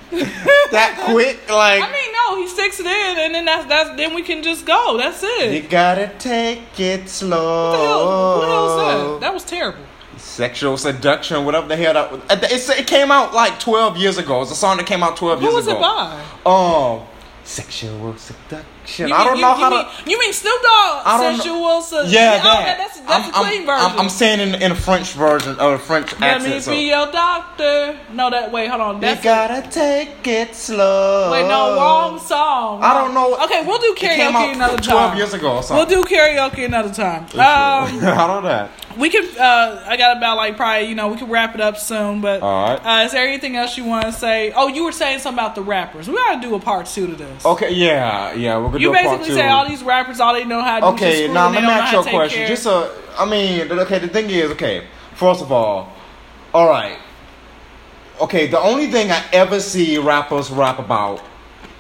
that 0.12 1.10
quick, 1.12 1.50
like 1.50 1.84
I 1.84 1.92
mean, 1.92 2.14
no, 2.14 2.38
he 2.38 2.48
sticks 2.48 2.80
it 2.80 2.86
in, 2.86 3.20
and 3.20 3.36
then 3.36 3.46
that's 3.46 3.66
that's 3.68 3.98
then 3.98 4.14
we 4.14 4.22
can 4.22 4.42
just 4.42 4.66
go. 4.66 4.98
That's 4.98 5.22
it. 5.24 5.54
you 5.54 5.68
gotta 5.68 6.12
take 6.18 6.80
it 6.80 7.10
slow. 7.10 7.72
What 7.72 7.78
the 7.78 7.84
hell? 7.84 8.06
What 8.06 8.42
the 8.42 8.48
hell 8.48 8.64
was 8.64 9.20
that? 9.20 9.20
That 9.22 9.34
was 9.34 9.44
terrible. 9.44 9.80
Sexual 10.18 10.78
seduction, 10.78 11.44
whatever 11.44 11.68
the 11.68 11.76
hell 11.76 11.94
that 11.94 12.12
was. 12.12 12.22
It, 12.30 12.80
it 12.80 12.88
came 12.88 13.12
out 13.12 13.34
like 13.34 13.60
12 13.60 13.98
years 13.98 14.18
ago. 14.18 14.42
It's 14.44 14.52
a 14.52 14.56
song 14.56 14.78
that 14.78 14.86
came 14.86 15.04
out 15.04 15.18
12 15.18 15.40
Who 15.40 15.46
years 15.46 15.68
ago. 15.68 15.76
Who 15.76 15.82
was 15.82 16.20
it 16.20 16.44
by? 16.44 17.02
Um, 17.02 17.08
sexual 17.48 18.16
seduction. 18.18 19.08
You 19.08 19.16
I 19.16 19.18
mean- 19.18 19.26
don't 19.28 19.36
you- 19.38 19.42
know 19.42 19.56
you 19.56 19.64
how 19.64 19.70
mean, 19.70 19.86
to. 20.06 20.12
You 20.12 20.20
mean 20.20 20.34
Snoop 20.34 20.62
Dogg? 20.62 21.02
I 21.06 21.18
don't 21.18 21.38
know- 21.38 21.44
Sensual. 21.44 21.82
So, 21.82 22.02
Yeah, 22.04 22.42
oh, 22.44 22.44
that. 22.44 22.78
that's 22.78 23.00
that's 23.00 23.10
I'm, 23.10 23.30
a 23.30 23.34
clean 23.34 23.62
I'm, 23.62 23.66
version. 23.66 23.92
I'm, 23.92 24.00
I'm 24.02 24.10
saying 24.10 24.40
in, 24.42 24.62
in 24.62 24.72
a 24.72 24.76
French 24.76 25.14
version 25.14 25.60
or 25.60 25.76
a 25.76 25.80
French 25.80 26.12
Let 26.20 26.36
accent. 26.36 26.54
me 26.56 26.60
so. 26.60 26.72
be 26.72 26.82
your 26.90 27.12
doctor. 27.12 27.98
No, 28.14 28.30
that 28.30 28.52
wait, 28.52 28.68
hold 28.70 28.82
on. 28.82 28.96
You 29.02 29.16
gotta 29.24 29.68
take 29.70 30.28
it 30.28 30.56
slow. 30.56 31.32
wait, 31.32 31.48
no, 31.48 31.76
wrong 31.76 32.20
song. 32.20 32.84
I 32.84 32.94
don't 32.94 33.14
know. 33.14 33.36
Okay, 33.46 33.64
we'll 33.66 33.80
do 33.80 33.94
It 33.94 33.98
came 33.98 34.20
karaoke 34.20 34.36
out 34.36 34.56
another 34.56 34.78
12 34.78 35.10
time. 35.10 35.18
years 35.18 35.34
ago 35.34 35.58
or 35.58 35.64
We'll 35.76 35.86
do 35.86 36.04
karaoke 36.04 36.66
another 36.66 36.94
time. 36.94 37.24
Um, 37.24 37.30
I 37.40 38.28
don't 38.28 38.44
know. 38.44 38.70
We 38.98 39.10
can. 39.10 39.26
Uh, 39.38 39.84
I 39.86 39.96
got 39.98 40.18
about 40.18 40.38
like 40.38 40.58
probably 40.58 40.88
you 40.90 40.96
know 40.96 41.08
we 41.10 41.18
can 41.18 41.30
wrap 41.30 41.56
it 41.56 41.62
up 41.62 41.78
soon. 41.78 42.22
But 42.22 42.42
All 42.42 42.70
right. 42.76 43.02
uh, 43.02 43.06
is 43.06 43.12
there 43.12 43.28
anything 43.28 43.56
else 43.56 43.78
you 43.78 43.86
want 43.86 44.06
to 44.06 44.12
say? 44.12 44.52
Oh, 44.56 44.68
you 44.68 44.84
were 44.84 44.92
saying 44.92 45.20
something 45.20 45.38
about 45.40 45.56
the 45.56 45.62
rappers. 45.62 46.08
We 46.08 46.16
gotta 46.16 46.42
do 46.42 46.56
a 46.56 46.60
part 46.60 46.86
two 46.88 47.08
to 47.08 47.16
this. 47.16 47.46
Okay, 47.46 47.74
yeah, 47.74 48.34
yeah, 48.34 48.58
we're 48.58 48.66
gonna 48.66 48.80
You 48.80 48.88
do 48.88 48.92
a 48.92 49.04
part 49.04 49.20
basically 49.20 49.36
say 49.42 49.48
all 49.48 49.68
these 49.68 49.84
rappers, 49.84 50.20
all 50.20 50.34
they 50.34 50.46
know 50.46 50.62
how 50.62 50.80
to 50.80 50.98
do 50.98 51.06
is 51.06 51.22
Okay, 51.22 51.34
now 51.34 51.50
they 51.50 51.56
let 51.56 51.64
me 51.64 51.70
ask 51.70 51.94
you 51.94 52.00
a 52.00 52.04
question. 52.10 52.40
care. 52.40 52.48
Just 52.48 52.64
so 52.64 52.94
I 53.18 53.26
mean, 53.30 53.72
okay, 53.72 54.00
the 54.00 54.08
thing 54.08 54.30
is, 54.30 54.52
okay, 54.52 54.86
first 55.16 55.42
of 55.42 55.52
all, 55.52 55.94
all 56.54 56.68
right, 56.70 56.98
okay, 58.22 58.48
the 58.48 58.60
only 58.60 58.88
thing 58.88 59.12
I 59.12 59.24
ever 59.34 59.60
see 59.60 59.98
rappers 59.98 60.50
rap 60.52 60.80
about 60.80 61.22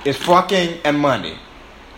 is 0.06 0.18
fucking 0.18 0.80
and 0.84 1.00
money, 1.00 1.38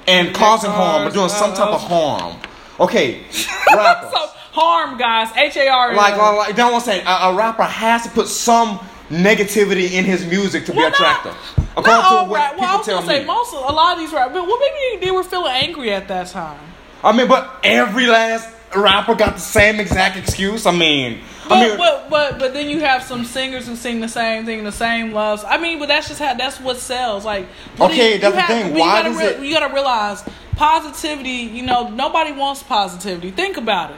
and 0.07 0.33
causing 0.33 0.71
harm 0.71 1.07
or 1.07 1.11
doing 1.11 1.29
some 1.29 1.53
type 1.53 1.73
of 1.73 1.81
harm. 1.81 2.37
Okay, 2.79 3.23
rappers. 3.75 4.11
so 4.11 4.29
harm, 4.59 4.97
guys. 4.97 5.29
H 5.35 5.57
A 5.57 5.67
R. 5.69 5.95
like, 5.95 6.17
like, 6.17 6.55
don't 6.55 6.71
want 6.71 6.83
to 6.85 6.91
say 6.91 7.01
a, 7.03 7.09
a 7.31 7.35
rapper 7.35 7.63
has 7.63 8.03
to 8.03 8.09
put 8.09 8.27
some 8.27 8.79
negativity 9.09 9.91
in 9.93 10.05
his 10.05 10.25
music 10.25 10.65
to 10.65 10.71
be 10.71 10.77
Well, 10.77 10.89
not- 10.91 10.99
attractive. 10.99 11.35
Not 11.57 11.85
According 11.85 12.03
all 12.05 12.25
to 12.25 12.29
what 12.31 12.37
rap. 12.39 12.57
Well, 12.57 12.73
I 12.73 12.77
was 12.77 12.87
gonna 12.87 13.05
say 13.07 13.19
me. 13.21 13.25
most, 13.25 13.53
of, 13.53 13.59
a 13.69 13.71
lot 13.71 13.93
of 13.93 13.99
these 13.99 14.11
rappers. 14.11 14.33
But 14.33 14.47
well, 14.47 14.59
maybe 14.59 15.05
they 15.05 15.11
were 15.11 15.23
feeling 15.23 15.53
angry 15.53 15.93
at 15.93 16.07
that 16.09 16.27
time. 16.27 16.59
I 17.03 17.15
mean, 17.15 17.27
but 17.29 17.57
every 17.63 18.07
last 18.07 18.49
rapper 18.75 19.15
got 19.15 19.35
the 19.35 19.39
same 19.39 19.79
exact 19.79 20.17
excuse. 20.17 20.65
I 20.65 20.71
mean, 20.71 21.21
But, 21.47 21.57
I 21.57 21.67
mean, 21.69 21.77
but 21.77 22.09
but 22.09 22.37
but 22.39 22.53
then 22.53 22.69
you 22.69 22.81
have 22.81 23.01
some 23.03 23.23
singers 23.23 23.65
who 23.65 23.75
sing 23.77 24.01
the 24.01 24.09
same 24.09 24.45
thing, 24.45 24.63
the 24.65 24.71
same 24.73 25.13
loves. 25.13 25.43
I 25.45 25.57
mean, 25.57 25.79
but 25.79 25.87
that's 25.87 26.07
just 26.09 26.19
how 26.19 26.33
that's 26.33 26.59
what 26.59 26.77
sells. 26.77 27.23
Like, 27.23 27.45
Okay, 27.79 28.15
you, 28.15 28.19
that's 28.19 28.35
you 28.35 28.41
the 28.41 28.47
thing. 28.47 28.69
but 28.71 28.75
you 28.75 28.81
Why 28.81 29.01
gotta 29.03 29.09
does 29.13 29.21
it- 29.21 29.39
You 29.45 29.53
gotta 29.53 29.73
realize 29.73 30.23
positivity. 30.57 31.29
You 31.57 31.63
know, 31.63 31.87
nobody 31.89 32.31
wants 32.33 32.61
positivity. 32.63 33.31
Think 33.31 33.55
about 33.57 33.91
it. 33.91 33.97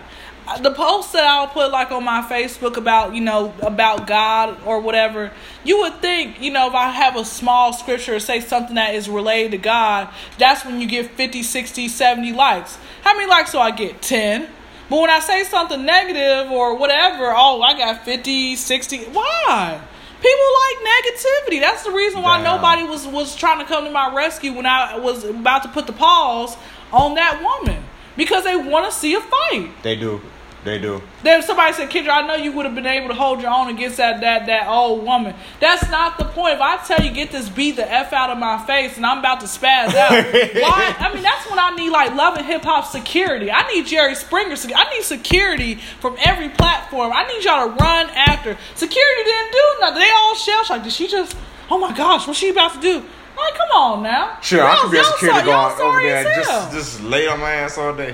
The 0.59 0.71
post 0.71 1.13
that 1.13 1.23
I'll 1.23 1.47
put 1.47 1.71
like 1.71 1.91
on 1.91 2.03
my 2.03 2.21
Facebook 2.21 2.77
about 2.77 3.13
you 3.13 3.21
know 3.21 3.53
about 3.61 4.07
God 4.07 4.57
or 4.65 4.79
whatever, 4.79 5.31
you 5.63 5.79
would 5.81 5.95
think 6.01 6.41
you 6.41 6.51
know 6.51 6.67
if 6.67 6.73
I 6.73 6.89
have 6.89 7.15
a 7.15 7.25
small 7.25 7.73
scripture 7.73 8.15
or 8.15 8.19
say 8.19 8.39
something 8.39 8.75
that 8.75 8.95
is 8.95 9.07
related 9.07 9.51
to 9.51 9.57
God, 9.57 10.09
that's 10.37 10.65
when 10.65 10.81
you 10.81 10.87
get 10.87 11.11
50, 11.11 11.43
60, 11.43 11.87
70 11.87 12.33
likes. 12.33 12.77
How 13.03 13.15
many 13.15 13.29
likes 13.29 13.51
do 13.51 13.59
I 13.59 13.71
get? 13.71 14.01
10. 14.01 14.49
But 14.89 14.99
when 14.99 15.09
I 15.09 15.19
say 15.19 15.45
something 15.45 15.85
negative 15.85 16.51
or 16.51 16.75
whatever, 16.75 17.31
oh, 17.33 17.61
I 17.61 17.77
got 17.77 18.03
50, 18.03 18.57
60. 18.57 18.97
Why? 19.05 19.79
People 20.21 20.45
like 20.67 20.85
negativity. 20.85 21.61
That's 21.61 21.83
the 21.83 21.91
reason 21.91 22.21
why 22.21 22.43
Damn. 22.43 22.57
nobody 22.57 22.83
was, 22.83 23.07
was 23.07 23.35
trying 23.35 23.59
to 23.59 23.65
come 23.65 23.85
to 23.85 23.91
my 23.91 24.13
rescue 24.13 24.53
when 24.53 24.65
I 24.65 24.99
was 24.99 25.23
about 25.23 25.63
to 25.63 25.69
put 25.69 25.87
the 25.87 25.93
paws 25.93 26.57
on 26.91 27.15
that 27.15 27.41
woman. 27.41 27.83
Because 28.17 28.43
they 28.43 28.55
want 28.55 28.91
to 28.91 28.91
see 28.91 29.15
a 29.15 29.21
fight. 29.21 29.71
they 29.81 29.95
do, 29.95 30.21
they 30.63 30.77
do. 30.77 31.01
Then 31.23 31.41
somebody 31.41 31.73
said, 31.73 31.89
Kendra, 31.89 32.09
I 32.09 32.27
know 32.27 32.35
you 32.35 32.51
would 32.51 32.65
have 32.67 32.75
been 32.75 32.85
able 32.85 33.07
to 33.07 33.13
hold 33.15 33.41
your 33.41 33.49
own 33.51 33.69
against 33.69 33.97
that 33.97 34.21
that 34.21 34.45
that 34.45 34.67
old 34.67 35.03
woman. 35.03 35.33
That's 35.59 35.89
not 35.89 36.17
the 36.19 36.25
point. 36.25 36.55
If 36.55 36.61
I 36.61 36.77
tell 36.85 37.03
you 37.03 37.11
get 37.11 37.31
this 37.31 37.49
beat 37.49 37.77
the 37.77 37.91
F 37.91 38.13
out 38.13 38.29
of 38.29 38.37
my 38.37 38.63
face 38.65 38.95
and 38.97 39.05
I'm 39.05 39.19
about 39.19 39.39
to 39.39 39.47
spaz 39.47 39.95
out, 39.95 40.11
why 40.61 40.95
I 40.99 41.11
mean 41.13 41.23
that's 41.23 41.49
when 41.49 41.57
I 41.57 41.73
need 41.75 41.89
like 41.89 42.13
love 42.13 42.37
and 42.37 42.45
hip 42.45 42.61
hop 42.63 42.85
security. 42.85 43.51
I 43.51 43.67
need 43.73 43.87
Jerry 43.87 44.13
Springer 44.15 44.55
I 44.75 44.93
need 44.93 45.03
security 45.03 45.75
from 45.99 46.15
every 46.19 46.49
platform. 46.49 47.11
I 47.13 47.27
need 47.27 47.43
y'all 47.43 47.67
to 47.67 47.73
run 47.83 48.09
after. 48.11 48.55
Security 48.75 49.23
didn't 49.23 49.51
do 49.51 49.63
nothing. 49.81 49.99
They 50.01 50.11
all 50.11 50.35
shell 50.35 50.63
shocked. 50.63 50.83
Did 50.83 50.93
she 50.93 51.07
just 51.07 51.35
oh 51.71 51.79
my 51.79 51.91
gosh, 51.95 52.27
what's 52.27 52.37
she 52.37 52.49
about 52.49 52.73
to 52.73 52.81
do? 52.81 52.97
Like, 53.37 53.55
come 53.55 53.71
on 53.71 54.03
now. 54.03 54.37
Sure, 54.41 54.61
I 54.63 54.73
Y'all- 54.73 54.81
could 54.83 54.91
be 54.91 54.97
a 54.99 55.03
security 55.05 55.45
guard 55.47 55.79
over 55.79 56.01
there, 56.01 56.31
hell. 56.31 56.43
just 56.43 56.71
just 56.73 57.01
lay 57.03 57.27
on 57.27 57.39
my 57.39 57.51
ass 57.51 57.77
all 57.79 57.95
day. 57.95 58.13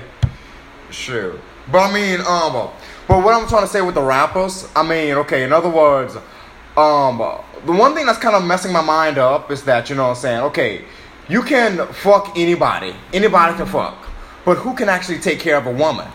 Sure, 0.90 1.34
but 1.70 1.78
I 1.78 1.92
mean, 1.92 2.20
um, 2.20 2.70
but 3.06 3.24
what 3.24 3.34
I'm 3.34 3.48
trying 3.48 3.62
to 3.62 3.68
say 3.68 3.80
with 3.80 3.94
the 3.94 4.02
rappers, 4.02 4.68
I 4.76 4.82
mean, 4.82 5.14
okay, 5.14 5.44
in 5.44 5.52
other 5.52 5.68
words, 5.68 6.16
um, 6.76 7.18
the 7.66 7.72
one 7.72 7.94
thing 7.94 8.06
that's 8.06 8.18
kind 8.18 8.36
of 8.36 8.44
messing 8.44 8.72
my 8.72 8.82
mind 8.82 9.18
up 9.18 9.50
is 9.50 9.64
that 9.64 9.90
you 9.90 9.96
know 9.96 10.04
what 10.04 10.10
I'm 10.10 10.16
saying, 10.16 10.40
okay, 10.44 10.84
you 11.28 11.42
can 11.42 11.86
fuck 11.88 12.32
anybody, 12.36 12.94
anybody 13.12 13.56
can 13.56 13.66
fuck, 13.66 13.96
but 14.44 14.56
who 14.58 14.74
can 14.74 14.88
actually 14.88 15.18
take 15.18 15.40
care 15.40 15.56
of 15.56 15.66
a 15.66 15.72
woman? 15.72 16.08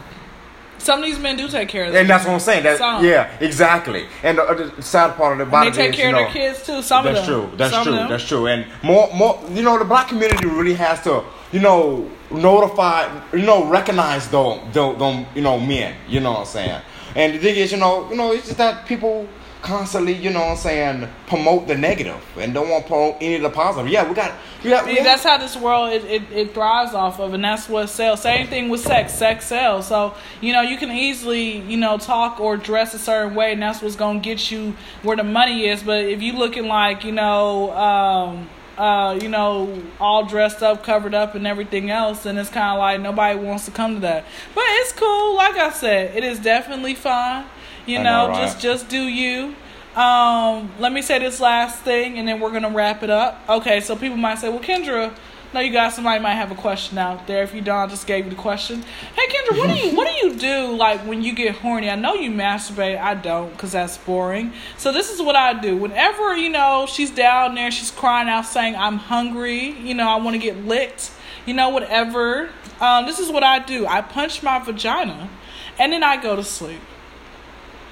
Some 0.79 0.99
of 0.99 1.05
these 1.05 1.17
men 1.19 1.37
do 1.37 1.47
take 1.47 1.69
care 1.69 1.85
of 1.85 1.93
them. 1.93 2.01
And 2.01 2.09
that's 2.09 2.25
what 2.25 2.33
I'm 2.33 2.39
saying. 2.41 2.63
That 2.63 2.77
Some. 2.77 3.05
yeah, 3.05 3.31
exactly. 3.39 4.05
And 4.21 4.37
the, 4.37 4.71
the 4.75 4.81
sad 4.81 5.15
part 5.15 5.31
of 5.31 5.37
the 5.37 5.43
And 5.43 5.51
body 5.51 5.69
they 5.69 5.77
take 5.77 5.91
is, 5.91 5.95
care 5.95 6.09
you 6.09 6.17
of 6.17 6.33
their 6.33 6.33
kids 6.33 6.65
too. 6.65 6.81
Some 6.81 7.05
that's 7.05 7.19
of 7.19 7.25
them. 7.25 7.41
That's 7.41 7.47
true. 7.47 7.57
That's 7.57 7.73
Some 7.73 7.83
true. 7.85 8.07
That's 8.09 8.27
true. 8.27 8.47
And 8.47 8.65
more, 8.83 9.09
more. 9.13 9.41
You 9.49 9.61
know, 9.61 9.79
the 9.79 9.85
black 9.85 10.09
community 10.09 10.45
really 10.45 10.73
has 10.73 11.01
to, 11.03 11.23
you 11.53 11.59
know, 11.59 12.09
notify, 12.31 13.21
you 13.31 13.45
know, 13.45 13.65
recognize 13.65 14.27
those, 14.29 14.59
those, 14.73 14.97
those 14.97 15.25
you 15.35 15.41
know, 15.43 15.59
men. 15.59 15.95
You 16.07 16.19
know 16.19 16.31
what 16.31 16.39
I'm 16.39 16.45
saying? 16.47 16.81
And 17.15 17.35
the 17.35 17.37
thing 17.37 17.55
is, 17.55 17.71
you 17.71 17.77
know, 17.77 18.09
you 18.09 18.15
know, 18.15 18.33
it's 18.33 18.47
just 18.47 18.57
that 18.57 18.87
people 18.87 19.29
constantly, 19.61 20.13
you 20.13 20.31
know 20.31 20.39
what 20.39 20.49
I'm 20.49 20.57
saying, 20.57 21.07
promote 21.27 21.67
the 21.67 21.77
negative 21.77 22.21
and 22.37 22.55
don't 22.55 22.69
want 22.69 22.85
to 22.85 22.89
promote 22.89 23.17
any 23.21 23.35
of 23.35 23.43
the 23.43 23.51
positive. 23.51 23.89
Yeah, 23.89 24.09
we 24.09 24.15
got, 24.15 24.33
we 24.63 24.71
got. 24.71 24.85
we 24.85 24.95
that's 25.01 25.23
how 25.23 25.37
this 25.37 25.55
world 25.55 25.93
it, 25.93 26.03
it, 26.05 26.31
it 26.31 26.53
thrives 26.55 26.95
off 26.95 27.19
of, 27.19 27.35
and 27.35 27.43
that's 27.43 27.69
what 27.69 27.87
sells. 27.87 28.21
Same 28.21 28.47
thing 28.47 28.69
with 28.69 28.81
sex. 28.81 29.13
Sex 29.13 29.45
sells. 29.45 29.87
So 29.87 30.15
you 30.41 30.53
know 30.53 30.61
you 30.61 30.77
can 30.77 30.91
easily 30.91 31.59
you 31.59 31.77
know 31.77 31.97
talk 31.97 32.39
or 32.39 32.57
dress 32.57 32.93
a 32.93 32.99
certain 32.99 33.35
way, 33.35 33.53
and 33.53 33.61
that's 33.61 33.81
what's 33.81 33.95
gonna 33.95 34.19
get 34.19 34.51
you 34.51 34.75
where 35.03 35.15
the 35.15 35.23
money 35.23 35.67
is. 35.67 35.81
But 35.83 36.05
if 36.05 36.21
you 36.21 36.33
looking 36.33 36.67
like 36.67 37.03
you 37.05 37.11
know. 37.11 37.71
um 37.73 38.49
uh, 38.77 39.17
you 39.21 39.29
know, 39.29 39.81
all 39.99 40.25
dressed 40.25 40.63
up, 40.63 40.83
covered 40.83 41.13
up, 41.13 41.35
and 41.35 41.45
everything 41.45 41.89
else, 41.91 42.25
and 42.25 42.37
it's 42.39 42.49
kind 42.49 42.71
of 42.73 42.79
like 42.79 42.99
nobody 43.01 43.37
wants 43.37 43.65
to 43.65 43.71
come 43.71 43.95
to 43.95 43.99
that. 44.01 44.25
But 44.55 44.63
it's 44.67 44.91
cool. 44.93 45.35
Like 45.35 45.55
I 45.55 45.69
said, 45.71 46.15
it 46.15 46.23
is 46.23 46.39
definitely 46.39 46.95
fun. 46.95 47.45
You 47.85 47.99
I 47.99 48.03
know, 48.03 48.27
know, 48.27 48.33
right? 48.33 48.41
just 48.41 48.59
just 48.59 48.89
do 48.89 49.01
you. 49.01 49.55
Um, 49.95 50.71
let 50.79 50.91
me 50.91 51.03
say 51.03 51.19
this 51.19 51.39
last 51.39 51.81
thing, 51.83 52.17
and 52.17 52.27
then 52.27 52.39
we're 52.39 52.51
gonna 52.51 52.71
wrap 52.71 53.03
it 53.03 53.09
up. 53.11 53.41
Okay, 53.47 53.79
so 53.79 53.95
people 53.95 54.17
might 54.17 54.39
say, 54.39 54.49
"Well, 54.49 54.59
Kendra, 54.59 55.13
no, 55.53 55.59
you 55.59 55.71
got 55.71 55.93
somebody 55.93 56.21
might 56.21 56.33
have 56.33 56.51
a 56.51 56.55
question 56.55 56.97
out 56.97 57.27
there. 57.27 57.43
If 57.43 57.53
you 57.53 57.61
don't, 57.61 57.77
I 57.77 57.87
just 57.87 58.07
gave 58.07 58.25
you 58.25 58.31
the 58.31 58.37
question. 58.37 58.81
Hey, 59.15 59.27
Kendra, 59.27 59.57
what 59.57 59.69
do 59.69 59.75
you 59.75 59.95
what 59.95 60.07
do 60.07 60.27
you 60.27 60.35
do 60.35 60.75
like 60.75 61.01
when 61.01 61.21
you 61.21 61.33
get 61.33 61.55
horny? 61.55 61.89
I 61.89 61.95
know 61.95 62.15
you 62.15 62.31
masturbate. 62.31 62.99
I 62.99 63.13
don't, 63.13 63.51
because 63.51 63.71
that's 63.73 63.97
boring. 63.97 64.53
So 64.77 64.91
this 64.91 65.11
is 65.11 65.21
what 65.21 65.35
I 65.35 65.53
do. 65.59 65.77
Whenever 65.77 66.35
you 66.35 66.49
know 66.49 66.87
she's 66.89 67.11
down 67.11 67.55
there, 67.55 67.69
she's 67.69 67.91
crying 67.91 68.29
out 68.29 68.45
saying, 68.45 68.75
"I'm 68.75 68.97
hungry. 68.97 69.71
You 69.71 69.93
know, 69.93 70.07
I 70.07 70.15
want 70.15 70.33
to 70.33 70.39
get 70.39 70.65
licked. 70.65 71.11
You 71.45 71.53
know, 71.53 71.69
whatever." 71.69 72.49
Um, 72.81 73.05
this 73.05 73.19
is 73.19 73.31
what 73.31 73.43
I 73.43 73.59
do. 73.59 73.85
I 73.85 74.01
punch 74.01 74.41
my 74.41 74.59
vagina, 74.59 75.29
and 75.77 75.93
then 75.93 76.03
I 76.03 76.21
go 76.21 76.35
to 76.35 76.43
sleep. 76.43 76.81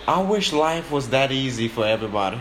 I 0.08 0.22
wish 0.22 0.52
life 0.52 0.92
was 0.92 1.10
that 1.10 1.32
easy 1.32 1.68
for 1.68 1.86
everybody. 1.86 2.40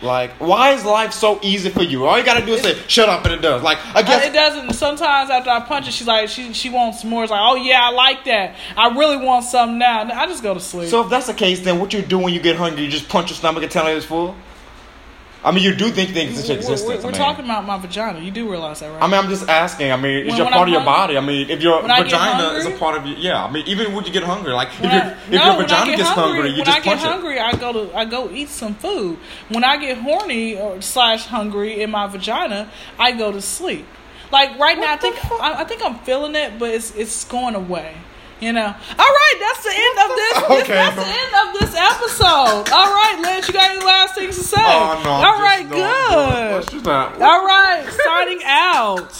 Like, 0.00 0.30
why 0.38 0.72
is 0.72 0.84
life 0.84 1.12
so 1.12 1.40
easy 1.42 1.70
for 1.70 1.82
you? 1.82 2.06
All 2.06 2.16
you 2.16 2.24
gotta 2.24 2.46
do 2.46 2.52
is 2.54 2.62
say, 2.62 2.76
"Shut 2.86 3.08
up," 3.08 3.24
and 3.24 3.34
it 3.34 3.42
does. 3.42 3.62
Like, 3.62 3.78
I 3.94 4.00
Uh, 4.00 4.02
guess 4.02 4.24
it 4.26 4.32
doesn't. 4.32 4.72
Sometimes 4.74 5.28
after 5.28 5.50
I 5.50 5.60
punch 5.60 5.88
it, 5.88 5.92
she's 5.94 6.06
like, 6.06 6.28
she 6.28 6.52
she 6.52 6.70
wants 6.70 7.02
more. 7.02 7.24
It's 7.24 7.30
like, 7.32 7.40
oh 7.42 7.56
yeah, 7.56 7.80
I 7.82 7.90
like 7.90 8.24
that. 8.26 8.54
I 8.76 8.88
really 8.96 9.16
want 9.16 9.44
some 9.44 9.78
now. 9.78 10.02
I 10.12 10.26
just 10.26 10.42
go 10.42 10.54
to 10.54 10.60
sleep. 10.60 10.88
So 10.88 11.02
if 11.02 11.10
that's 11.10 11.26
the 11.26 11.34
case, 11.34 11.60
then 11.60 11.80
what 11.80 11.92
you 11.92 12.02
do 12.02 12.18
when 12.18 12.32
you 12.32 12.40
get 12.40 12.56
hungry? 12.56 12.84
You 12.84 12.90
just 12.90 13.08
punch 13.08 13.30
your 13.30 13.36
stomach 13.36 13.62
and 13.64 13.72
tell 13.72 13.86
it 13.88 13.96
it's 13.96 14.06
full. 14.06 14.36
I 15.44 15.52
mean, 15.52 15.62
you 15.62 15.72
do 15.72 15.90
think 15.90 16.10
things 16.10 16.38
exist. 16.50 16.84
We're, 16.84 16.96
we're, 16.96 17.02
we're 17.04 17.10
mean. 17.12 17.20
talking 17.20 17.44
about 17.44 17.64
my 17.64 17.78
vagina. 17.78 18.18
You 18.18 18.32
do 18.32 18.50
realize 18.50 18.80
that, 18.80 18.90
right? 18.90 19.00
I 19.02 19.06
mean, 19.06 19.14
I'm 19.14 19.28
just 19.28 19.48
asking. 19.48 19.92
I 19.92 19.96
mean, 19.96 20.26
it's 20.26 20.28
When- 20.30 20.36
your 20.38 20.46
part 20.46 20.56
I'm 20.56 20.62
of 20.62 20.68
your 20.70 20.80
hungry? 20.80 21.14
body. 21.14 21.16
I 21.16 21.20
mean, 21.20 21.48
if 21.50 21.62
your 21.62 21.80
When 21.80 21.90
I 21.92 21.98
get 22.02 22.10
vagina 22.10 22.58
is 22.58 22.66
a 22.66 22.70
part 22.72 22.96
of 22.98 23.06
you, 23.06 23.14
yeah. 23.16 23.44
I 23.44 23.50
mean, 23.50 23.64
even 23.68 23.94
when 23.94 24.04
you 24.04 24.10
get 24.12 24.24
hungry, 24.24 24.52
like 24.52 24.68
if, 24.68 24.80
When 24.80 24.90
your 24.90 25.00
I- 25.02 25.06
if 25.12 25.30
no, 25.30 25.44
your 25.44 25.62
vagina 25.62 25.86
get 25.90 25.96
gets 25.98 26.08
hungry, 26.10 26.32
hungry, 26.32 26.50
you 26.50 26.56
when 26.56 26.64
just 26.64 26.78
I 26.78 26.80
get 26.80 26.98
punch 26.98 27.02
it. 27.02 27.08
hungry, 27.12 27.38
I 27.40 27.52
go 27.52 27.72
to 27.72 27.96
I 27.96 28.04
go 28.04 28.30
eat 28.30 28.48
some 28.48 28.74
food. 28.74 29.16
When 29.48 29.62
I 29.62 29.76
get 29.76 29.98
horny 29.98 30.56
or 30.58 30.82
slash 30.82 31.26
hungry 31.26 31.82
in 31.82 31.90
my 31.90 32.08
vagina, 32.08 32.68
I 32.98 33.12
go 33.12 33.30
to 33.30 33.40
sleep. 33.40 33.86
Like 34.32 34.58
right 34.58 34.76
now, 34.78 34.92
I 34.92 34.96
think 34.96 35.16
I, 35.40 35.60
I 35.60 35.64
think 35.64 35.84
I'm 35.84 36.00
feeling 36.00 36.34
it, 36.34 36.58
but 36.58 36.70
it's 36.70 36.90
it's 36.96 37.24
going 37.24 37.54
away. 37.54 37.94
You 38.40 38.52
know. 38.52 38.66
All 38.66 39.12
right, 39.20 39.36
that's 39.40 39.62
the 39.64 39.74
end 39.74 39.98
of 40.10 40.16
this. 40.16 40.38
Okay. 40.48 40.72
that's 40.74 40.96
the 40.96 41.02
end 41.04 41.34
of 41.48 41.60
this 41.60 41.74
episode. 41.74 42.70
All 42.72 42.92
right, 42.92 43.20
Lance, 43.22 43.46
you 43.48 43.54
got 43.54 43.70
any 43.70 43.84
last 43.84 44.14
things 44.14 44.36
to 44.36 44.42
say? 44.42 44.56
Oh 44.60 45.00
no! 45.04 45.10
All 45.10 45.40
right, 45.40 45.68
good. 45.68 46.82
All 47.20 47.44
right, 47.44 47.84
signing 48.04 48.40
out. 48.44 49.12